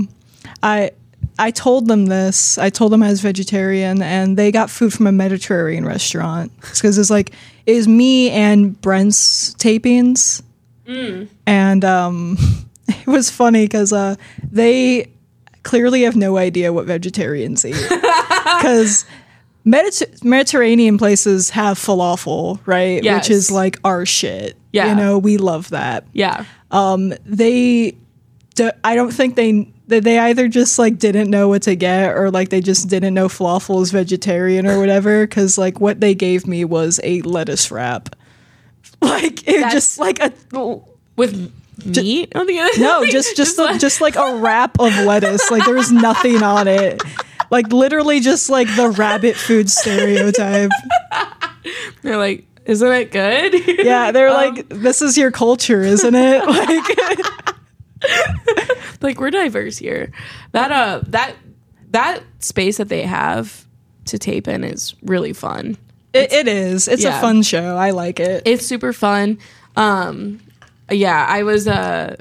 I 0.62 0.92
I 1.40 1.52
told 1.52 1.88
them 1.88 2.06
this 2.08 2.58
I 2.58 2.70
told 2.70 2.92
them 2.92 3.02
I 3.02 3.10
was 3.10 3.22
vegetarian 3.22 4.02
and 4.02 4.38
they 4.38 4.52
got 4.52 4.70
food 4.70 4.94
from 4.94 5.08
a 5.08 5.12
Mediterranean 5.12 5.86
restaurant 5.86 6.52
because 6.62 6.98
it's 6.98 7.10
like 7.10 7.32
it 7.66 7.74
was 7.76 7.88
me 7.88 8.30
and 8.30 8.80
Brent's 8.82 9.54
tapings 9.56 10.42
and 11.48 11.86
um 11.86 12.38
it 12.88 13.08
was 13.08 13.30
funny 13.30 13.66
because 13.66 13.94
uh 13.94 14.16
they 14.52 15.08
clearly 15.64 16.02
have 16.04 16.16
no 16.16 16.38
idea 16.38 16.74
what 16.74 16.86
vegetarians 16.86 17.66
eat 17.66 17.76
because 17.90 19.06
Mediter- 19.66 20.24
Mediterranean 20.24 20.98
places 20.98 21.52
have 21.52 21.78
falafel, 21.78 22.60
right? 22.66 23.04
Yes. 23.04 23.28
Which 23.28 23.30
is 23.36 23.52
like 23.52 23.78
our 23.84 24.06
shit. 24.06 24.58
Yeah. 24.72 24.90
You 24.90 24.96
know, 24.96 25.18
we 25.20 25.38
love 25.38 25.70
that. 25.70 26.06
Yeah. 26.14 26.46
They, 27.26 27.96
I 28.84 28.96
don't 28.96 29.12
think 29.12 29.36
they, 29.36 29.72
they 29.90 30.00
they 30.00 30.20
either 30.20 30.48
just 30.48 30.80
like 30.80 30.98
didn't 30.98 31.30
know 31.30 31.50
what 31.50 31.64
to 31.64 31.76
get 31.76 32.16
or 32.16 32.32
like 32.32 32.50
they 32.50 32.62
just 32.62 32.88
didn't 32.88 33.14
know 33.14 33.28
falafel 33.28 33.82
is 33.82 33.92
vegetarian 33.92 34.66
or 34.66 34.80
whatever. 34.80 35.28
Cause 35.28 35.58
like 35.58 35.80
what 35.80 36.00
they 36.00 36.16
gave 36.16 36.48
me 36.48 36.64
was 36.66 37.00
a 37.04 37.22
lettuce 37.24 37.70
wrap. 37.72 38.16
Like 39.02 39.48
it 39.48 39.54
That's- 39.62 39.72
just 39.74 40.00
like 40.00 40.20
a, 40.20 40.32
With 41.16 41.52
meat 41.86 42.36
on 42.36 42.48
the 42.48 42.60
other. 42.60 42.80
no, 42.82 43.06
just 43.06 43.36
just 43.38 43.58
like- 43.58 43.72
like, 43.72 43.80
just 43.82 44.02
like 44.02 44.16
a 44.18 44.36
wrap 44.42 44.80
of 44.80 44.94
lettuce. 45.06 45.50
Like 45.50 45.66
there 45.66 45.76
was 45.76 45.92
nothing 45.92 46.44
on 46.44 46.68
it. 46.68 47.02
Like 47.50 47.72
literally 47.72 48.20
just 48.20 48.50
like 48.50 48.68
the 48.76 48.90
rabbit 48.90 49.36
food 49.38 49.70
stereotype. 49.70 50.70
they're 52.02 52.18
like, 52.18 52.46
isn't 52.66 52.92
it 52.92 53.12
good? 53.12 53.54
Yeah, 53.86 54.12
they're 54.12 54.28
Um, 54.30 54.34
like, 54.36 54.70
this 54.70 55.02
is 55.02 55.18
your 55.18 55.32
culture, 55.32 55.82
isn't 55.82 56.14
it? 56.16 56.46
Like, 56.46 57.56
like 59.02 59.20
we're 59.20 59.32
diverse 59.32 59.78
here. 59.78 60.12
That 60.52 60.72
uh 60.72 61.02
that 61.08 61.36
that 61.92 62.22
space 62.40 62.78
that 62.78 62.90
they 62.90 63.04
have 63.04 63.66
to 64.06 64.18
tape 64.18 64.48
in 64.48 64.64
is 64.64 64.96
really 65.04 65.34
fun. 65.34 65.78
it, 66.14 66.32
it 66.34 66.48
is. 66.48 66.88
It's 66.88 67.04
Yeah. 67.04 67.18
a 67.18 67.22
fun 67.22 67.42
show. 67.44 67.76
I 67.78 67.92
like 67.92 68.20
it. 68.20 68.44
It's 68.46 68.66
super 68.66 68.94
fun. 68.94 69.38
Um 69.76 70.40
yeah, 70.92 71.26
I 71.28 71.44
was 71.44 71.68
uh 71.68 72.16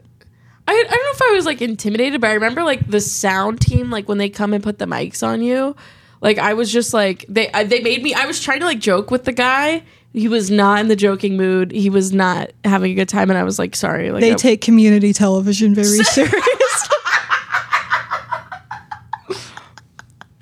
I, 0.67 0.73
I 0.73 0.75
don't 0.75 0.91
know 0.91 1.11
if 1.15 1.23
I 1.23 1.33
was 1.35 1.47
like 1.47 1.63
intimidated, 1.63 2.21
but 2.21 2.29
I 2.29 2.35
remember 2.35 2.63
like 2.63 2.87
the 2.91 3.01
sound 3.01 3.61
team, 3.61 3.91
like 3.91 4.07
when 4.09 4.19
they 4.19 4.29
come 4.29 4.53
and 4.53 4.63
put 4.63 4.79
the 4.79 4.85
mics 4.85 5.27
on 5.27 5.41
you, 5.41 5.75
like 6.21 6.37
I 6.39 6.53
was 6.55 6.71
just 6.71 6.93
like 6.93 7.25
they 7.29 7.51
I, 7.53 7.65
they 7.65 7.81
made 7.81 8.03
me. 8.03 8.13
I 8.13 8.27
was 8.27 8.43
trying 8.43 8.61
to 8.61 8.67
like 8.67 8.79
joke 8.81 9.11
with 9.11 9.25
the 9.25 9.33
guy. 9.33 9.83
He 10.15 10.27
was 10.27 10.51
not 10.51 10.81
in 10.81 10.89
the 10.89 10.97
joking 10.97 11.37
mood. 11.37 11.71
He 11.71 11.91
was 11.91 12.13
not 12.13 12.51
having 12.65 12.93
a 12.93 12.95
good 12.95 13.09
time, 13.09 13.31
and 13.31 13.39
I 13.39 13.43
was 13.45 13.59
like, 13.59 13.77
sorry. 13.77 14.11
Like 14.11 14.21
they 14.23 14.33
I- 14.33 14.37
take 14.37 14.61
community 14.61 15.13
television 15.13 15.75
very 15.75 15.87
serious. 16.05 16.89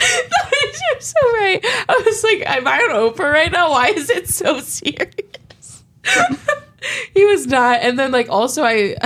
You're 0.01 1.01
so 1.01 1.21
right. 1.35 1.61
I 1.89 2.03
was 2.07 2.23
like, 2.25 2.43
am 2.47 2.67
I 2.67 2.79
on 2.79 2.91
Oprah 3.13 3.33
right 3.33 3.51
now? 3.51 3.71
Why 3.71 3.89
is 3.89 4.11
it 4.11 4.29
so 4.29 4.61
serious? 4.61 5.85
he 7.15 7.25
was 7.25 7.47
not. 7.47 7.81
And 7.81 7.99
then 7.99 8.13
like 8.13 8.29
also 8.29 8.63
I 8.63 8.97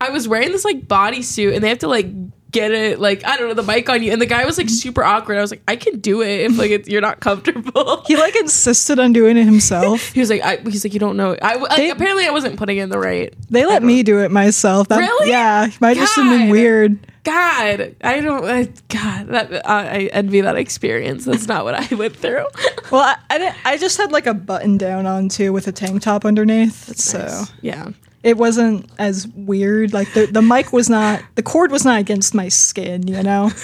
I 0.00 0.10
was 0.10 0.26
wearing 0.26 0.50
this 0.52 0.64
like 0.64 0.86
bodysuit 0.86 1.54
and 1.54 1.62
they 1.62 1.68
have 1.68 1.78
to 1.80 1.88
like 1.88 2.06
get 2.54 2.70
it 2.70 3.00
like 3.00 3.26
I 3.26 3.36
don't 3.36 3.48
know 3.48 3.54
the 3.54 3.64
mic 3.64 3.88
on 3.90 4.00
you 4.02 4.12
and 4.12 4.22
the 4.22 4.26
guy 4.26 4.44
was 4.44 4.56
like 4.56 4.70
super 4.70 5.02
awkward. 5.02 5.36
I 5.36 5.40
was 5.40 5.50
like, 5.50 5.62
I 5.66 5.74
can 5.76 5.98
do 5.98 6.22
it 6.22 6.40
if 6.42 6.56
like 6.56 6.70
it's, 6.70 6.88
you're 6.88 7.00
not 7.02 7.18
comfortable. 7.20 8.02
he 8.06 8.16
like 8.16 8.36
insisted 8.36 8.98
on 9.00 9.12
doing 9.12 9.36
it 9.36 9.44
himself. 9.44 10.00
He 10.14 10.20
was 10.20 10.30
like, 10.30 10.42
I, 10.42 10.56
he's 10.58 10.84
like, 10.84 10.94
you 10.94 11.00
don't 11.00 11.16
know. 11.16 11.36
I 11.42 11.56
like, 11.56 11.76
They- 11.76 11.90
apparently 11.90 12.24
I 12.26 12.30
wasn't 12.30 12.56
putting 12.56 12.78
in 12.78 12.88
the 12.88 12.98
right. 12.98 13.34
They 13.50 13.66
let 13.66 13.82
me 13.82 14.04
do 14.04 14.20
it 14.20 14.30
myself. 14.30 14.88
That, 14.88 14.98
Really? 14.98 15.30
Yeah, 15.30 15.68
might 15.80 15.96
just 15.96 16.14
have 16.14 16.30
been 16.30 16.48
weird. 16.50 16.98
God, 17.24 17.96
I 18.04 18.20
don't. 18.20 18.44
I, 18.44 18.64
God, 18.88 19.28
that 19.28 19.66
I, 19.68 19.86
I 19.86 19.98
envy 20.12 20.42
that 20.42 20.56
experience. 20.56 21.24
That's 21.24 21.48
not 21.48 21.64
what 21.64 21.74
I 21.74 21.94
went 21.94 22.16
through. 22.16 22.46
Well, 22.90 23.00
I, 23.02 23.16
I, 23.64 23.72
I 23.72 23.76
just 23.78 23.96
had 23.96 24.12
like 24.12 24.26
a 24.26 24.34
button 24.34 24.76
down 24.76 25.06
on 25.06 25.28
too 25.30 25.52
with 25.54 25.66
a 25.66 25.72
tank 25.72 26.02
top 26.02 26.24
underneath, 26.24 26.96
so 26.96 27.44
yeah. 27.62 27.88
It 28.24 28.38
wasn't 28.38 28.90
as 28.98 29.28
weird. 29.28 29.92
Like 29.92 30.12
the 30.14 30.26
the 30.26 30.42
mic 30.42 30.72
was 30.72 30.90
not, 30.90 31.22
the 31.36 31.42
cord 31.42 31.70
was 31.70 31.84
not 31.84 32.00
against 32.00 32.34
my 32.34 32.48
skin, 32.48 33.06
you 33.06 33.22
know. 33.22 33.52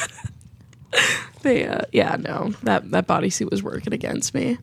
They, 1.42 1.66
uh, 1.66 1.82
yeah, 1.90 2.16
no, 2.18 2.52
that 2.64 2.90
that 2.90 3.06
bodysuit 3.06 3.50
was 3.50 3.62
working 3.62 3.94
against 3.94 4.34
me. 4.34 4.58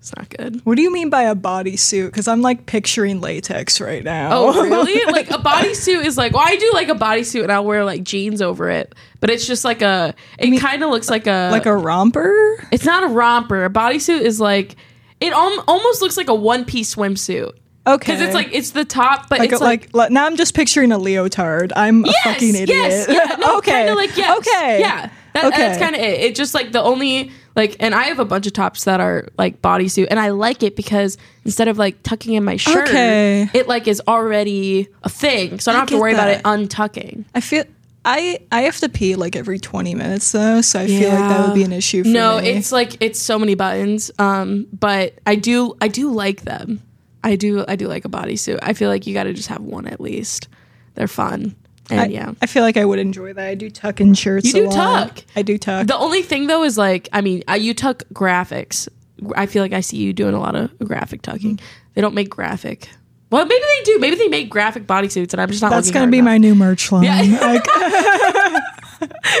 It's 0.00 0.14
not 0.14 0.28
good. 0.28 0.60
What 0.64 0.76
do 0.76 0.82
you 0.82 0.92
mean 0.92 1.08
by 1.08 1.22
a 1.22 1.34
bodysuit? 1.34 2.06
Because 2.06 2.28
I'm 2.28 2.42
like 2.42 2.66
picturing 2.66 3.22
latex 3.22 3.80
right 3.80 4.04
now. 4.04 4.30
Oh, 4.32 4.62
really? 4.62 5.02
like 5.12 5.30
a 5.30 5.38
bodysuit 5.38 6.04
is 6.04 6.18
like, 6.18 6.34
well, 6.34 6.44
I 6.46 6.56
do 6.56 6.70
like 6.74 6.90
a 6.90 6.94
bodysuit, 6.94 7.44
and 7.44 7.50
I'll 7.50 7.64
wear 7.64 7.86
like 7.86 8.02
jeans 8.02 8.42
over 8.42 8.68
it, 8.68 8.94
but 9.20 9.30
it's 9.30 9.46
just 9.46 9.64
like 9.64 9.80
a. 9.80 10.14
It 10.38 10.58
kind 10.60 10.82
of 10.82 10.90
looks 10.90 11.08
like 11.08 11.26
a 11.26 11.48
like 11.50 11.64
a 11.64 11.74
romper? 11.74 12.68
It's 12.70 12.84
not 12.84 13.04
a 13.04 13.08
romper. 13.08 13.64
A 13.64 13.70
bodysuit 13.70 14.20
is 14.20 14.38
like, 14.38 14.76
it 15.22 15.32
al- 15.32 15.64
almost 15.66 16.02
looks 16.02 16.18
like 16.18 16.28
a 16.28 16.34
one 16.34 16.66
piece 16.66 16.94
swimsuit 16.94 17.52
Okay. 17.86 18.12
because 18.12 18.20
it's 18.22 18.34
like 18.34 18.48
it's 18.52 18.70
the 18.70 18.84
top, 18.84 19.28
but 19.28 19.38
like, 19.40 19.52
it's 19.52 19.60
like. 19.60 19.90
like, 19.92 20.10
now 20.10 20.24
I'm 20.26 20.36
just 20.36 20.54
picturing 20.54 20.90
a 20.92 20.98
leotard. 20.98 21.72
I'm 21.76 22.04
a 22.04 22.12
fucking 22.24 22.50
idiot. 22.54 22.68
Yes, 22.68 23.06
yeah, 23.08 23.36
no, 23.36 23.58
okay. 23.58 23.72
Kind 23.72 23.88
of 23.90 23.96
like 23.96 24.16
yes. 24.16 24.38
Okay. 24.38 24.80
Yeah. 24.80 25.10
That, 25.34 25.44
Okay. 25.46 25.56
That's 25.58 25.78
kind 25.78 25.94
of 25.96 26.00
it. 26.00 26.20
It 26.20 26.34
just 26.36 26.54
like 26.54 26.70
the 26.72 26.80
only 26.80 27.30
like, 27.56 27.76
and 27.80 27.94
I 27.94 28.04
have 28.04 28.20
a 28.20 28.24
bunch 28.24 28.46
of 28.46 28.52
tops 28.52 28.84
that 28.84 29.00
are 29.00 29.28
like 29.36 29.60
bodysuit, 29.60 30.06
and 30.10 30.18
I 30.20 30.30
like 30.30 30.62
it 30.62 30.76
because 30.76 31.18
instead 31.44 31.66
of 31.68 31.76
like 31.76 32.02
tucking 32.04 32.34
in 32.34 32.44
my 32.44 32.56
shirt, 32.56 32.88
Okay. 32.88 33.48
it 33.52 33.66
like 33.68 33.86
is 33.88 34.00
already 34.06 34.88
a 35.02 35.08
thing, 35.08 35.58
so 35.58 35.70
I 35.70 35.74
don't 35.74 35.80
have 35.80 35.88
to 35.90 35.98
worry 35.98 36.14
about 36.14 36.28
it 36.28 36.42
untucking. 36.44 37.24
I 37.34 37.40
feel 37.40 37.64
I 38.04 38.38
I 38.52 38.62
have 38.62 38.78
to 38.78 38.88
pee 38.88 39.14
like 39.16 39.34
every 39.36 39.58
20 39.58 39.94
minutes 39.94 40.30
though, 40.32 40.60
so 40.60 40.80
I 40.80 40.86
feel 40.86 41.10
like 41.10 41.28
that 41.28 41.46
would 41.48 41.54
be 41.54 41.64
an 41.64 41.72
issue 41.72 42.02
for 42.02 42.08
me. 42.08 42.14
no, 42.14 42.40
me. 42.40 42.50
it's 42.50 42.70
like 42.72 42.96
it's 43.00 43.18
so 43.18 43.38
many 43.38 43.54
buttons. 43.54 44.10
Um, 44.18 44.66
but 44.72 45.14
I 45.26 45.34
do 45.34 45.74
I 45.80 45.88
do 45.88 46.10
like 46.12 46.42
them. 46.42 46.80
I 47.24 47.36
do 47.36 47.64
I 47.66 47.74
do 47.74 47.88
like 47.88 48.04
a 48.04 48.08
bodysuit. 48.08 48.60
I 48.62 48.74
feel 48.74 48.90
like 48.90 49.06
you 49.06 49.14
got 49.14 49.24
to 49.24 49.32
just 49.32 49.48
have 49.48 49.62
one 49.62 49.86
at 49.88 50.00
least. 50.00 50.48
They're 50.94 51.08
fun. 51.08 51.56
And 51.90 52.00
I, 52.00 52.06
yeah. 52.06 52.32
I 52.40 52.46
feel 52.46 52.62
like 52.62 52.76
I 52.76 52.84
would 52.84 52.98
enjoy 52.98 53.32
that. 53.32 53.46
I 53.46 53.54
do 53.54 53.68
tuck 53.68 54.00
in 54.00 54.14
shirts. 54.14 54.46
You 54.46 54.52
do 54.52 54.70
tuck. 54.70 55.22
I 55.34 55.42
do 55.42 55.58
tuck. 55.58 55.86
The 55.86 55.96
only 55.96 56.22
thing 56.22 56.46
though 56.46 56.62
is 56.62 56.78
like, 56.78 57.08
I 57.12 57.20
mean, 57.20 57.42
uh, 57.48 57.54
you 57.54 57.74
tuck 57.74 58.04
graphics. 58.12 58.88
I 59.36 59.46
feel 59.46 59.62
like 59.62 59.72
I 59.72 59.80
see 59.80 59.96
you 59.96 60.12
doing 60.12 60.34
a 60.34 60.40
lot 60.40 60.54
of 60.54 60.78
graphic 60.78 61.22
tucking. 61.22 61.60
They 61.94 62.00
don't 62.00 62.14
make 62.14 62.30
graphic. 62.30 62.88
Well, 63.30 63.46
maybe 63.46 63.60
they 63.60 63.84
do. 63.84 63.98
Maybe 63.98 64.16
they 64.16 64.28
make 64.28 64.48
graphic 64.48 64.86
bodysuits, 64.86 65.32
and 65.32 65.40
I'm 65.40 65.48
just 65.48 65.62
not. 65.62 65.70
That's 65.70 65.90
gonna 65.90 66.10
be 66.10 66.18
enough. 66.18 66.26
my 66.26 66.38
new 66.38 66.54
merch 66.54 66.92
line. 66.92 67.02
Yeah. 67.04 67.58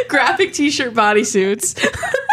Graphic 0.08 0.52
t-shirt 0.52 0.94
bodysuits. 0.94 1.78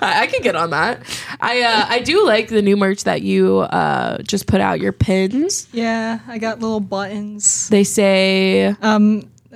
I, 0.00 0.22
I 0.22 0.26
can 0.26 0.42
get 0.42 0.56
on 0.56 0.70
that. 0.70 1.02
I 1.40 1.62
uh, 1.62 1.86
I 1.88 2.00
do 2.00 2.24
like 2.26 2.48
the 2.48 2.62
new 2.62 2.76
merch 2.76 3.04
that 3.04 3.22
you 3.22 3.58
uh, 3.60 4.18
just 4.22 4.46
put 4.46 4.60
out. 4.60 4.80
Your 4.80 4.92
pins. 4.92 5.68
yeah, 5.72 6.20
I 6.26 6.38
got 6.38 6.60
little 6.60 6.80
buttons. 6.80 7.68
They 7.68 7.84
say 7.84 8.74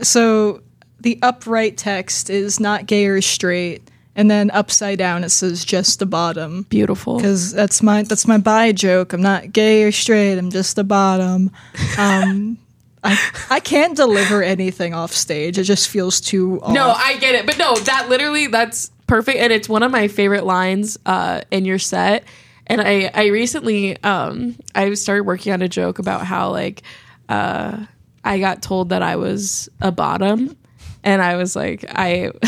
So 0.02 0.62
the 1.00 1.18
upright 1.22 1.76
text 1.76 2.30
is 2.30 2.60
not 2.60 2.86
gay 2.86 3.06
or 3.06 3.20
straight, 3.20 3.82
and 4.14 4.30
then 4.30 4.50
upside 4.52 4.98
down 4.98 5.24
it 5.24 5.30
says 5.30 5.64
just 5.64 5.98
the 5.98 6.06
bottom. 6.06 6.62
beautiful. 6.68 7.16
Because 7.16 7.52
that's 7.52 7.82
my 7.82 8.02
that's 8.02 8.26
my 8.26 8.38
bi 8.38 8.72
joke. 8.72 9.12
I'm 9.12 9.22
not 9.22 9.52
gay 9.52 9.84
or 9.84 9.92
straight. 9.92 10.38
I'm 10.38 10.50
just 10.50 10.76
the 10.76 10.84
bottom. 10.84 11.50
Um, 11.98 12.58
I 13.04 13.18
I 13.50 13.60
can't 13.60 13.96
deliver 13.96 14.42
anything 14.42 14.94
off 14.94 15.12
stage. 15.12 15.58
It 15.58 15.64
just 15.64 15.88
feels 15.88 16.20
too. 16.20 16.60
Off. 16.62 16.72
No, 16.72 16.90
I 16.90 17.16
get 17.18 17.34
it, 17.34 17.46
but 17.46 17.58
no, 17.58 17.74
that 17.74 18.08
literally 18.08 18.46
that's 18.46 18.90
perfect, 19.12 19.36
and 19.36 19.52
it's 19.52 19.68
one 19.68 19.82
of 19.82 19.92
my 19.92 20.08
favorite 20.08 20.46
lines 20.46 20.98
uh, 21.04 21.42
in 21.50 21.66
your 21.66 21.78
set. 21.78 22.24
And 22.66 22.80
I 22.80 23.10
I 23.12 23.26
recently 23.26 24.02
um 24.02 24.56
I 24.74 24.94
started 24.94 25.24
working 25.24 25.52
on 25.52 25.60
a 25.60 25.68
joke 25.68 25.98
about 25.98 26.24
how 26.24 26.50
like 26.50 26.82
uh 27.28 27.84
I 28.24 28.38
got 28.38 28.62
told 28.62 28.88
that 28.88 29.02
I 29.02 29.16
was 29.16 29.68
a 29.82 29.92
bottom, 29.92 30.56
and 31.04 31.20
I 31.20 31.36
was 31.36 31.54
like 31.54 31.84
I. 31.88 32.32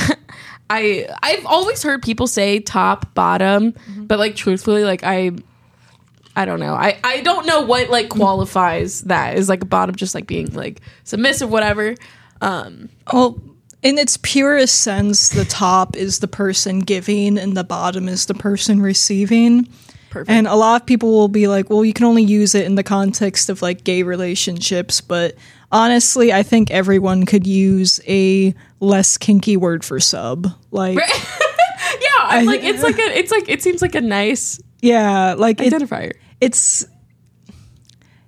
I 0.70 1.06
I've 1.22 1.44
always 1.44 1.82
heard 1.82 2.02
people 2.02 2.26
say 2.26 2.58
top 2.58 3.12
bottom, 3.12 3.74
but 3.98 4.18
like 4.18 4.34
truthfully, 4.34 4.82
like 4.82 5.04
I 5.04 5.32
I 6.34 6.46
don't 6.46 6.58
know. 6.58 6.72
I 6.72 6.98
I 7.04 7.20
don't 7.20 7.44
know 7.44 7.60
what 7.60 7.90
like 7.90 8.08
qualifies 8.08 9.02
that 9.02 9.36
is 9.36 9.50
like 9.50 9.62
a 9.62 9.66
bottom, 9.66 9.94
just 9.94 10.14
like 10.14 10.26
being 10.26 10.54
like 10.54 10.80
submissive, 11.04 11.50
whatever. 11.50 11.94
Um, 12.40 12.88
Well, 13.12 13.42
in 13.84 13.98
its 13.98 14.16
purest 14.16 14.80
sense, 14.80 15.28
the 15.28 15.44
top 15.44 15.94
is 15.94 16.18
the 16.18 16.26
person 16.26 16.80
giving, 16.80 17.38
and 17.38 17.56
the 17.56 17.62
bottom 17.62 18.08
is 18.08 18.26
the 18.26 18.34
person 18.34 18.80
receiving. 18.82 19.68
Perfect. 20.10 20.30
And 20.30 20.46
a 20.46 20.54
lot 20.54 20.80
of 20.80 20.86
people 20.86 21.12
will 21.12 21.28
be 21.28 21.48
like, 21.48 21.68
well, 21.68 21.84
you 21.84 21.92
can 21.92 22.06
only 22.06 22.22
use 22.22 22.54
it 22.54 22.64
in 22.66 22.76
the 22.76 22.82
context 22.82 23.50
of 23.50 23.62
like 23.62 23.84
gay 23.84 24.02
relationships. 24.02 25.00
But 25.00 25.34
honestly, 25.70 26.32
I 26.32 26.42
think 26.42 26.70
everyone 26.70 27.26
could 27.26 27.46
use 27.46 28.00
a 28.08 28.54
less 28.80 29.18
kinky 29.18 29.56
word 29.56 29.84
for 29.84 30.00
sub. 30.00 30.46
Like, 30.70 30.98
Yeah, 32.00 32.08
I'm 32.20 32.46
like 32.46 32.62
it's 32.62 32.82
like 32.82 32.98
a 32.98 33.18
it's 33.18 33.30
like 33.30 33.48
it 33.48 33.62
seems 33.62 33.82
like 33.82 33.94
a 33.94 34.00
nice 34.00 34.60
yeah, 34.80 35.34
like 35.34 35.60
it, 35.60 35.72
identifier. 35.72 36.12
it's, 36.40 36.86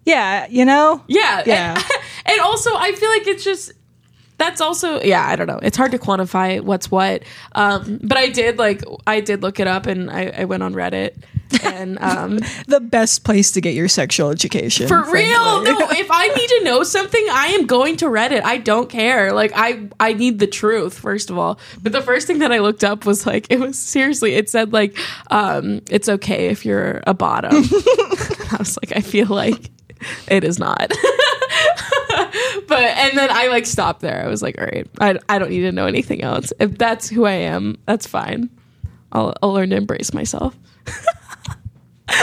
yeah, 0.04 0.46
you 0.48 0.64
know? 0.64 1.02
Yeah, 1.08 1.42
Yeah. 1.46 1.74
And, 1.74 1.84
and 2.26 2.40
also 2.40 2.70
I 2.74 2.92
feel 2.92 3.10
like 3.10 3.26
it's 3.26 3.44
just 3.44 3.72
that's 4.38 4.60
also 4.60 5.00
yeah 5.02 5.26
I 5.26 5.36
don't 5.36 5.46
know 5.46 5.58
it's 5.62 5.76
hard 5.76 5.92
to 5.92 5.98
quantify 5.98 6.60
what's 6.60 6.90
what. 6.90 7.22
Um, 7.52 8.00
but 8.02 8.18
I 8.18 8.28
did 8.28 8.58
like 8.58 8.82
I 9.06 9.20
did 9.20 9.42
look 9.42 9.60
it 9.60 9.66
up 9.66 9.86
and 9.86 10.10
I, 10.10 10.32
I 10.38 10.44
went 10.44 10.62
on 10.62 10.74
Reddit 10.74 11.16
and 11.62 11.98
um, 12.00 12.38
The 12.66 12.80
best 12.80 13.24
place 13.24 13.52
to 13.52 13.60
get 13.60 13.74
your 13.74 13.88
sexual 13.88 14.30
education. 14.30 14.88
for 14.88 15.04
frankly. 15.04 15.24
real 15.24 15.62
no 15.62 15.78
if 15.90 16.08
I 16.10 16.28
need 16.28 16.48
to 16.48 16.64
know 16.64 16.82
something 16.82 17.24
I 17.30 17.46
am 17.48 17.66
going 17.66 17.96
to 17.98 18.06
Reddit. 18.06 18.42
I 18.44 18.58
don't 18.58 18.88
care 18.90 19.32
like 19.32 19.52
I 19.54 19.88
I 20.00 20.12
need 20.12 20.38
the 20.38 20.46
truth 20.46 20.98
first 20.98 21.30
of 21.30 21.38
all. 21.38 21.58
But 21.82 21.92
the 21.92 22.02
first 22.02 22.26
thing 22.26 22.40
that 22.40 22.52
I 22.52 22.58
looked 22.58 22.84
up 22.84 23.06
was 23.06 23.26
like 23.26 23.46
it 23.50 23.60
was 23.60 23.78
seriously 23.78 24.34
it 24.34 24.50
said 24.50 24.72
like 24.72 24.96
um, 25.30 25.80
it's 25.90 26.08
okay 26.08 26.48
if 26.48 26.64
you're 26.66 27.00
a 27.06 27.14
bottom. 27.14 27.52
I 28.52 28.56
was 28.58 28.76
like 28.82 28.96
I 28.96 29.00
feel 29.00 29.28
like 29.28 29.70
it 30.28 30.44
is 30.44 30.58
not. 30.58 30.92
But 32.66 32.78
and 32.78 33.16
then 33.16 33.30
I 33.30 33.48
like 33.48 33.66
stopped 33.66 34.00
there. 34.00 34.24
I 34.24 34.28
was 34.28 34.42
like, 34.42 34.58
all 34.58 34.64
right, 34.64 34.86
I, 35.00 35.18
I 35.28 35.38
don't 35.38 35.50
need 35.50 35.60
to 35.60 35.72
know 35.72 35.86
anything 35.86 36.22
else. 36.22 36.52
If 36.58 36.78
that's 36.78 37.08
who 37.08 37.24
I 37.24 37.32
am, 37.32 37.78
that's 37.86 38.06
fine. 38.06 38.50
I'll 39.12 39.34
I'll 39.42 39.52
learn 39.52 39.70
to 39.70 39.76
embrace 39.76 40.12
myself. 40.12 40.56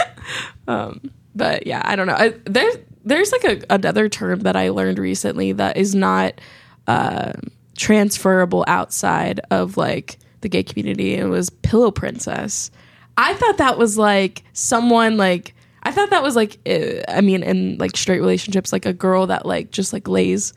um, 0.68 1.12
but 1.36 1.68
yeah, 1.68 1.82
I 1.84 1.96
don't 1.96 2.08
know. 2.08 2.16
I, 2.16 2.34
there's 2.46 2.78
there's 3.04 3.32
like 3.32 3.44
a, 3.44 3.62
another 3.70 4.10
term 4.10 4.42
that 4.42 4.56
I 4.56 4.70
learned 4.70 5.00
recently 5.00 5.52
that 5.54 5.78
is 5.78 5.94
not 5.94 6.40
uh, 6.88 7.34
transferable 7.78 8.64
outside 8.68 9.40
of 9.52 9.78
like 9.78 10.18
the 10.42 10.50
gay 10.50 10.64
community. 10.64 11.16
It 11.16 11.26
was 11.26 11.50
pillow 11.50 11.92
princess. 11.92 12.72
I 13.18 13.34
thought 13.34 13.58
that 13.58 13.78
was 13.78 13.98
like 13.98 14.44
someone 14.54 15.18
like 15.18 15.54
I 15.84 15.92
thought 15.92 16.10
that 16.12 16.24
was 16.24 16.36
like 16.36 16.60
uh, 16.66 17.02
I 17.08 17.22
mean 17.22 17.44
in 17.44 17.78
like 17.78 17.96
straight 17.98 18.20
relationships 18.20 18.72
like 18.72 18.86
a 18.86 18.94
girl 18.94 19.28
that 19.28 19.46
like 19.46 19.72
just 19.72 19.92
like 19.94 20.08
lays 20.08 20.54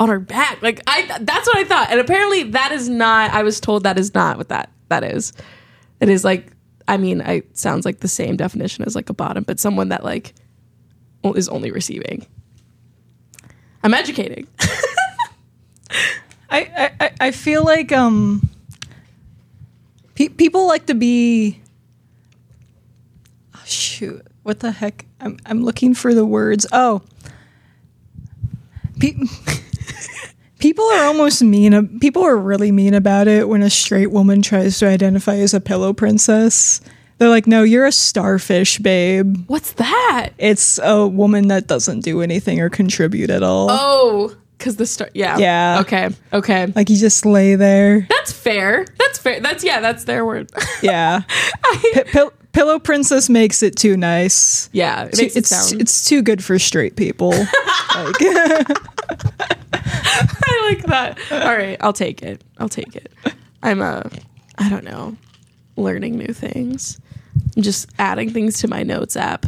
on 0.00 0.08
her 0.08 0.18
back. 0.18 0.62
Like 0.62 0.80
I 0.86 1.18
that's 1.20 1.46
what 1.46 1.56
I 1.58 1.64
thought. 1.64 1.90
And 1.90 2.00
apparently 2.00 2.44
that 2.44 2.72
is 2.72 2.88
not 2.88 3.30
I 3.32 3.42
was 3.42 3.60
told 3.60 3.82
that 3.84 3.98
is 3.98 4.14
not 4.14 4.38
what 4.38 4.48
that 4.48 4.70
that 4.88 5.04
is. 5.04 5.32
It 6.00 6.08
is 6.08 6.24
like 6.24 6.50
I 6.88 6.96
mean, 6.98 7.22
I 7.22 7.42
sounds 7.52 7.84
like 7.86 8.00
the 8.00 8.08
same 8.08 8.36
definition 8.36 8.84
as 8.84 8.94
like 8.94 9.08
a 9.10 9.14
bottom, 9.14 9.44
but 9.44 9.58
someone 9.60 9.88
that 9.90 10.02
like 10.04 10.34
is 11.34 11.48
only 11.48 11.70
receiving. 11.70 12.26
I'm 13.82 13.94
educating. 13.94 14.46
I, 16.50 16.60
I, 16.60 16.90
I- 17.00 17.12
I 17.20 17.30
feel 17.30 17.64
like 17.64 17.92
um 17.92 18.48
pe- 20.14 20.28
people 20.28 20.66
like 20.66 20.86
to 20.86 20.94
be 20.94 21.60
oh, 23.54 23.62
shoot 23.64 24.26
what 24.44 24.60
the 24.60 24.70
heck 24.70 25.06
I'm 25.20 25.38
I'm 25.46 25.64
looking 25.64 25.92
for 25.94 26.14
the 26.14 26.24
words 26.24 26.66
oh 26.72 27.02
pe- 29.00 29.14
people 30.58 30.84
are 30.86 31.04
almost 31.04 31.42
mean 31.42 31.98
people 31.98 32.22
are 32.22 32.36
really 32.36 32.70
mean 32.72 32.94
about 32.94 33.28
it 33.28 33.48
when 33.48 33.62
a 33.62 33.70
straight 33.70 34.10
woman 34.10 34.42
tries 34.42 34.78
to 34.78 34.86
identify 34.86 35.34
as 35.36 35.52
a 35.54 35.60
pillow 35.60 35.92
princess 35.92 36.80
they're 37.18 37.28
like 37.28 37.46
no 37.46 37.62
you're 37.62 37.86
a 37.86 37.92
starfish 37.92 38.78
babe 38.78 39.36
What's 39.46 39.72
that? 39.74 40.30
it's 40.38 40.78
a 40.82 41.06
woman 41.06 41.48
that 41.48 41.66
doesn't 41.66 42.00
do 42.00 42.20
anything 42.22 42.60
or 42.60 42.68
contribute 42.70 43.30
at 43.30 43.42
all 43.42 43.68
Oh, 43.70 44.34
because 44.58 44.76
the 44.76 44.86
star. 44.86 45.10
Yeah. 45.14 45.36
Yeah. 45.38 45.78
Okay. 45.82 46.08
Okay. 46.32 46.66
like 46.74 46.88
you 46.88 46.96
just 46.96 47.26
lay 47.26 47.54
there 47.54 48.06
That's 48.08 48.32
fair. 48.32 48.86
That's 48.98 49.18
fair. 49.18 49.40
That's 49.40 49.62
yeah. 49.62 49.80
That's 49.80 50.04
their 50.04 50.24
word. 50.24 50.50
Yeah. 50.82 51.22
P- 51.92 52.02
pill- 52.04 52.32
Pillow 52.54 52.78
Princess 52.78 53.28
makes 53.28 53.62
it 53.62 53.76
too 53.76 53.96
nice. 53.96 54.70
yeah. 54.72 55.04
It 55.04 55.18
makes 55.18 55.36
it's 55.36 55.52
it 55.52 55.54
sound. 55.54 55.80
it's 55.82 56.08
too 56.08 56.22
good 56.22 56.42
for 56.42 56.58
straight 56.58 56.96
people. 56.96 57.30
like, 57.30 57.48
I 59.72 60.68
like 60.70 60.82
that. 60.84 61.18
All 61.32 61.56
right, 61.56 61.76
I'll 61.80 61.92
take 61.92 62.22
it. 62.22 62.42
I'll 62.58 62.68
take 62.68 62.94
it. 62.96 63.12
I'm 63.62 63.82
a, 63.82 64.08
I 64.58 64.68
don't 64.68 64.84
know, 64.84 65.16
learning 65.76 66.16
new 66.16 66.32
things. 66.32 67.00
I'm 67.56 67.62
just 67.62 67.90
adding 67.98 68.30
things 68.30 68.60
to 68.60 68.68
my 68.68 68.84
notes 68.84 69.16
app. 69.16 69.46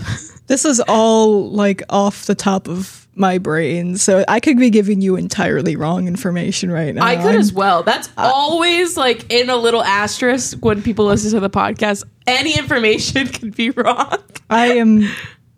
this 0.48 0.64
is 0.64 0.80
all 0.88 1.50
like 1.50 1.82
off 1.88 2.26
the 2.26 2.34
top 2.34 2.68
of 2.68 3.05
my 3.16 3.38
brain, 3.38 3.96
so 3.96 4.24
I 4.28 4.40
could 4.40 4.58
be 4.58 4.68
giving 4.70 5.00
you 5.00 5.16
entirely 5.16 5.74
wrong 5.74 6.06
information 6.06 6.70
right 6.70 6.94
now. 6.94 7.04
I 7.04 7.16
could 7.16 7.34
as 7.34 7.52
well. 7.52 7.82
That's 7.82 8.10
always 8.16 8.96
like 8.96 9.32
in 9.32 9.48
a 9.48 9.56
little 9.56 9.82
asterisk 9.82 10.58
when 10.58 10.82
people 10.82 11.06
listen 11.06 11.30
to 11.32 11.40
the 11.40 11.50
podcast. 11.50 12.04
Any 12.26 12.56
information 12.56 13.26
could 13.32 13.56
be 13.56 13.70
wrong. 13.70 14.18
I 14.50 14.74
am 14.74 15.08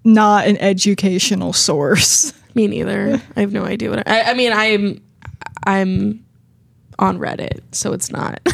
not 0.04 0.46
an 0.46 0.56
educational 0.59 1.52
source. 1.52 2.32
Me 2.54 2.68
neither. 2.68 3.20
I 3.36 3.40
have 3.40 3.52
no 3.52 3.64
idea 3.64 3.90
what. 3.90 4.09
I, 4.09 4.22
I 4.22 4.34
mean, 4.34 4.52
I'm, 4.52 5.02
I'm 5.66 6.24
on 6.98 7.18
Reddit, 7.18 7.61
so 7.72 7.92
it's 7.92 8.11
not. 8.11 8.40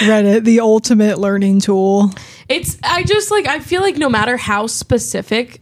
Reddit, 0.00 0.44
the 0.44 0.60
ultimate 0.60 1.18
learning 1.18 1.60
tool. 1.60 2.12
It's. 2.48 2.78
I 2.82 3.02
just 3.02 3.30
like. 3.30 3.46
I 3.46 3.60
feel 3.60 3.80
like 3.80 3.96
no 3.96 4.10
matter 4.10 4.36
how 4.36 4.66
specific 4.66 5.61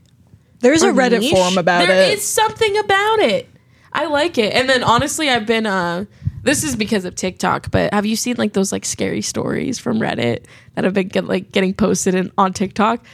There's 0.61 0.83
a 0.83 0.89
Reddit 0.89 1.21
niche, 1.21 1.33
forum 1.33 1.59
about 1.59 1.87
there 1.87 2.11
it. 2.11 2.19
is 2.19 2.25
something 2.25 2.77
about 2.79 3.19
it. 3.21 3.49
I 3.93 4.07
like 4.07 4.39
it. 4.39 4.55
And 4.55 4.69
then 4.69 4.83
honestly, 4.83 5.29
I've 5.29 5.47
been 5.47 5.67
uh 5.67 6.05
this 6.43 6.65
is 6.65 6.75
because 6.75 7.05
of 7.05 7.15
TikTok, 7.15 7.71
but 7.71 7.93
have 7.93 8.07
you 8.07 8.17
seen 8.17 8.37
like 8.39 8.55
those 8.55 8.73
like 8.73 8.85
scary 8.85 9.21
stories 9.21 9.79
from 9.79 9.99
Reddit 9.99 10.45
that 10.75 10.85
have 10.85 10.95
been 10.95 11.09
get, 11.09 11.27
like 11.27 11.53
getting 11.53 11.75
posted 11.75 12.15
in, 12.15 12.33
on 12.39 12.53
TikTok? 12.53 13.05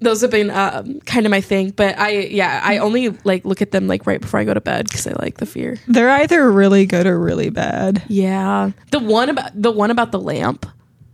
those 0.00 0.22
have 0.22 0.30
been 0.30 0.50
um, 0.50 1.00
kind 1.00 1.26
of 1.26 1.30
my 1.30 1.40
thing. 1.40 1.70
But 1.70 1.98
I, 1.98 2.10
yeah, 2.10 2.60
I 2.62 2.78
only 2.78 3.10
like 3.24 3.44
look 3.44 3.62
at 3.62 3.70
them 3.70 3.86
like 3.86 4.06
right 4.06 4.20
before 4.20 4.40
I 4.40 4.44
go 4.44 4.54
to 4.54 4.60
bed 4.60 4.86
because 4.88 5.06
I 5.06 5.12
like 5.12 5.38
the 5.38 5.46
fear. 5.46 5.78
They're 5.86 6.10
either 6.10 6.50
really 6.50 6.86
good 6.86 7.06
or 7.06 7.18
really 7.18 7.50
bad. 7.50 8.02
Yeah, 8.08 8.72
the 8.90 8.98
one 8.98 9.28
about 9.28 9.50
the 9.54 9.70
one 9.70 9.90
about 9.90 10.12
the 10.12 10.18
lamp. 10.18 10.66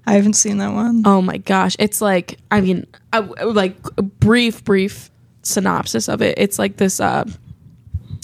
I 0.07 0.15
haven't 0.15 0.35
seen 0.35 0.59
that 0.59 0.73
one. 0.73 1.03
Oh 1.05 1.21
my 1.21 1.39
gosh, 1.39 1.77
it's 1.79 2.01
like 2.01 2.39
I 2.51 2.61
mean, 2.61 2.87
I, 3.13 3.21
like 3.21 3.77
a 3.99 4.03
brief, 4.03 4.65
brief 4.65 5.11
synopsis 5.43 6.09
of 6.09 6.23
it. 6.23 6.39
It's 6.39 6.59
like 6.59 6.77
this. 6.77 7.01
Uh, 7.01 7.25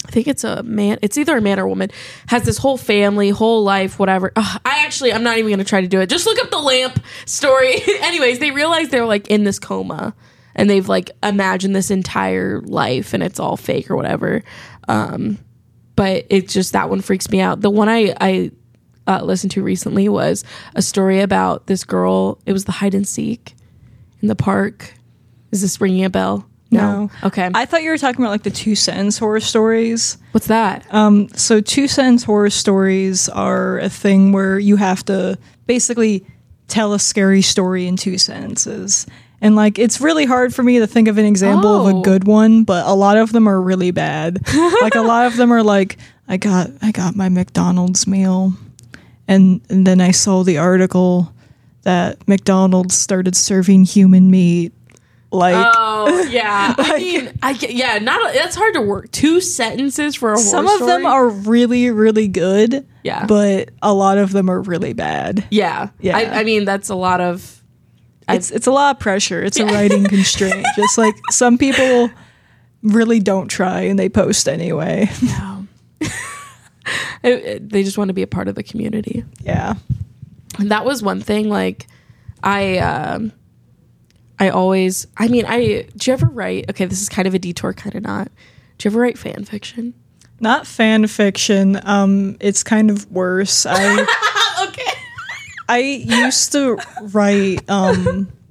I 0.05 0.11
think 0.11 0.27
it's 0.27 0.43
a 0.43 0.63
man. 0.63 0.99
It's 1.01 1.17
either 1.17 1.37
a 1.37 1.41
man 1.41 1.59
or 1.59 1.63
a 1.63 1.69
woman. 1.69 1.89
Has 2.27 2.43
this 2.43 2.57
whole 2.57 2.77
family, 2.77 3.29
whole 3.29 3.63
life, 3.63 3.99
whatever. 3.99 4.31
Ugh, 4.35 4.61
I 4.65 4.85
actually, 4.85 5.11
I'm 5.13 5.23
not 5.23 5.37
even 5.37 5.51
gonna 5.51 5.63
try 5.63 5.81
to 5.81 5.87
do 5.87 6.01
it. 6.01 6.09
Just 6.09 6.25
look 6.25 6.39
up 6.39 6.51
the 6.51 6.59
lamp 6.59 7.03
story. 7.25 7.75
Anyways, 8.01 8.39
they 8.39 8.51
realize 8.51 8.89
they're 8.89 9.05
like 9.05 9.27
in 9.27 9.43
this 9.43 9.59
coma, 9.59 10.13
and 10.55 10.69
they've 10.69 10.87
like 10.87 11.11
imagined 11.21 11.75
this 11.75 11.91
entire 11.91 12.61
life, 12.61 13.13
and 13.13 13.23
it's 13.23 13.39
all 13.39 13.57
fake 13.57 13.89
or 13.89 13.95
whatever. 13.95 14.43
Um, 14.87 15.39
but 15.95 16.25
it's 16.29 16.53
just 16.53 16.73
that 16.73 16.89
one 16.89 17.01
freaks 17.01 17.29
me 17.29 17.41
out. 17.41 17.61
The 17.61 17.69
one 17.69 17.89
I 17.89 18.15
I 18.19 18.51
uh, 19.07 19.21
listened 19.23 19.51
to 19.51 19.63
recently 19.63 20.07
was 20.09 20.43
a 20.75 20.81
story 20.81 21.19
about 21.21 21.67
this 21.67 21.83
girl. 21.83 22.39
It 22.45 22.53
was 22.53 22.65
the 22.65 22.71
hide 22.71 22.93
and 22.95 23.07
seek 23.07 23.55
in 24.21 24.27
the 24.27 24.35
park. 24.35 24.93
Is 25.51 25.61
this 25.61 25.79
ringing 25.81 26.03
a 26.05 26.09
bell? 26.09 26.45
No. 26.71 27.11
Okay. 27.23 27.51
I 27.53 27.65
thought 27.65 27.83
you 27.83 27.91
were 27.91 27.99
talking 27.99 28.21
about 28.23 28.31
like 28.31 28.41
the 28.43 28.49
two 28.49 28.73
sentence 28.75 29.19
horror 29.19 29.39
stories. 29.41 30.17
What's 30.31 30.47
that? 30.47 30.91
Um, 30.91 31.29
so 31.35 31.61
two 31.61 31.87
sentence 31.87 32.23
horror 32.23 32.49
stories 32.49 33.29
are 33.29 33.77
a 33.77 33.89
thing 33.89 34.31
where 34.31 34.57
you 34.57 34.77
have 34.77 35.05
to 35.05 35.37
basically 35.67 36.25
tell 36.67 36.93
a 36.93 36.99
scary 36.99 37.43
story 37.43 37.85
in 37.85 37.95
two 37.95 38.17
sentences. 38.17 39.05
And 39.39 39.55
like 39.55 39.77
it's 39.77 40.01
really 40.01 40.25
hard 40.25 40.55
for 40.55 40.63
me 40.63 40.79
to 40.79 40.87
think 40.87 41.07
of 41.07 41.19
an 41.19 41.25
example 41.25 41.85
of 41.87 41.93
Oh. 41.93 41.99
a 41.99 42.03
good 42.03 42.23
one, 42.23 42.63
but 42.63 42.87
a 42.87 42.93
lot 42.95 43.17
of 43.17 43.31
them 43.33 43.47
are 43.47 43.61
really 43.61 43.91
bad. 43.91 44.39
like 44.81 44.95
a 44.95 45.01
lot 45.01 45.27
of 45.27 45.35
them 45.37 45.51
are 45.51 45.61
like 45.61 45.97
I 46.27 46.37
got 46.37 46.71
I 46.81 46.91
got 46.91 47.15
my 47.15 47.29
McDonald's 47.29 48.07
meal 48.07 48.53
and, 49.27 49.61
and 49.69 49.85
then 49.87 50.01
I 50.01 50.11
saw 50.11 50.43
the 50.43 50.57
article 50.57 51.33
that 51.83 52.27
McDonald's 52.27 52.95
started 52.97 53.35
serving 53.35 53.85
human 53.85 54.29
meat. 54.31 54.73
Like 55.31 55.55
Oh 55.75 56.21
yeah. 56.29 56.75
I 56.77 56.97
mean, 56.99 57.31
I 57.41 57.51
yeah. 57.67 57.97
Not 57.97 58.33
that's 58.35 58.55
hard 58.55 58.75
to 58.75 58.81
work. 58.81 59.09
Two 59.11 59.41
sentences 59.41 60.15
for 60.15 60.33
a 60.33 60.35
horror 60.35 60.45
some 60.47 60.67
of 60.67 60.79
them 60.85 61.07
are 61.07 61.27
really 61.27 61.89
really 61.89 62.27
good 62.27 62.85
Yeah. 63.03 63.25
but 63.25 63.69
a 63.81 63.91
lot 63.93 64.19
of 64.19 64.31
them 64.31 64.47
are 64.47 64.61
really 64.61 64.93
bad 64.93 65.43
Yeah. 65.49 65.89
Yeah. 65.99 66.17
I, 66.17 66.41
I 66.41 66.43
mean, 66.43 66.65
that's 66.65 66.89
a 66.89 66.95
lot 66.95 67.19
of. 67.19 67.63
I- 68.27 68.35
it's 68.35 68.51
it's 68.51 68.67
a 68.67 68.71
lot 68.71 68.95
of 68.95 68.99
pressure 69.01 69.41
it's 69.43 69.59
a 69.59 69.65
writing 69.65 70.03
constraint 70.15 70.65
just 70.75 70.97
like 70.99 71.15
some 71.31 71.57
people 71.57 72.11
really 72.83 73.19
don't 73.19 73.47
try 73.47 73.81
and 73.81 73.97
they 73.97 74.07
post 74.09 74.47
anyway 74.47 75.09
No. 75.21 75.67
It- 77.23 77.45
it- 77.45 77.69
they 77.69 77.83
just 77.83 77.97
want 77.97 78.09
to 78.09 78.13
be 78.13 78.21
a 78.23 78.27
part 78.27 78.47
of 78.47 78.55
the 78.55 78.63
community. 78.63 79.23
yeah 79.41 79.75
And 80.59 80.69
that 80.71 80.85
was 80.85 81.01
one 81.01 81.21
thing. 81.21 81.49
Like, 81.49 81.87
I, 82.43 82.77
um, 82.79 83.31
I 84.39 84.49
always. 84.49 85.07
I 85.17 85.27
mean, 85.29 85.45
I. 85.47 85.87
Do 85.95 86.09
you 86.11 86.13
ever 86.13 86.25
write? 86.27 86.69
Okay, 86.69 86.85
this 86.85 87.01
is 87.01 87.07
kind 87.09 87.27
of 87.27 87.33
a 87.33 87.39
detour, 87.39 87.73
kind 87.73 87.95
of 87.95 88.03
not. 88.03 88.27
Do 88.77 88.87
you 88.87 88.91
ever 88.91 88.99
write 88.99 89.17
fan 89.17 89.45
fiction? 89.45 89.93
not 90.39 90.67
fan 90.67 91.07
fiction 91.07 91.79
um 91.83 92.35
it's 92.41 92.63
kind 92.63 92.89
of 92.91 93.09
worse 93.09 93.65
i 93.65 94.65
okay. 94.67 94.91
i 95.69 95.77
used 95.79 96.51
to 96.51 96.77
write 97.13 97.69
um 97.69 98.27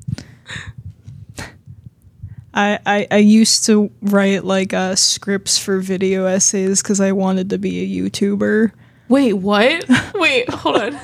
I, 2.55 2.79
I, 2.85 3.07
I 3.11 3.17
used 3.19 3.65
to 3.67 3.91
write 4.03 4.45
like 4.45 4.75
uh, 4.75 4.95
scripts 4.95 5.57
for 5.59 5.79
video 5.81 6.27
essays 6.27 6.83
because 6.83 7.01
I 7.01 7.13
wanted 7.13 7.51
to 7.51 7.59
be 7.59 7.81
a 7.83 8.03
YouTuber. 8.11 8.73
Wait, 9.09 9.33
what? 9.35 9.85
Wait, 10.15 10.49
hold 10.51 10.77
on. 10.77 10.99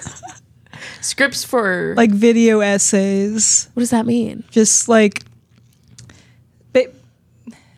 Scripts 1.00 1.44
for 1.44 1.94
Like 1.96 2.10
video 2.10 2.60
essays. 2.60 3.68
what 3.74 3.80
does 3.80 3.90
that 3.90 4.04
mean? 4.06 4.44
just 4.50 4.88
like 4.88 5.24
ba- 6.72 6.92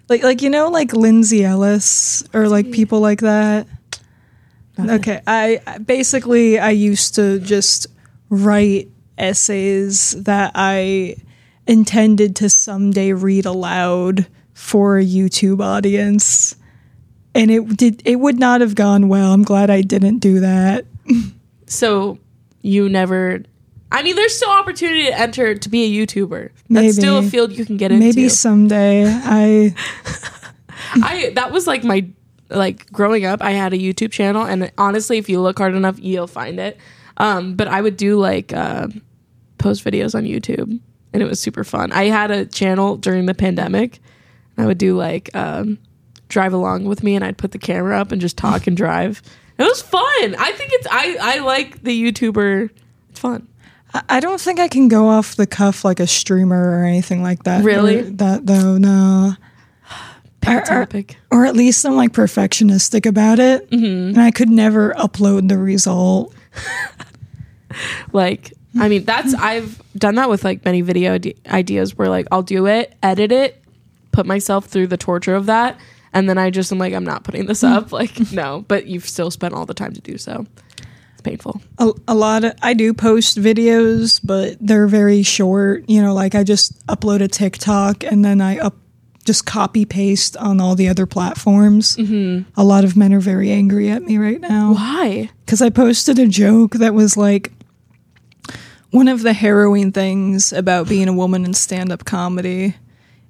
like 0.09 0.23
like 0.23 0.43
you 0.43 0.51
know 0.51 0.69
like 0.69 0.93
Lindsay 0.93 1.45
Ellis 1.45 2.25
or 2.35 2.49
like 2.49 2.71
people 2.73 3.01
like 3.01 3.21
that. 3.21 3.67
Okay, 4.79 5.21
I 5.27 5.61
I- 5.67 5.79
basically 5.79 6.59
I 6.59 6.71
used 6.71 7.15
to 7.17 7.39
just 7.39 7.87
write 8.31 8.89
essays 9.19 10.13
that 10.23 10.53
I 10.55 11.17
intended 11.71 12.35
to 12.37 12.51
someday 12.51 13.13
read 13.13 13.47
aloud 13.47 14.27
for 14.53 14.99
a 14.99 15.05
YouTube 15.05 15.63
audience. 15.65 16.57
And 17.35 17.51
it 17.51 17.77
did 17.77 18.03
it 18.05 18.17
would 18.17 18.39
not 18.39 18.61
have 18.61 18.75
gone 18.75 19.09
well. 19.09 19.33
I'm 19.33 19.45
glad 19.45 19.71
I 19.71 19.81
didn't 19.83 20.19
do 20.19 20.41
that. 20.41 20.85
So 21.67 22.19
you 22.63 22.89
never. 22.89 23.45
I 23.93 24.03
mean, 24.03 24.17
there's 24.17 24.37
still 24.37 24.51
opportunity 24.51 25.05
to 25.05 25.17
enter 25.17 25.55
to 25.55 25.69
be 25.69 25.85
a 25.85 26.05
YouTuber. 26.05 26.51
That's 26.69 26.97
still 26.97 27.19
a 27.19 27.23
field 27.23 27.53
you 27.53 27.65
can 27.65 27.77
get 27.77 27.93
into. 27.93 28.05
Maybe 28.05 28.29
someday 28.29 29.05
I 29.07 29.73
I 30.95 31.31
that 31.37 31.53
was 31.53 31.69
like 31.69 31.85
my 31.85 32.09
like 32.49 32.91
growing 32.91 33.25
up. 33.25 33.41
I 33.41 33.53
had 33.53 33.73
a 33.73 33.79
YouTube 33.79 34.11
channel, 34.11 34.45
and 34.45 34.73
honestly, 34.79 35.19
if 35.19 35.29
you 35.29 35.41
look 35.41 35.59
hard 35.59 35.77
enough, 35.77 35.97
you'll 36.01 36.27
find 36.27 36.59
it. 36.59 36.77
Um, 37.19 37.55
but 37.55 37.69
I 37.69 37.81
would 37.81 37.97
do 37.97 38.19
like 38.19 38.53
uh, 38.53 38.89
post 39.59 39.85
videos 39.85 40.17
on 40.17 40.25
YouTube, 40.25 40.81
and 41.13 41.23
it 41.23 41.27
was 41.27 41.41
super 41.41 41.65
fun. 41.65 41.93
I 41.93 42.05
had 42.05 42.31
a 42.31 42.47
channel 42.47 42.97
during 42.97 43.27
the 43.27 43.35
pandemic. 43.35 43.99
And 44.57 44.65
I 44.65 44.67
would 44.67 44.79
do 44.79 44.97
like 44.97 45.35
um, 45.35 45.79
drive 46.29 46.53
along 46.53 46.85
with 46.85 47.03
me, 47.03 47.15
and 47.15 47.25
I'd 47.25 47.39
put 47.39 47.53
the 47.53 47.59
camera 47.59 47.99
up 48.01 48.13
and 48.13 48.21
just 48.21 48.37
talk 48.37 48.67
and 48.67 48.77
drive. 48.77 49.23
It 49.59 49.65
was 49.65 49.83
fun. 49.83 50.01
I 50.39 50.53
think 50.57 50.71
it's 50.73 50.87
I 50.91 51.17
I 51.21 51.39
like 51.41 51.83
the 51.83 52.13
YouTuber. 52.13 52.71
It's 53.11 53.21
fun. 53.21 53.47
I- 53.95 54.03
I 54.09 54.21
don't 54.21 54.41
think 54.41 54.59
I 54.61 54.69
can 54.69 54.89
go 54.89 55.09
off 55.09 55.35
the 55.37 55.47
cuff 55.47 55.85
like 55.85 55.99
a 56.01 56.07
streamer 56.07 56.79
or 56.81 56.85
anything 56.85 57.23
like 57.23 57.43
that. 57.43 57.65
Really? 57.65 58.03
That 58.03 58.47
though, 58.47 58.79
no. 58.79 59.35
Or, 60.47 60.57
or, 60.57 60.63
Topic. 60.65 61.17
or 61.31 61.45
at 61.45 61.55
least 61.55 61.85
I'm 61.85 61.97
like 61.97 62.13
perfectionistic 62.13 63.05
about 63.05 63.39
it, 63.39 63.69
Mm-hmm. 63.71 64.09
and 64.15 64.21
I 64.21 64.31
could 64.31 64.49
never 64.49 64.95
upload 64.95 65.49
the 65.49 65.59
result. 65.59 66.35
Like, 68.13 68.53
I 68.79 68.89
mean, 68.89 69.05
that's 69.05 69.35
I've 69.35 69.83
done 69.97 70.15
that 70.17 70.29
with 70.29 70.45
like 70.45 70.65
many 70.65 70.81
video 70.81 71.15
ide- 71.15 71.35
ideas 71.49 71.97
where 71.97 72.09
like 72.09 72.27
I'll 72.31 72.43
do 72.43 72.67
it, 72.67 72.97
edit 73.03 73.33
it, 73.33 73.63
put 74.13 74.27
myself 74.27 74.67
through 74.67 74.89
the 74.89 74.97
torture 74.97 75.35
of 75.35 75.47
that, 75.47 75.79
and 76.13 76.29
then 76.29 76.39
I 76.39 76.51
just 76.51 76.71
am 76.73 76.79
like, 76.79 76.95
I'm 76.95 77.05
not 77.05 77.25
putting 77.25 77.47
this 77.47 77.65
up. 77.65 77.91
Like, 78.01 78.33
no, 78.33 78.65
but 78.69 78.87
you've 78.87 79.09
still 79.09 79.31
spent 79.31 79.55
all 79.55 79.67
the 79.67 79.75
time 79.75 79.93
to 79.95 80.01
do 80.01 80.19
so. 80.19 80.47
It's 81.13 81.23
painful. 81.23 81.61
A, 81.79 81.93
a 82.09 82.15
lot 82.15 82.45
of 82.45 82.53
I 82.63 82.75
do 82.75 82.95
post 82.95 83.39
videos, 83.39 84.21
but 84.23 84.57
they're 84.61 84.87
very 84.87 85.23
short. 85.23 85.89
You 85.89 86.01
know, 86.03 86.15
like 86.15 86.35
I 86.35 86.45
just 86.45 86.87
upload 86.87 87.21
a 87.21 87.29
TikTok 87.29 88.05
and 88.05 88.25
then 88.25 88.41
I 88.41 88.59
up 88.59 88.77
just 89.27 89.45
copy 89.45 89.85
paste 89.85 90.37
on 90.39 90.61
all 90.61 90.75
the 90.75 90.89
other 90.89 91.05
platforms. 91.07 91.97
Mm-hmm. 91.97 92.49
A 92.59 92.65
lot 92.65 92.85
of 92.85 92.97
men 92.97 93.13
are 93.13 93.21
very 93.21 93.51
angry 93.51 93.91
at 93.91 94.03
me 94.03 94.17
right 94.17 94.41
now. 94.41 94.75
Why? 94.75 95.31
because 95.45 95.61
I 95.61 95.69
posted 95.69 96.19
a 96.21 96.29
joke 96.29 96.75
that 96.75 96.95
was 96.95 97.17
like 97.17 97.53
one 98.91 99.09
of 99.09 99.23
the 99.23 99.33
harrowing 99.33 99.93
things 99.93 100.53
about 100.53 100.89
being 100.89 101.09
a 101.09 101.13
woman 101.13 101.45
in 101.45 101.55
stand 101.55 101.93
up 101.93 102.05
comedy 102.05 102.75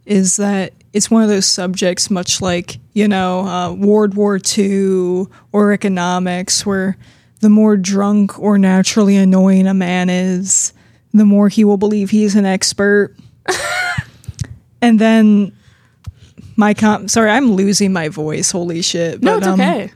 is 0.06 0.36
that 0.36 0.72
it's 0.92 1.11
one 1.11 1.22
of 1.22 1.28
those 1.28 1.46
subjects, 1.46 2.11
much 2.11 2.40
like, 2.40 2.78
you 2.94 3.06
know, 3.06 3.40
uh, 3.40 3.72
World 3.72 4.14
War 4.14 4.40
II 4.58 5.26
or 5.52 5.72
economics, 5.72 6.66
where 6.66 6.96
the 7.40 7.50
more 7.50 7.76
drunk 7.76 8.38
or 8.38 8.58
naturally 8.58 9.16
annoying 9.16 9.66
a 9.66 9.74
man 9.74 10.11
is, 10.11 10.72
the 11.12 11.24
more 11.24 11.48
he 11.48 11.64
will 11.64 11.76
believe 11.76 12.11
he's 12.11 12.34
an 12.34 12.46
expert. 12.46 13.14
and 14.82 14.98
then 14.98 15.52
my 16.56 16.74
com 16.74 17.08
sorry, 17.08 17.30
I'm 17.30 17.52
losing 17.52 17.92
my 17.92 18.08
voice. 18.08 18.50
Holy 18.50 18.82
shit. 18.82 19.22
No, 19.22 19.34
But, 19.34 19.38
it's 19.38 19.46
um, 19.46 19.61
okay. 19.61 19.92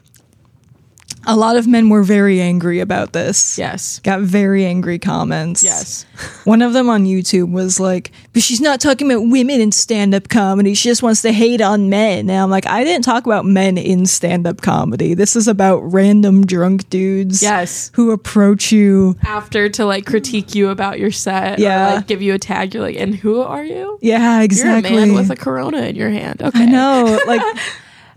A 1.27 1.37
lot 1.37 1.57
of 1.57 1.67
men 1.67 1.89
were 1.89 2.03
very 2.03 2.41
angry 2.41 2.81
about 2.81 3.13
this. 3.13 3.59
Yes. 3.59 4.01
Got 4.01 4.21
very 4.21 4.65
angry 4.65 4.99
comments. 4.99 5.63
Yes. 5.63 6.05
One 6.45 6.63
of 6.63 6.73
them 6.73 6.89
on 6.89 7.05
YouTube 7.05 7.51
was 7.53 7.81
like, 7.81 8.13
but 8.33 8.43
she's 8.43 8.61
not 8.61 8.81
talking 8.81 9.11
about 9.11 9.23
women 9.29 9.61
in 9.61 9.73
stand 9.73 10.15
up 10.15 10.29
comedy. 10.29 10.75
She 10.75 10.89
just 10.89 11.03
wants 11.03 11.23
to 11.23 11.33
hate 11.33 11.61
on 11.61 11.89
men. 11.91 12.31
And 12.31 12.33
I'm 12.39 12.51
like, 12.51 12.67
I 12.67 12.85
didn't 12.85 13.05
talk 13.05 13.27
about 13.27 13.45
men 13.45 13.79
in 13.79 14.07
stand 14.07 14.47
up 14.47 14.61
comedy. 14.63 15.15
This 15.15 15.37
is 15.37 15.49
about 15.49 15.81
random 15.81 16.45
drunk 16.47 16.89
dudes 16.91 17.43
Yes. 17.43 17.91
who 17.95 18.11
approach 18.11 18.71
you. 18.73 19.17
After 19.25 19.69
to 19.71 19.85
like 19.85 20.07
critique 20.07 20.55
you 20.55 20.69
about 20.71 20.99
your 21.01 21.11
set, 21.11 21.59
Yeah. 21.59 21.93
or 21.93 21.97
like 21.97 22.07
give 22.07 22.23
you 22.23 22.35
a 22.35 22.39
tag, 22.39 22.75
you're 22.75 22.83
like, 22.83 22.97
and 22.97 23.15
who 23.15 23.41
are 23.41 23.65
you? 23.65 23.99
Yeah, 24.03 24.41
exactly. 24.43 24.93
You're 24.93 25.03
a 25.03 25.07
man 25.07 25.15
with 25.17 25.31
a 25.31 25.37
Corona 25.37 25.79
in 25.83 25.97
your 25.97 26.11
hand. 26.11 26.43
Okay. 26.43 26.63
I 26.63 26.67
know. 26.67 27.19
Like, 27.27 27.41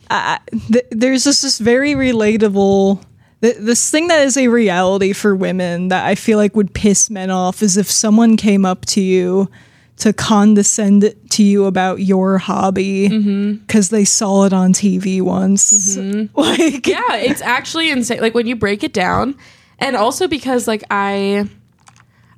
I, 0.09 0.39
th- 0.71 0.87
there's 0.91 1.23
just 1.23 1.41
this 1.41 1.59
very 1.59 1.93
relatable. 1.93 3.03
Th- 3.41 3.57
this 3.57 3.89
thing 3.89 4.07
that 4.07 4.25
is 4.25 4.37
a 4.37 4.47
reality 4.47 5.13
for 5.13 5.35
women 5.35 5.89
that 5.89 6.05
I 6.05 6.15
feel 6.15 6.37
like 6.37 6.55
would 6.55 6.73
piss 6.73 7.09
men 7.09 7.29
off 7.29 7.61
is 7.61 7.77
if 7.77 7.89
someone 7.89 8.37
came 8.37 8.65
up 8.65 8.85
to 8.87 9.01
you 9.01 9.49
to 9.97 10.13
condescend 10.13 11.13
to 11.31 11.43
you 11.43 11.65
about 11.65 11.99
your 12.01 12.37
hobby 12.37 13.09
mm-hmm. 13.09 13.53
because 13.53 13.89
they 13.89 14.05
saw 14.05 14.45
it 14.45 14.53
on 14.53 14.71
TV 14.73 15.21
once. 15.21 15.97
Mm-hmm. 15.97 16.27
Like, 16.39 16.87
yeah, 16.87 17.15
it's 17.15 17.41
actually 17.41 17.89
insane. 17.89 18.21
Like 18.21 18.33
when 18.33 18.47
you 18.47 18.55
break 18.55 18.83
it 18.83 18.93
down, 18.93 19.35
and 19.79 19.95
also 19.95 20.27
because 20.27 20.67
like 20.67 20.83
I, 20.89 21.49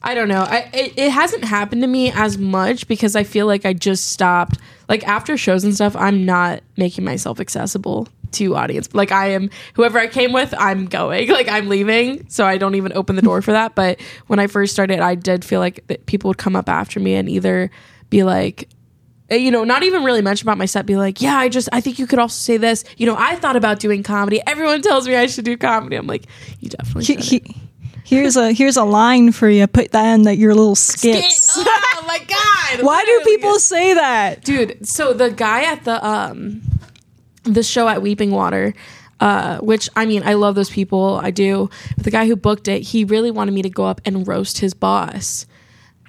I 0.02 0.14
don't 0.14 0.30
know, 0.30 0.42
I 0.42 0.70
it, 0.74 0.94
it 0.98 1.12
hasn't 1.12 1.44
happened 1.44 1.82
to 1.82 1.88
me 1.88 2.12
as 2.12 2.38
much 2.38 2.88
because 2.88 3.16
I 3.16 3.24
feel 3.24 3.48
like 3.48 3.66
I 3.66 3.74
just 3.74 4.12
stopped. 4.12 4.58
Like 4.88 5.08
after 5.08 5.38
shows 5.38 5.64
and 5.64 5.76
stuff, 5.76 5.96
I'm 5.96 6.26
not 6.26 6.62
making 6.78 7.04
myself 7.06 7.40
accessible 7.40 8.08
to 8.34 8.56
audience. 8.56 8.90
Like 8.94 9.12
I 9.12 9.28
am, 9.32 9.50
whoever 9.74 10.00
I 10.00 10.08
came 10.08 10.32
with, 10.32 10.54
I'm 10.58 10.86
going. 10.86 11.30
Like 11.40 11.48
I'm 11.48 11.68
leaving, 11.70 12.28
so 12.30 12.46
I 12.46 12.58
don't 12.58 12.76
even 12.76 12.94
open 12.94 13.16
the 13.16 13.22
door 13.22 13.42
for 13.42 13.52
that. 13.52 13.76
But 13.76 14.00
when 14.28 14.40
I 14.40 14.48
first 14.48 14.74
started, 14.74 15.00
I 15.00 15.16
did 15.16 15.46
feel 15.46 15.60
like 15.60 15.86
that 15.88 16.06
people 16.06 16.30
would 16.30 16.38
come 16.38 16.56
up 16.56 16.70
after 16.70 17.00
me 17.00 17.16
and 17.16 17.30
either 17.30 17.70
be 18.10 18.24
like 18.24 18.68
uh, 19.32 19.36
you 19.36 19.52
know, 19.52 19.64
not 19.64 19.84
even 19.84 20.04
really 20.04 20.22
mention 20.22 20.48
about 20.48 20.58
my 20.58 20.66
set, 20.66 20.86
be 20.86 20.96
like, 20.96 21.22
yeah, 21.22 21.38
I 21.38 21.50
just, 21.50 21.70
I 21.72 21.82
think 21.82 22.00
you 22.00 22.08
could 22.08 22.18
also 22.20 22.34
say 22.34 22.58
this. 22.58 22.84
You 22.98 23.06
know, 23.06 23.16
I 23.18 23.36
thought 23.36 23.56
about 23.56 23.80
doing 23.80 24.02
comedy. 24.02 24.42
Everyone 24.48 24.82
tells 24.82 25.08
me 25.08 25.16
I 25.16 25.28
should 25.28 25.46
do 25.46 25.56
comedy. 25.56 25.98
I'm 25.98 26.08
like, 26.08 26.26
you 26.60 26.70
definitely 26.70 27.16
he- 27.16 27.56
here's 28.10 28.36
a 28.36 28.52
here's 28.52 28.76
a 28.76 28.84
line 28.84 29.32
for 29.32 29.48
you. 29.50 29.68
Put 29.68 29.92
that 29.92 30.14
in 30.16 30.24
that 30.24 30.38
your 30.38 30.56
little 30.56 30.76
skits. 30.76 31.54
oh 31.58 32.04
my 32.08 32.20
god! 32.20 32.84
Why 32.86 33.06
do 33.06 33.22
people 33.24 33.60
say 33.60 33.94
that? 33.94 34.44
dude? 34.44 34.88
So 34.88 35.14
the 35.14 35.30
guy 35.30 35.64
at 35.64 35.84
the 35.84 36.06
um, 36.06 36.62
the 37.44 37.64
show 37.64 37.88
at 37.88 38.02
Weeping 38.02 38.32
Water. 38.32 38.74
Uh, 39.22 39.58
which 39.58 39.90
I 39.98 40.06
mean, 40.06 40.24
I 40.24 40.36
love 40.36 40.56
those 40.56 40.70
people. 40.70 41.20
I 41.22 41.30
do. 41.30 41.70
But 41.98 42.06
the 42.06 42.12
guy 42.12 42.26
who 42.26 42.38
booked 42.38 42.70
it, 42.70 42.84
he 42.84 43.04
really 43.04 43.32
wanted 43.32 43.52
me 43.52 43.62
to 43.64 43.70
go 43.70 43.84
up 43.84 44.00
and 44.06 44.26
roast 44.26 44.60
his 44.60 44.74
boss. 44.74 45.46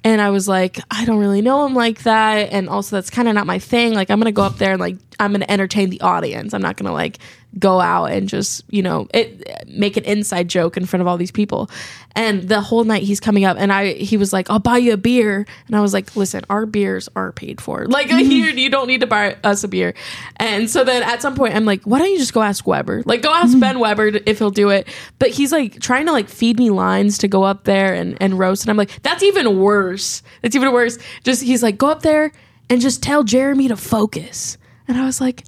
And 0.05 0.21
I 0.21 0.29
was 0.29 0.47
like, 0.47 0.79
I 0.89 1.03
don't 1.03 1.19
really 1.19 1.41
know 1.41 1.65
him 1.65 1.75
like 1.75 2.03
that. 2.03 2.53
And 2.53 2.69
also, 2.69 2.95
that's 2.95 3.09
kind 3.09 3.27
of 3.27 3.35
not 3.35 3.45
my 3.45 3.59
thing. 3.59 3.93
Like, 3.93 4.09
I'm 4.09 4.17
going 4.17 4.25
to 4.27 4.31
go 4.31 4.43
up 4.43 4.57
there 4.57 4.71
and, 4.71 4.79
like, 4.79 4.95
I'm 5.19 5.31
going 5.31 5.41
to 5.41 5.51
entertain 5.51 5.89
the 5.89 5.99
audience. 5.99 6.53
I'm 6.53 6.61
not 6.61 6.77
going 6.77 6.87
to, 6.87 6.93
like, 6.93 7.19
go 7.59 7.81
out 7.81 8.05
and 8.05 8.29
just, 8.29 8.63
you 8.69 8.81
know, 8.81 9.07
it, 9.13 9.67
make 9.67 9.97
an 9.97 10.03
inside 10.05 10.47
joke 10.47 10.77
in 10.77 10.85
front 10.85 11.01
of 11.01 11.07
all 11.07 11.17
these 11.17 11.31
people. 11.31 11.69
And 12.15 12.43
the 12.43 12.61
whole 12.61 12.83
night 12.83 13.03
he's 13.03 13.19
coming 13.19 13.45
up 13.45 13.57
and 13.59 13.71
I, 13.71 13.93
he 13.93 14.17
was 14.17 14.33
like, 14.33 14.49
I'll 14.49 14.59
buy 14.59 14.77
you 14.77 14.93
a 14.93 14.97
beer. 14.97 15.45
And 15.67 15.75
I 15.75 15.81
was 15.81 15.93
like, 15.93 16.15
listen, 16.15 16.43
our 16.49 16.65
beers 16.65 17.09
are 17.15 17.31
paid 17.31 17.59
for. 17.59 17.87
Like, 17.91 18.07
mm-hmm. 18.07 18.29
here, 18.29 18.53
you 18.53 18.69
don't 18.69 18.87
need 18.87 19.01
to 19.01 19.07
buy 19.07 19.35
us 19.43 19.65
a 19.65 19.67
beer. 19.67 19.93
And 20.37 20.69
so 20.69 20.85
then 20.85 21.03
at 21.03 21.21
some 21.21 21.35
point, 21.35 21.55
I'm 21.55 21.65
like, 21.65 21.83
why 21.83 21.99
don't 21.99 22.09
you 22.09 22.17
just 22.17 22.33
go 22.33 22.41
ask 22.41 22.65
Weber? 22.65 23.03
Like, 23.05 23.21
go 23.21 23.33
ask 23.33 23.49
mm-hmm. 23.49 23.59
Ben 23.59 23.79
Weber 23.79 24.11
if 24.25 24.39
he'll 24.39 24.49
do 24.49 24.69
it. 24.69 24.87
But 25.19 25.29
he's 25.31 25.51
like 25.51 25.81
trying 25.81 26.05
to 26.05 26.13
like 26.13 26.29
feed 26.29 26.57
me 26.57 26.69
lines 26.69 27.17
to 27.19 27.27
go 27.27 27.43
up 27.43 27.65
there 27.65 27.93
and, 27.93 28.17
and 28.21 28.39
roast. 28.39 28.63
And 28.63 28.69
I'm 28.69 28.77
like, 28.77 29.01
that's 29.03 29.23
even 29.23 29.59
worse. 29.59 30.23
That's 30.41 30.55
even 30.55 30.71
worse. 30.71 30.97
Just, 31.25 31.43
he's 31.43 31.61
like, 31.61 31.77
go 31.77 31.89
up 31.89 32.01
there 32.01 32.31
and 32.69 32.79
just 32.79 33.03
tell 33.03 33.23
Jeremy 33.23 33.67
to 33.67 33.75
focus. 33.75 34.57
And 34.87 34.97
I 34.97 35.05
was 35.05 35.19
like, 35.19 35.43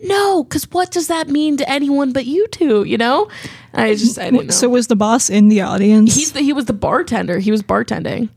no, 0.00 0.44
because 0.44 0.64
what 0.70 0.90
does 0.90 1.06
that 1.08 1.28
mean 1.28 1.56
to 1.58 1.68
anyone 1.68 2.12
but 2.12 2.26
you 2.26 2.46
two? 2.48 2.84
You 2.84 2.98
know? 2.98 3.28
I 3.72 3.94
just, 3.94 4.18
I 4.18 4.30
didn't 4.30 4.46
know. 4.46 4.52
So 4.52 4.68
was 4.68 4.86
the 4.86 4.96
boss 4.96 5.30
in 5.30 5.48
the 5.48 5.62
audience? 5.62 6.14
he's 6.14 6.32
the, 6.32 6.40
he 6.40 6.52
was 6.52 6.66
the 6.66 6.72
bartender. 6.72 7.38
He 7.38 7.50
was 7.50 7.62
bartending. 7.62 8.28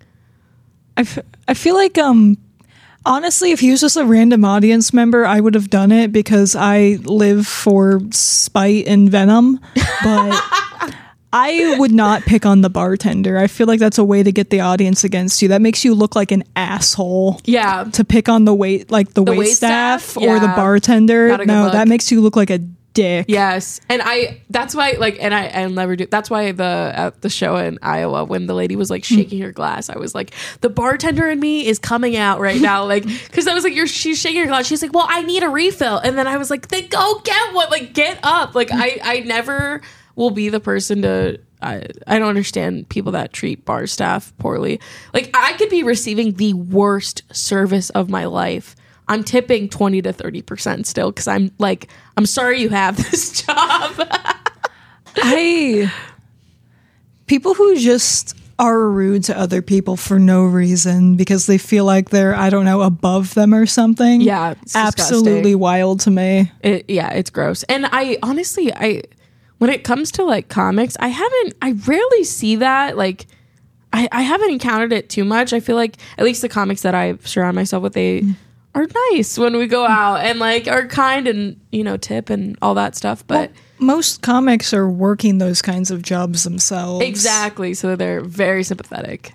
I, 0.95 1.01
f- 1.01 1.19
I 1.47 1.53
feel 1.53 1.75
like 1.75 1.97
um 1.99 2.37
honestly 3.05 3.51
if 3.51 3.59
he 3.59 3.69
was 3.69 3.81
just 3.81 3.97
a 3.97 4.03
random 4.03 4.43
audience 4.43 4.91
member 4.91 5.25
I 5.25 5.39
would 5.39 5.53
have 5.53 5.69
done 5.69 5.91
it 5.91 6.11
because 6.11 6.55
I 6.55 6.97
live 7.03 7.45
for 7.45 8.01
spite 8.11 8.87
and 8.87 9.07
venom 9.09 9.59
but 10.03 10.43
I 11.33 11.75
would 11.77 11.91
not 11.91 12.23
pick 12.23 12.45
on 12.45 12.61
the 12.61 12.69
bartender. 12.69 13.37
I 13.37 13.47
feel 13.47 13.67
like 13.67 13.79
that's 13.79 13.97
a 13.97 14.03
way 14.03 14.23
to 14.23 14.31
get 14.31 14.49
the 14.49 14.61
audience 14.61 15.03
against 15.03 15.41
you. 15.41 15.49
That 15.49 15.61
makes 15.61 15.83
you 15.83 15.93
look 15.93 16.15
like 16.15 16.31
an 16.31 16.43
asshole. 16.55 17.41
Yeah. 17.45 17.83
To 17.93 18.03
pick 18.05 18.29
on 18.29 18.45
the 18.45 18.53
wait 18.53 18.91
like 18.91 19.13
the, 19.13 19.23
wait, 19.23 19.37
wait 19.37 19.53
staff, 19.53 20.01
staff? 20.01 20.23
or 20.23 20.39
the 20.39 20.47
bartender. 20.47 21.27
Not 21.29 21.41
a 21.41 21.45
good 21.45 21.51
No, 21.51 21.63
look. 21.65 21.73
that 21.73 21.87
makes 21.87 22.11
you 22.11 22.21
look 22.21 22.35
like 22.35 22.49
a 22.49 22.59
dick. 22.97 23.25
Yes, 23.29 23.79
and 23.89 24.01
I 24.03 24.41
that's 24.49 24.73
why 24.73 24.95
like 24.97 25.17
and 25.21 25.31
I 25.31 25.47
I'll 25.49 25.69
never 25.69 25.95
do 25.95 26.07
that's 26.07 26.31
why 26.31 26.51
the 26.51 26.91
at 26.95 27.21
the 27.21 27.29
show 27.29 27.55
in 27.55 27.77
Iowa 27.83 28.25
when 28.25 28.47
the 28.47 28.55
lady 28.55 28.75
was 28.75 28.89
like 28.89 29.05
hmm. 29.05 29.15
shaking 29.15 29.39
her 29.41 29.51
glass 29.51 29.89
I 29.91 29.99
was 29.99 30.15
like 30.15 30.33
the 30.61 30.69
bartender 30.69 31.29
in 31.29 31.39
me 31.39 31.67
is 31.67 31.77
coming 31.77 32.17
out 32.17 32.39
right 32.39 32.59
now 32.59 32.85
like 32.85 33.03
because 33.27 33.45
I 33.45 33.53
was 33.53 33.63
like 33.63 33.75
you're 33.75 33.85
she's 33.85 34.19
shaking 34.19 34.41
her 34.41 34.47
glass 34.47 34.65
she's 34.65 34.81
like 34.81 34.93
well 34.93 35.05
I 35.07 35.21
need 35.21 35.43
a 35.43 35.49
refill 35.49 35.99
and 35.99 36.17
then 36.17 36.25
I 36.25 36.37
was 36.37 36.49
like 36.49 36.69
then 36.69 36.87
go 36.87 37.19
get 37.23 37.53
one 37.53 37.69
like 37.69 37.93
get 37.93 38.19
up 38.23 38.55
like 38.55 38.69
I 38.71 38.97
I 39.03 39.19
never 39.19 39.81
will 40.17 40.31
be 40.31 40.49
the 40.49 40.59
person 40.59 41.03
to 41.03 41.39
I, 41.61 41.87
I 42.05 42.19
don't 42.19 42.27
understand 42.27 42.89
people 42.89 43.13
that 43.13 43.33
treat 43.33 43.65
bar 43.65 43.87
staff 43.87 44.31
poorly. 44.37 44.79
Like 45.13 45.31
I 45.33 45.53
could 45.53 45.69
be 45.69 45.81
receiving 45.81 46.33
the 46.33 46.53
worst 46.53 47.23
service 47.33 47.89
of 47.91 48.09
my 48.09 48.25
life. 48.25 48.75
I'm 49.07 49.23
tipping 49.23 49.69
20 49.69 50.01
to 50.03 50.13
30% 50.13 50.85
still 50.85 51.11
cuz 51.13 51.27
I'm 51.27 51.51
like 51.57 51.87
I'm 52.17 52.25
sorry 52.25 52.61
you 52.61 52.69
have 52.69 52.97
this 53.11 53.41
job. 53.43 53.93
I 55.15 55.91
people 57.27 57.53
who 57.53 57.77
just 57.77 58.35
are 58.59 58.89
rude 58.89 59.23
to 59.25 59.37
other 59.37 59.61
people 59.61 59.95
for 59.97 60.17
no 60.17 60.43
reason 60.43 61.15
because 61.15 61.45
they 61.45 61.57
feel 61.57 61.85
like 61.85 62.09
they're 62.09 62.35
I 62.35 62.49
don't 62.49 62.65
know 62.65 62.81
above 62.81 63.33
them 63.33 63.53
or 63.53 63.65
something. 63.65 64.21
Yeah, 64.21 64.55
it's 64.61 64.75
absolutely 64.75 65.31
disgusting. 65.31 65.59
wild 65.59 65.99
to 66.01 66.11
me. 66.11 66.51
it, 66.61 66.85
yeah, 66.87 67.11
it's 67.13 67.29
gross. 67.29 67.63
And 67.63 67.87
I 67.91 68.17
honestly 68.21 68.73
I 68.73 69.03
when 69.57 69.69
it 69.69 69.83
comes 69.83 70.11
to 70.13 70.23
like 70.23 70.49
comics, 70.49 70.95
I 70.99 71.07
haven't 71.09 71.55
I 71.61 71.71
rarely 71.85 72.23
see 72.23 72.57
that 72.57 72.97
like 72.97 73.27
I, 73.93 74.07
I 74.11 74.21
haven't 74.21 74.51
encountered 74.51 74.93
it 74.93 75.09
too 75.09 75.23
much. 75.25 75.53
I 75.53 75.59
feel 75.59 75.75
like 75.75 75.95
at 76.17 76.25
least 76.25 76.41
the 76.41 76.49
comics 76.49 76.81
that 76.81 76.93
I 76.93 77.17
surround 77.23 77.55
myself 77.55 77.83
with, 77.83 77.93
they 77.93 78.23
are 78.75 78.85
nice 79.11 79.37
when 79.39 79.57
we 79.57 79.65
go 79.65 79.85
out 79.87 80.17
and 80.17 80.39
like 80.39 80.67
are 80.67 80.85
kind 80.87 81.27
and 81.27 81.59
you 81.71 81.83
know 81.83 81.97
tip 81.97 82.29
and 82.29 82.57
all 82.61 82.75
that 82.75 82.95
stuff. 82.95 83.25
But 83.25 83.51
Most 83.79 84.21
comics 84.21 84.73
are 84.73 84.89
working 84.89 85.37
those 85.37 85.61
kinds 85.61 85.89
of 85.89 86.01
jobs 86.01 86.43
themselves. 86.43 87.03
exactly, 87.05 87.73
so 87.73 87.95
they're 87.95 88.21
very 88.21 88.63
sympathetic, 88.63 89.33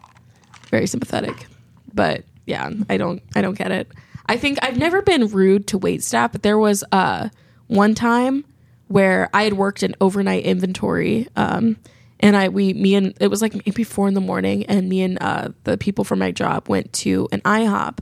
very 0.70 0.86
sympathetic. 0.86 1.46
But 1.94 2.24
yeah, 2.46 2.70
I 2.88 2.96
don't 2.96 3.22
I 3.34 3.42
don't 3.42 3.56
get 3.58 3.72
it. 3.72 3.90
I 4.26 4.36
think 4.36 4.58
I've 4.62 4.76
never 4.76 5.02
been 5.02 5.26
rude 5.28 5.66
to 5.68 5.78
wait 5.78 6.02
staff, 6.04 6.30
but 6.32 6.42
there 6.42 6.58
was 6.58 6.84
uh 6.92 7.30
one 7.66 7.94
time 7.94 8.44
where 8.92 9.30
I 9.32 9.44
had 9.44 9.54
worked 9.54 9.82
in 9.82 9.96
overnight 10.00 10.44
inventory. 10.44 11.26
Um, 11.34 11.78
and 12.20 12.36
I 12.36 12.48
we 12.50 12.72
me 12.74 12.94
and 12.94 13.14
it 13.20 13.28
was 13.28 13.42
like 13.42 13.54
maybe 13.66 13.82
four 13.82 14.06
in 14.06 14.14
the 14.14 14.20
morning, 14.20 14.64
and 14.66 14.88
me 14.88 15.02
and 15.02 15.18
uh, 15.20 15.48
the 15.64 15.76
people 15.76 16.04
from 16.04 16.20
my 16.20 16.30
job 16.30 16.68
went 16.68 16.92
to 16.94 17.28
an 17.32 17.40
IHOP, 17.40 17.98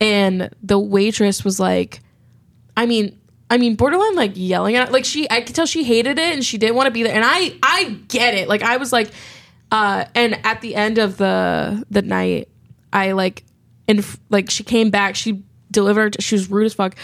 and 0.00 0.50
the 0.62 0.78
waitress 0.78 1.44
was 1.44 1.58
like, 1.58 2.00
I 2.76 2.86
mean, 2.86 3.18
I 3.50 3.58
mean, 3.58 3.74
borderline 3.74 4.14
like 4.14 4.32
yelling 4.34 4.76
at 4.76 4.92
like 4.92 5.04
she 5.04 5.28
I 5.30 5.40
could 5.40 5.56
tell 5.56 5.66
she 5.66 5.82
hated 5.82 6.18
it 6.18 6.34
and 6.34 6.44
she 6.44 6.58
didn't 6.58 6.76
want 6.76 6.86
to 6.86 6.92
be 6.92 7.02
there. 7.02 7.14
And 7.14 7.24
I 7.26 7.56
I 7.62 7.98
get 8.06 8.34
it. 8.34 8.48
Like 8.48 8.62
I 8.62 8.76
was 8.76 8.92
like, 8.92 9.10
uh, 9.72 10.04
and 10.14 10.38
at 10.44 10.60
the 10.60 10.76
end 10.76 10.98
of 10.98 11.16
the 11.16 11.84
the 11.90 12.02
night, 12.02 12.48
I 12.92 13.12
like, 13.12 13.44
and 13.88 14.04
like 14.30 14.50
she 14.50 14.62
came 14.62 14.90
back. 14.90 15.16
She 15.16 15.42
delivered. 15.72 16.22
She 16.22 16.36
was 16.36 16.48
rude 16.50 16.66
as 16.66 16.74
fuck. 16.74 16.94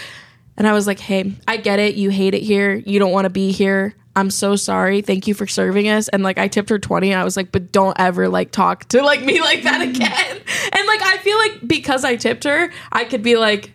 And 0.57 0.67
I 0.67 0.73
was 0.73 0.87
like, 0.87 1.01
hey, 1.01 1.33
I 1.49 1.57
get 1.57 1.79
it. 1.79 1.95
You 1.95 2.11
hate 2.11 2.35
it 2.35 2.43
here. 2.43 2.75
You 2.75 2.99
don't 2.99 3.13
want 3.13 3.25
to 3.25 3.31
be 3.31 3.53
here. 3.53 3.95
I'm 4.15 4.31
so 4.31 4.57
sorry. 4.57 5.01
Thank 5.01 5.27
you 5.27 5.35
for 5.35 5.47
serving 5.47 5.89
us. 5.89 6.09
And 6.09 6.23
like 6.23 6.39
I 6.39 6.49
tipped 6.49 6.69
her 6.69 6.79
20. 6.79 7.15
I 7.15 7.25
was 7.25 7.37
like, 7.37 7.51
but 7.51 7.73
don't 7.73 7.99
ever 7.99 8.29
like 8.29 8.51
talk 8.51 8.85
to 8.91 9.03
like 9.03 9.23
me 9.25 9.41
like 9.41 9.63
that 9.63 9.81
mm. 9.81 9.95
again. 9.95 10.37
And 10.73 10.87
like 10.87 11.03
I 11.03 11.19
feel 11.19 11.39
like 11.39 11.67
because 11.67 12.05
I 12.05 12.17
tipped 12.17 12.45
her, 12.45 12.71
I 12.91 13.05
could 13.05 13.23
be 13.23 13.37
like, 13.37 13.73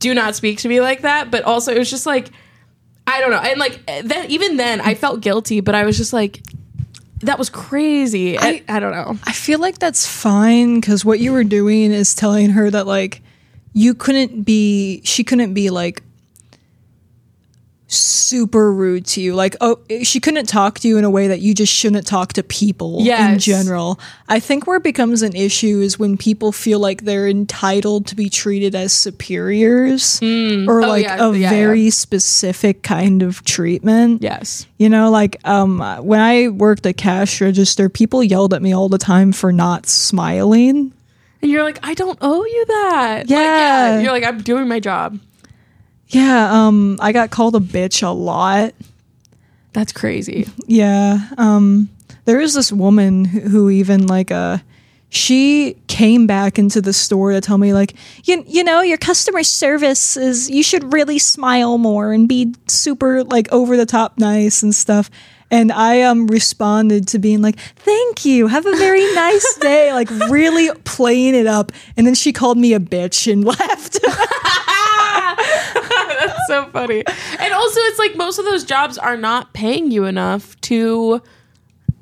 do 0.00 0.14
not 0.14 0.34
speak 0.34 0.58
to 0.58 0.68
me 0.68 0.80
like 0.80 1.02
that. 1.02 1.30
But 1.30 1.44
also 1.44 1.72
it 1.72 1.78
was 1.78 1.90
just 1.90 2.06
like, 2.06 2.30
I 3.06 3.20
don't 3.20 3.30
know. 3.30 3.38
And 3.38 3.58
like 3.60 3.86
then 4.04 4.30
even 4.30 4.56
then 4.56 4.80
I 4.80 4.94
felt 4.94 5.20
guilty, 5.20 5.60
but 5.60 5.74
I 5.74 5.84
was 5.84 5.96
just 5.96 6.12
like, 6.12 6.42
that 7.20 7.38
was 7.38 7.50
crazy. 7.50 8.38
I, 8.38 8.62
I 8.68 8.78
don't 8.80 8.92
know. 8.92 9.16
I 9.24 9.32
feel 9.32 9.58
like 9.58 9.78
that's 9.78 10.06
fine 10.06 10.80
because 10.80 11.04
what 11.04 11.20
you 11.20 11.32
were 11.32 11.44
doing 11.44 11.92
is 11.92 12.14
telling 12.14 12.50
her 12.50 12.70
that 12.70 12.86
like 12.86 13.22
you 13.72 13.94
couldn't 13.94 14.42
be 14.42 15.02
she 15.04 15.24
couldn't 15.24 15.54
be 15.54 15.70
like 15.70 16.02
super 17.90 18.70
rude 18.70 19.06
to 19.06 19.20
you 19.20 19.34
like 19.34 19.56
oh 19.62 19.78
she 20.02 20.20
couldn't 20.20 20.46
talk 20.46 20.78
to 20.78 20.86
you 20.86 20.98
in 20.98 21.04
a 21.04 21.10
way 21.10 21.26
that 21.28 21.40
you 21.40 21.54
just 21.54 21.72
shouldn't 21.72 22.06
talk 22.06 22.34
to 22.34 22.42
people 22.42 23.00
in 23.32 23.38
general 23.38 23.98
i 24.28 24.38
think 24.38 24.66
where 24.66 24.76
it 24.76 24.82
becomes 24.82 25.22
an 25.22 25.34
issue 25.34 25.80
is 25.80 25.98
when 25.98 26.16
people 26.18 26.52
feel 26.52 26.78
like 26.78 27.04
they're 27.04 27.26
entitled 27.26 28.06
to 28.06 28.14
be 28.14 28.28
treated 28.28 28.74
as 28.74 28.92
superiors 28.92 30.20
or 30.22 30.82
like 30.82 31.04
yeah, 31.04 31.26
a 31.26 31.34
yeah, 31.34 31.48
very 31.48 31.88
specific 31.88 32.82
kind 32.82 33.22
of 33.22 33.42
treatment 33.44 34.22
Yes. 34.22 34.66
you 34.76 34.88
know, 34.88 35.10
like 35.10 35.36
um, 35.44 35.78
when 36.04 36.20
I 36.20 36.48
worked 36.48 36.84
at 36.86 36.96
cash 36.96 37.40
register, 37.40 37.88
people 37.88 38.22
yelled 38.22 38.52
at 38.52 38.60
me 38.60 38.74
all 38.74 38.88
the 38.88 38.98
time 38.98 39.32
for 39.32 39.52
not 39.52 39.86
smiling. 39.86 40.92
And 41.40 41.50
you're 41.50 41.62
like, 41.62 41.78
I 41.82 41.94
don't 41.94 42.18
owe 42.20 42.44
you 42.44 42.64
that. 42.66 43.18
Like, 43.20 43.28
Yeah. 43.30 44.00
You're 44.00 44.12
like, 44.12 44.24
I'm 44.24 44.42
doing 44.42 44.68
my 44.68 44.80
job. 44.80 45.18
Yeah, 46.08 46.66
um, 46.66 46.98
I 47.00 47.12
got 47.12 47.30
called 47.30 47.54
a 47.54 47.60
bitch 47.60 48.02
a 48.02 48.10
lot. 48.10 48.74
That's 49.72 49.92
crazy. 49.92 50.48
Yeah, 50.66 51.28
um, 51.36 51.90
there 52.24 52.40
is 52.40 52.54
this 52.54 52.72
woman 52.72 53.24
who 53.24 53.40
who 53.40 53.70
even 53.70 54.06
like 54.06 54.30
uh, 54.30 54.58
she 55.10 55.76
came 55.86 56.26
back 56.26 56.58
into 56.58 56.80
the 56.80 56.92
store 56.92 57.32
to 57.32 57.40
tell 57.40 57.58
me 57.58 57.72
like 57.72 57.94
you, 58.24 58.44
you 58.46 58.62
know 58.62 58.80
your 58.80 58.98
customer 58.98 59.42
service 59.42 60.16
is 60.16 60.50
you 60.50 60.62
should 60.62 60.92
really 60.92 61.18
smile 61.18 61.78
more 61.78 62.12
and 62.12 62.28
be 62.28 62.54
super 62.66 63.24
like 63.24 63.50
over 63.52 63.76
the 63.76 63.86
top 63.86 64.18
nice 64.18 64.62
and 64.62 64.74
stuff. 64.74 65.10
And 65.50 65.72
i 65.72 66.02
um 66.02 66.26
responded 66.26 67.08
to 67.08 67.18
being 67.18 67.40
like 67.40 67.58
thank 67.76 68.26
you. 68.26 68.48
Have 68.48 68.66
a 68.66 68.76
very 68.76 69.00
nice 69.14 69.54
day. 69.56 69.92
Like 69.94 70.10
really 70.10 70.70
playing 70.84 71.34
it 71.34 71.46
up. 71.46 71.72
And 71.96 72.06
then 72.06 72.14
she 72.14 72.32
called 72.32 72.58
me 72.58 72.74
a 72.74 72.80
bitch 72.80 73.30
and 73.30 73.44
left 73.46 73.98
so 76.64 76.70
funny. 76.70 77.04
And 77.38 77.52
also, 77.54 77.80
it's 77.80 77.98
like 77.98 78.16
most 78.16 78.38
of 78.38 78.44
those 78.44 78.64
jobs 78.64 78.98
are 78.98 79.16
not 79.16 79.52
paying 79.52 79.90
you 79.90 80.04
enough 80.04 80.60
to 80.62 81.22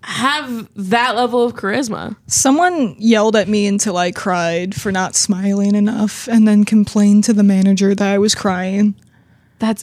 have 0.02 0.68
that 0.76 1.16
level 1.16 1.42
of 1.44 1.54
charisma. 1.54 2.16
Someone 2.26 2.94
yelled 2.98 3.34
at 3.34 3.48
me 3.48 3.66
until 3.66 3.96
I 3.96 4.12
cried 4.12 4.74
for 4.74 4.92
not 4.92 5.16
smiling 5.16 5.74
enough 5.74 6.28
and 6.28 6.46
then 6.46 6.64
complained 6.64 7.24
to 7.24 7.32
the 7.32 7.42
manager 7.42 7.94
that 7.94 8.08
I 8.08 8.18
was 8.18 8.34
crying. 8.34 8.94
That's 9.58 9.82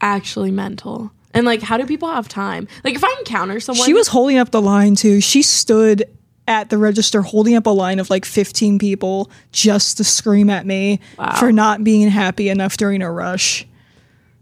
actually 0.00 0.50
mental. 0.50 1.10
And 1.32 1.46
like, 1.46 1.62
how 1.62 1.78
do 1.78 1.86
people 1.86 2.10
have 2.10 2.28
time? 2.28 2.68
Like, 2.84 2.94
if 2.96 3.04
I 3.04 3.14
encounter 3.18 3.60
someone, 3.60 3.86
She 3.86 3.94
was 3.94 4.08
holding 4.08 4.36
up 4.38 4.50
the 4.50 4.62
line 4.62 4.94
too. 4.94 5.20
She 5.20 5.42
stood 5.42 6.04
at 6.48 6.70
the 6.70 6.78
register 6.78 7.22
holding 7.22 7.56
up 7.56 7.66
a 7.66 7.70
line 7.70 7.98
of 7.98 8.08
like 8.08 8.24
15 8.24 8.78
people 8.78 9.30
just 9.52 9.96
to 9.96 10.04
scream 10.04 10.48
at 10.48 10.64
me 10.66 11.00
for 11.38 11.50
not 11.50 11.82
being 11.82 12.08
happy 12.08 12.48
enough 12.48 12.76
during 12.76 13.02
a 13.02 13.10
rush. 13.10 13.66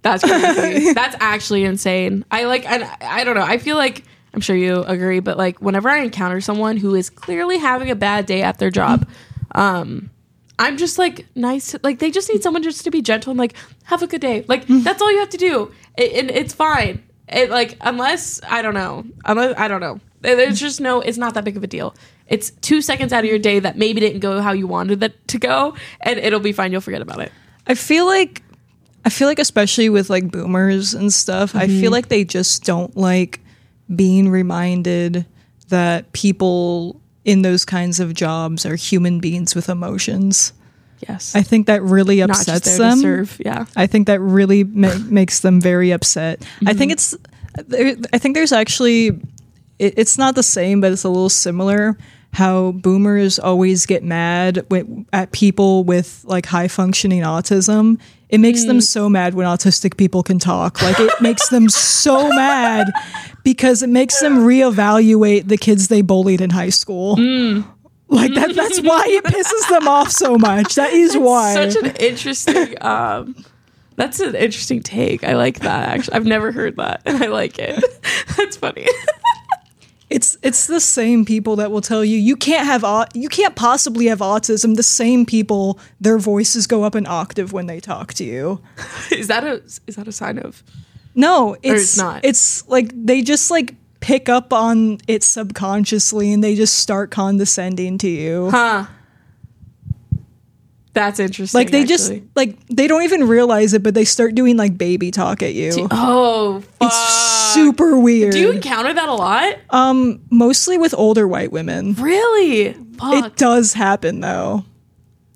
That's 0.05 0.23
crazy. 0.61 0.93
That's 0.93 1.17
actually 1.19 1.65
insane. 1.65 2.25
I 2.31 2.45
like, 2.45 2.71
and 2.71 2.85
I 3.01 3.25
don't 3.25 3.35
know. 3.35 3.43
I 3.43 3.59
feel 3.59 3.77
like 3.77 4.05
I'm 4.35 4.41
sure 4.41 4.55
you 4.55 4.83
agree, 4.85 5.21
but 5.21 5.37
like, 5.37 5.61
whenever 5.61 5.89
I 5.89 6.01
encounter 6.01 6.41
someone 6.41 6.77
who 6.77 6.95
is 6.95 7.11
clearly 7.11 7.59
having 7.59 7.91
a 7.91 7.97
bad 7.97 8.27
day 8.27 8.43
at 8.43 8.59
their 8.59 8.71
job, 8.71 9.09
um, 9.53 10.11
I'm 10.59 10.77
just 10.77 10.99
like 10.99 11.27
nice. 11.35 11.73
To, 11.73 11.81
like, 11.83 11.99
they 11.99 12.11
just 12.11 12.31
need 12.31 12.43
someone 12.43 12.63
just 12.63 12.85
to 12.85 12.91
be 12.91 13.03
gentle 13.03 13.31
and 13.31 13.39
like 13.39 13.55
have 13.85 14.03
a 14.03 14.07
good 14.07 14.21
day. 14.21 14.45
Like, 14.47 14.67
that's 14.69 15.03
all 15.03 15.11
you 15.11 15.19
have 15.19 15.31
to 15.31 15.39
do, 15.39 15.73
it, 15.97 16.13
and 16.13 16.31
it's 16.31 16.53
fine. 16.55 17.03
It 17.27 17.51
like 17.51 17.79
unless 17.81 18.41
I 18.49 18.61
don't 18.63 18.75
know, 18.75 19.05
unless 19.25 19.59
I 19.59 19.69
don't 19.69 19.81
know. 19.81 20.01
There's 20.21 20.61
just 20.61 20.81
no. 20.81 21.01
It's 21.01 21.19
not 21.19 21.35
that 21.35 21.45
big 21.45 21.57
of 21.57 21.65
a 21.65 21.67
deal. 21.67 21.95
It's 22.29 22.51
two 22.51 22.83
seconds 22.83 23.13
out 23.13 23.25
of 23.25 23.31
your 23.31 23.39
day 23.39 23.59
that 23.59 23.77
maybe 23.77 24.01
didn't 24.01 24.21
go 24.21 24.41
how 24.41 24.53
you 24.53 24.67
wanted 24.67 25.03
it 25.03 25.29
to 25.29 25.39
go, 25.39 25.75
and 26.03 26.19
it'll 26.19 26.41
be 26.41 26.53
fine. 26.53 26.73
You'll 26.73 26.83
forget 26.83 27.03
about 27.03 27.21
it. 27.21 27.33
I 27.67 27.75
feel 27.75 28.07
like 28.07 28.43
I 29.05 29.11
feel 29.11 29.29
like 29.29 29.39
especially 29.39 29.89
with 29.89 30.09
like 30.11 30.31
boomers 30.31 30.95
and 30.95 31.13
stuff, 31.13 31.55
I 31.55 31.67
feel 31.69 31.91
like 31.93 32.09
they 32.09 32.25
just 32.25 32.65
don't 32.65 32.97
like 32.97 33.41
being 33.95 34.31
reminded 34.31 35.27
that 35.69 36.13
people 36.13 37.01
in 37.25 37.43
those 37.43 37.65
kinds 37.65 38.01
of 38.01 38.15
jobs 38.15 38.65
are 38.65 38.77
human 38.77 39.21
beings 39.21 39.55
with 39.55 39.69
emotions. 39.69 40.53
Yes, 41.07 41.35
I 41.37 41.43
think 41.43 41.67
that 41.67 41.83
really 41.83 42.21
upsets 42.21 42.79
them. 42.79 42.99
serve. 42.99 43.37
Yeah. 43.45 43.67
I 43.77 43.87
think 43.87 44.07
that 44.07 44.21
really 44.21 44.65
ma- 44.65 44.97
makes 45.07 45.41
them 45.41 45.61
very 45.61 45.91
upset. 45.91 46.43
I 46.67 46.73
think 46.73 46.93
it's, 46.93 47.15
I 48.13 48.19
think 48.19 48.35
there's 48.35 48.53
actually, 48.53 49.09
it, 49.79 49.95
it's 49.99 50.17
not 50.17 50.35
the 50.35 50.43
same, 50.43 50.81
but 50.81 50.93
it's 50.93 51.05
a 51.05 51.09
little 51.11 51.29
similar. 51.29 51.99
How 52.33 52.73
boomers 52.73 53.39
always 53.39 53.87
get 53.87 54.03
mad 54.03 54.67
at 55.13 55.33
people 55.33 55.85
with 55.85 56.25
like 56.27 56.47
high 56.47 56.69
functioning 56.69 57.23
autism. 57.23 58.01
It 58.29 58.39
makes 58.39 58.64
them 58.64 58.81
so 58.81 59.09
mad 59.09 59.35
when 59.35 59.47
autistic 59.47 59.97
people 59.97 60.22
can 60.22 60.39
talk. 60.39 60.83
Like 60.83 60.99
it 60.99 61.20
makes 61.20 61.49
them 61.51 61.68
so 61.68 62.29
mad 62.35 62.91
because 63.45 63.83
it 63.83 63.89
makes 63.91 64.20
them 64.20 64.39
reevaluate 64.39 65.49
the 65.49 65.57
kids 65.57 65.89
they 65.89 66.03
bullied 66.03 66.41
in 66.41 66.51
high 66.51 66.70
school. 66.70 67.16
Like 68.09 68.35
that, 68.35 68.55
that's 68.55 68.81
why 68.81 69.05
it 69.09 69.25
pisses 69.25 69.68
them 69.70 69.89
off 69.89 70.11
so 70.11 70.37
much. 70.37 70.75
That 70.75 70.93
is 70.93 71.16
why. 71.16 71.55
Such 71.55 71.77
an 71.77 71.97
interesting. 71.97 72.75
Um, 72.81 73.35
that's 73.97 74.20
an 74.20 74.35
interesting 74.35 74.83
take. 74.83 75.25
I 75.25 75.35
like 75.35 75.61
that. 75.61 75.89
Actually, 75.89 76.14
I've 76.14 76.27
never 76.27 76.53
heard 76.53 76.77
that, 76.77 77.03
and 77.07 77.22
I 77.22 77.29
like 77.29 77.59
it. 77.59 77.83
That's 78.37 78.57
funny. 78.57 78.87
It's 80.15 80.37
it's 80.45 80.69
the 80.69 80.79
same 80.79 81.25
people 81.25 81.57
that 81.57 81.73
will 81.73 81.81
tell 81.81 82.05
you 82.05 82.17
you 82.17 82.37
can't 82.37 82.65
have 82.65 82.85
au- 82.85 83.07
you 83.15 83.29
can't 83.29 83.57
possibly 83.57 84.07
have 84.07 84.21
autism. 84.21 84.77
The 84.77 84.85
same 84.85 85.27
people, 85.27 85.81
their 86.01 86.19
voices 86.19 86.69
go 86.69 86.85
up 86.85 86.95
an 86.95 87.05
octave 87.09 87.53
when 87.53 87.67
they 87.67 87.81
talk 87.81 88.15
to 88.15 88.25
you. 88.25 88.61
is 89.11 89.27
that 89.27 89.43
a 89.43 89.55
is 89.89 89.97
that 89.97 90.07
a 90.07 90.12
sign 90.12 90.39
of? 90.39 90.62
No, 91.17 91.57
it's, 91.65 91.83
it's 91.83 91.97
not. 91.97 92.25
It's 92.25 92.65
like 92.69 92.93
they 92.95 93.23
just 93.23 93.51
like 93.51 93.75
pick 93.99 94.29
up 94.29 94.53
on 94.53 94.99
it 95.09 95.25
subconsciously 95.25 96.33
and 96.33 96.45
they 96.45 96.55
just 96.55 96.79
start 96.79 97.11
condescending 97.11 97.99
to 97.99 98.09
you. 98.09 98.51
Huh. 98.53 98.87
That's 100.93 101.19
interesting. 101.19 101.59
like 101.59 101.73
they 101.73 101.85
just 101.85 102.12
like 102.37 102.57
they 102.69 102.87
don't 102.87 103.03
even 103.03 103.27
realize 103.27 103.75
it, 103.75 103.83
but 103.83 103.95
they 103.95 104.05
start 104.05 104.37
doing 104.37 104.57
like 104.57 104.79
baby 104.79 105.11
talk 105.11 105.43
at 105.43 105.55
you. 105.55 105.89
Oh, 105.91 106.61
fuck. 106.61 106.71
it's 106.83 107.43
super 107.55 107.99
weird. 107.99 108.33
Do 108.33 108.41
you 108.41 108.51
encounter 108.53 108.93
that 108.93 109.09
a 109.09 109.15
lot? 109.15 109.57
um, 109.71 110.21
mostly 110.31 110.77
with 110.79 110.95
older 110.95 111.27
white 111.29 111.53
women. 111.53 111.95
Really? 111.95 112.73
Fuck. 112.99 113.25
It 113.25 113.37
does 113.37 113.73
happen 113.73 114.21
though. 114.21 114.65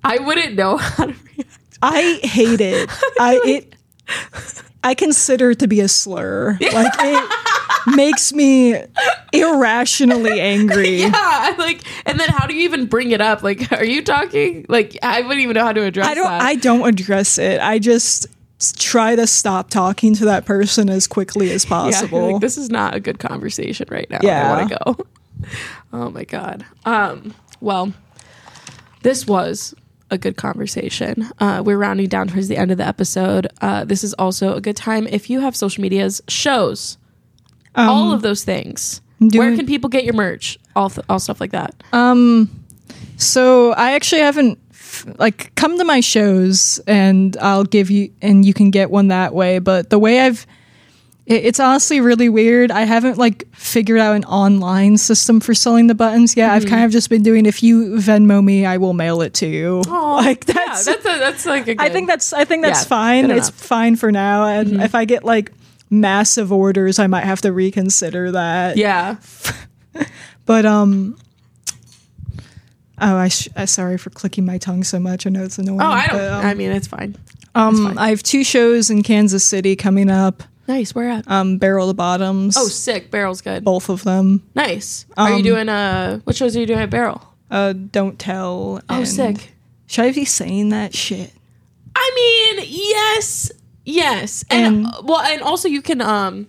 I 0.04 0.18
wouldn't 0.18 0.54
know 0.54 0.76
how 0.78 1.06
to 1.06 1.12
react. 1.36 1.78
I 1.82 2.20
hate 2.22 2.60
it. 2.60 2.88
I 3.20 3.40
it 3.44 3.74
I 4.84 4.94
consider 4.94 5.50
it 5.52 5.58
to 5.60 5.68
be 5.68 5.80
a 5.80 5.88
slur. 5.88 6.56
Like 6.60 6.92
it 6.98 7.96
makes 7.96 8.32
me 8.32 8.74
irrationally 9.32 10.40
angry. 10.40 11.02
Yeah, 11.08 11.54
like, 11.58 11.82
and 12.06 12.18
then 12.20 12.28
how 12.28 12.46
do 12.46 12.54
you 12.54 12.62
even 12.62 12.86
bring 12.86 13.10
it 13.10 13.20
up? 13.20 13.42
Like, 13.42 13.72
are 13.72 13.84
you 13.84 14.02
talking? 14.04 14.66
Like, 14.68 14.96
I 15.02 15.22
wouldn't 15.22 15.40
even 15.40 15.54
know 15.54 15.64
how 15.64 15.72
to 15.72 15.82
address 15.84 16.06
I 16.06 16.14
don't 16.14 16.24
that. 16.24 16.42
I 16.42 16.54
don't 16.56 16.86
address 16.88 17.38
it. 17.38 17.60
I 17.60 17.78
just 17.78 18.26
try 18.78 19.14
to 19.16 19.26
stop 19.26 19.70
talking 19.70 20.14
to 20.14 20.24
that 20.26 20.44
person 20.44 20.88
as 20.90 21.06
quickly 21.06 21.50
as 21.52 21.64
yeah, 21.66 21.68
possible. 21.68 22.32
like, 22.32 22.40
this 22.40 22.56
is 22.58 22.70
not 22.70 22.94
a 22.94 23.00
good 23.00 23.18
conversation 23.18 23.86
right 23.90 24.08
now. 24.10 24.18
Yeah. 24.22 24.52
I 24.52 24.56
want 24.58 24.68
to 24.70 24.78
go. 24.84 24.96
Oh 25.92 26.10
my 26.10 26.24
god. 26.24 26.66
Um. 26.84 27.32
Well, 27.60 27.92
this 29.02 29.24
was 29.26 29.72
a 30.10 30.18
good 30.18 30.36
conversation. 30.36 31.30
Uh, 31.38 31.62
we're 31.64 31.78
rounding 31.78 32.08
down 32.08 32.26
towards 32.26 32.48
the 32.48 32.56
end 32.56 32.72
of 32.72 32.78
the 32.78 32.86
episode. 32.86 33.46
Uh, 33.60 33.84
this 33.84 34.02
is 34.02 34.14
also 34.14 34.54
a 34.56 34.60
good 34.60 34.76
time 34.76 35.06
if 35.06 35.30
you 35.30 35.38
have 35.40 35.54
social 35.54 35.80
medias, 35.80 36.20
shows, 36.26 36.98
all 37.76 38.10
of 38.12 38.22
those 38.22 38.42
things. 38.42 39.00
Where 39.20 39.54
can 39.56 39.64
people 39.66 39.88
get 39.88 40.04
your 40.04 40.14
merch? 40.14 40.58
All, 40.74 40.90
th- 40.90 41.04
all 41.08 41.18
stuff 41.20 41.40
like 41.40 41.52
that. 41.52 41.74
Um, 41.92 42.50
So 43.16 43.72
I 43.74 43.92
actually 43.92 44.22
haven't 44.22 44.58
like 45.18 45.54
come 45.54 45.78
to 45.78 45.84
my 45.84 46.00
shows 46.00 46.80
and 46.86 47.36
I'll 47.40 47.64
give 47.64 47.90
you 47.90 48.10
and 48.22 48.44
you 48.44 48.54
can 48.54 48.70
get 48.70 48.90
one 48.90 49.08
that 49.08 49.34
way. 49.34 49.58
But 49.58 49.90
the 49.90 49.98
way 49.98 50.20
I've 50.20 50.46
it- 51.26 51.44
it's 51.44 51.60
honestly 51.60 52.00
really 52.00 52.28
weird. 52.30 52.70
I 52.70 52.82
haven't 52.82 53.18
like 53.18 53.44
figured 53.54 54.00
out 54.00 54.16
an 54.16 54.24
online 54.24 54.96
system 54.96 55.40
for 55.40 55.52
selling 55.54 55.86
the 55.86 55.94
buttons 55.94 56.36
yet. 56.36 56.50
I've 56.50 56.64
kind 56.66 56.84
of 56.84 56.90
just 56.90 57.10
been 57.10 57.22
doing 57.22 57.44
if 57.44 57.62
you 57.62 57.96
Venmo 57.96 58.42
me, 58.42 58.64
I 58.64 58.78
will 58.78 58.94
mail 58.94 59.20
it 59.20 59.34
to 59.34 59.46
you. 59.46 59.82
like 59.88 60.46
that's, 60.46 60.86
yeah, 60.86 60.94
that's 60.94 61.04
a, 61.04 61.18
that's 61.18 61.46
like 61.46 61.68
a 61.68 61.74
good, 61.74 61.80
I 61.84 61.90
think 61.90 62.08
that's 62.08 62.32
I 62.32 62.44
think 62.46 62.62
that's 62.62 62.82
Yeah, 62.84 62.88
fine. 62.88 63.30
It's. 63.30 63.50
Mm-hmm. 63.50 63.58
fine 63.58 63.96
for 63.96 64.10
now. 64.10 64.46
And 64.46 64.80
if 64.82 64.94
I 64.94 65.04
get 65.04 65.22
like 65.24 65.52
massive 65.90 66.50
orders, 66.52 66.98
I 66.98 67.06
might 67.06 67.24
have 67.24 67.40
to 67.42 67.52
reconsider 67.52 68.32
that. 68.32 68.76
yeah. 68.78 69.16
But 70.46 70.64
um 70.64 71.18
Oh, 73.00 73.16
I, 73.16 73.28
sh- 73.28 73.48
I 73.56 73.64
sorry 73.66 73.98
for 73.98 74.10
clicking 74.10 74.44
my 74.44 74.58
tongue 74.58 74.84
so 74.84 74.98
much. 74.98 75.26
I 75.26 75.30
know 75.30 75.44
it's 75.44 75.58
annoying. 75.58 75.80
Oh, 75.80 75.86
I 75.86 76.06
don't. 76.06 76.16
but, 76.16 76.32
um, 76.32 76.46
I 76.46 76.54
mean, 76.54 76.70
it's 76.72 76.86
fine. 76.86 77.16
um, 77.54 77.96
I 77.98 78.10
have 78.10 78.22
two 78.22 78.44
shows 78.44 78.90
in 78.90 79.02
Kansas 79.02 79.44
City 79.44 79.76
coming 79.76 80.10
up. 80.10 80.42
Nice. 80.66 80.94
Where 80.94 81.08
at? 81.08 81.30
Um, 81.30 81.56
Barrel 81.58 81.86
the 81.86 81.94
Bottoms. 81.94 82.56
oh, 82.58 82.68
sick. 82.68 83.10
Barrel's 83.10 83.40
good. 83.40 83.64
both 83.64 83.88
of 83.88 84.04
them. 84.04 84.42
Nice. 84.54 85.06
Are 85.16 85.36
you 85.36 85.42
doing 85.42 85.68
uh? 85.68 86.20
What 86.24 86.36
shows 86.36 86.56
are 86.56 86.60
you 86.60 86.66
doing 86.66 86.80
at 86.80 86.90
Barrel? 86.90 87.22
Uh, 87.50 87.72
don't 87.72 88.18
tell. 88.18 88.80
Oh, 88.88 88.98
and- 88.98 89.08
sick. 89.08 89.52
Should 89.86 90.04
I 90.04 90.12
be 90.12 90.26
saying 90.26 90.68
that 90.68 90.94
shit? 90.94 91.32
I 91.96 92.52
mean, 92.58 92.66
yes, 92.68 93.50
yes, 93.86 94.44
and, 94.50 94.84
And- 94.84 94.86
uh, 94.86 95.02
well, 95.04 95.20
and 95.20 95.40
also 95.42 95.66
you 95.68 95.80
can 95.82 96.00
um. 96.02 96.46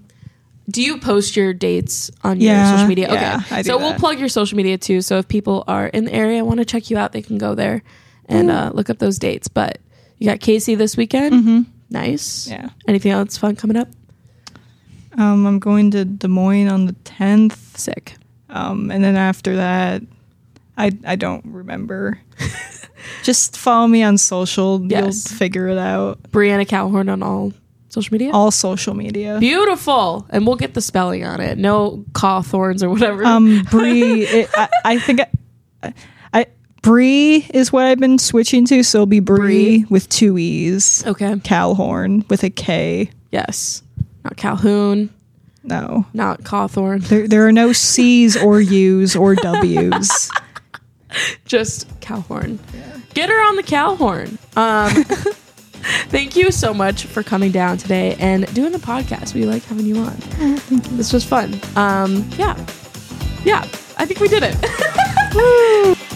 Do 0.70 0.82
you 0.82 1.00
post 1.00 1.36
your 1.36 1.54
dates 1.54 2.12
on 2.24 2.40
your 2.40 2.54
Yeah, 2.54 2.72
social 2.72 2.88
media? 2.88 3.08
Okay, 3.08 3.16
yeah, 3.16 3.42
I 3.50 3.62
do 3.62 3.68
so 3.70 3.78
we'll 3.78 3.96
plug 3.96 4.20
your 4.20 4.30
social 4.30 4.56
media 4.56 4.78
too. 4.78 5.02
So 5.02 5.18
if 5.18 5.28
people 5.28 5.64
are 5.68 5.88
in 5.88 6.06
the 6.06 6.14
area 6.14 6.44
want 6.46 6.60
to 6.60 6.66
check 6.66 6.90
you 6.90 6.98
out, 6.98 7.12
they 7.12 7.22
can 7.22 7.38
go 7.38 7.56
there 7.56 7.82
and 8.26 8.52
uh, 8.52 8.72
look 8.74 8.90
up 8.90 9.00
those 9.00 9.18
dates. 9.18 9.48
But 9.48 9.80
you 10.18 10.28
got 10.28 10.40
KC 10.40 10.78
this 10.78 10.96
weekend. 10.96 11.68
Nice. 11.90 12.48
Mm-hmm. 12.48 12.52
Yeah. 12.64 12.70
Anything 12.88 13.12
else 13.12 13.38
fun 13.38 13.56
coming 13.56 13.78
up? 13.78 13.88
Um, 15.18 15.46
I'm 15.46 15.60
going 15.60 15.92
to 15.92 16.06
Des 16.06 16.28
Moines 16.28 16.68
on 16.70 16.86
the 16.86 16.94
10th. 16.94 17.78
Sick. 17.78 18.16
Um, 18.50 18.92
and 18.92 19.04
then 19.04 19.16
after 19.16 19.56
that, 19.56 20.04
I 20.78 20.92
I 21.06 21.16
don't 21.16 21.46
remember. 21.46 22.20
Just 23.24 23.58
follow 23.58 23.88
me 23.88 24.04
on 24.04 24.18
social. 24.18 24.86
Yes. 24.86 25.30
You'll 25.32 25.38
figure 25.38 25.68
it 25.68 25.78
out. 25.78 26.22
Breanna 26.32 26.66
Kalhorn 26.68 27.12
on 27.12 27.24
all 27.24 27.54
social 27.90 28.14
media. 28.14 28.32
All 28.32 28.52
social 28.52 28.94
media. 28.94 29.38
Beautiful, 29.40 30.26
and 30.30 30.48
we'll 30.48 30.56
get 30.56 30.74
the 30.74 30.82
spelling 30.82 31.26
on 31.26 31.42
it. 31.42 31.58
No 31.58 32.06
Cawthorns 32.14 32.82
or 32.82 32.90
whatever. 32.90 33.26
Um, 33.26 33.64
Bree, 33.72 34.24
it, 34.24 34.50
I, 34.56 34.70
I 34.86 35.00
think 35.00 35.22
I, 35.84 35.94
Bree 36.82 37.46
is 37.54 37.74
what 37.74 37.86
I've 37.86 38.00
been 38.00 38.18
switching 38.20 38.66
to, 38.66 38.84
so 38.84 39.00
it'll 39.00 39.06
be 39.06 39.20
Bree, 39.20 39.86
with 39.90 40.08
two 40.10 40.38
E's. 40.38 41.06
Okay. 41.06 41.34
Kalhorn 41.36 42.28
with 42.30 42.44
a 42.44 42.50
K. 42.50 43.12
Yes. 43.32 43.84
Not 44.24 44.38
Calhoun. 44.38 45.10
No. 45.64 46.06
Not 46.14 46.42
Cawthorn. 46.42 47.08
There, 47.08 47.28
there 47.28 47.48
are 47.48 47.52
no 47.52 47.74
C's 47.74 48.38
or 48.38 48.62
U's 48.62 49.16
or 49.16 49.36
W's. 49.36 50.32
Just 51.46 52.00
Kalhorn. 52.00 52.60
Get 53.14 53.30
her 53.30 53.48
on 53.48 53.56
the 53.56 53.64
Kalhorn. 53.64 54.38
Um, 54.56 55.04
thank 56.10 56.36
you 56.36 56.52
so 56.52 56.74
much 56.74 57.06
for 57.06 57.24
coming 57.24 57.52
down 57.52 57.78
today 57.78 58.16
and 58.20 58.52
doing 58.54 58.72
the 58.72 58.80
podcast. 58.80 59.34
We 59.34 59.46
like 59.46 59.64
having 59.64 59.86
you 59.86 59.98
on. 59.98 60.18
This 61.00 61.14
was 61.14 61.24
fun. 61.24 61.60
Um, 61.76 62.30
yeah. 62.38 62.56
Yeah. 63.44 63.66
I 63.98 64.06
think 64.06 64.20
we 64.20 64.28
did 64.28 64.44
it. 64.44 64.56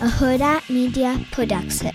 a 0.00 0.06
Hurrdat 0.06 0.70
Media 0.70 1.18
Production. 1.32 1.92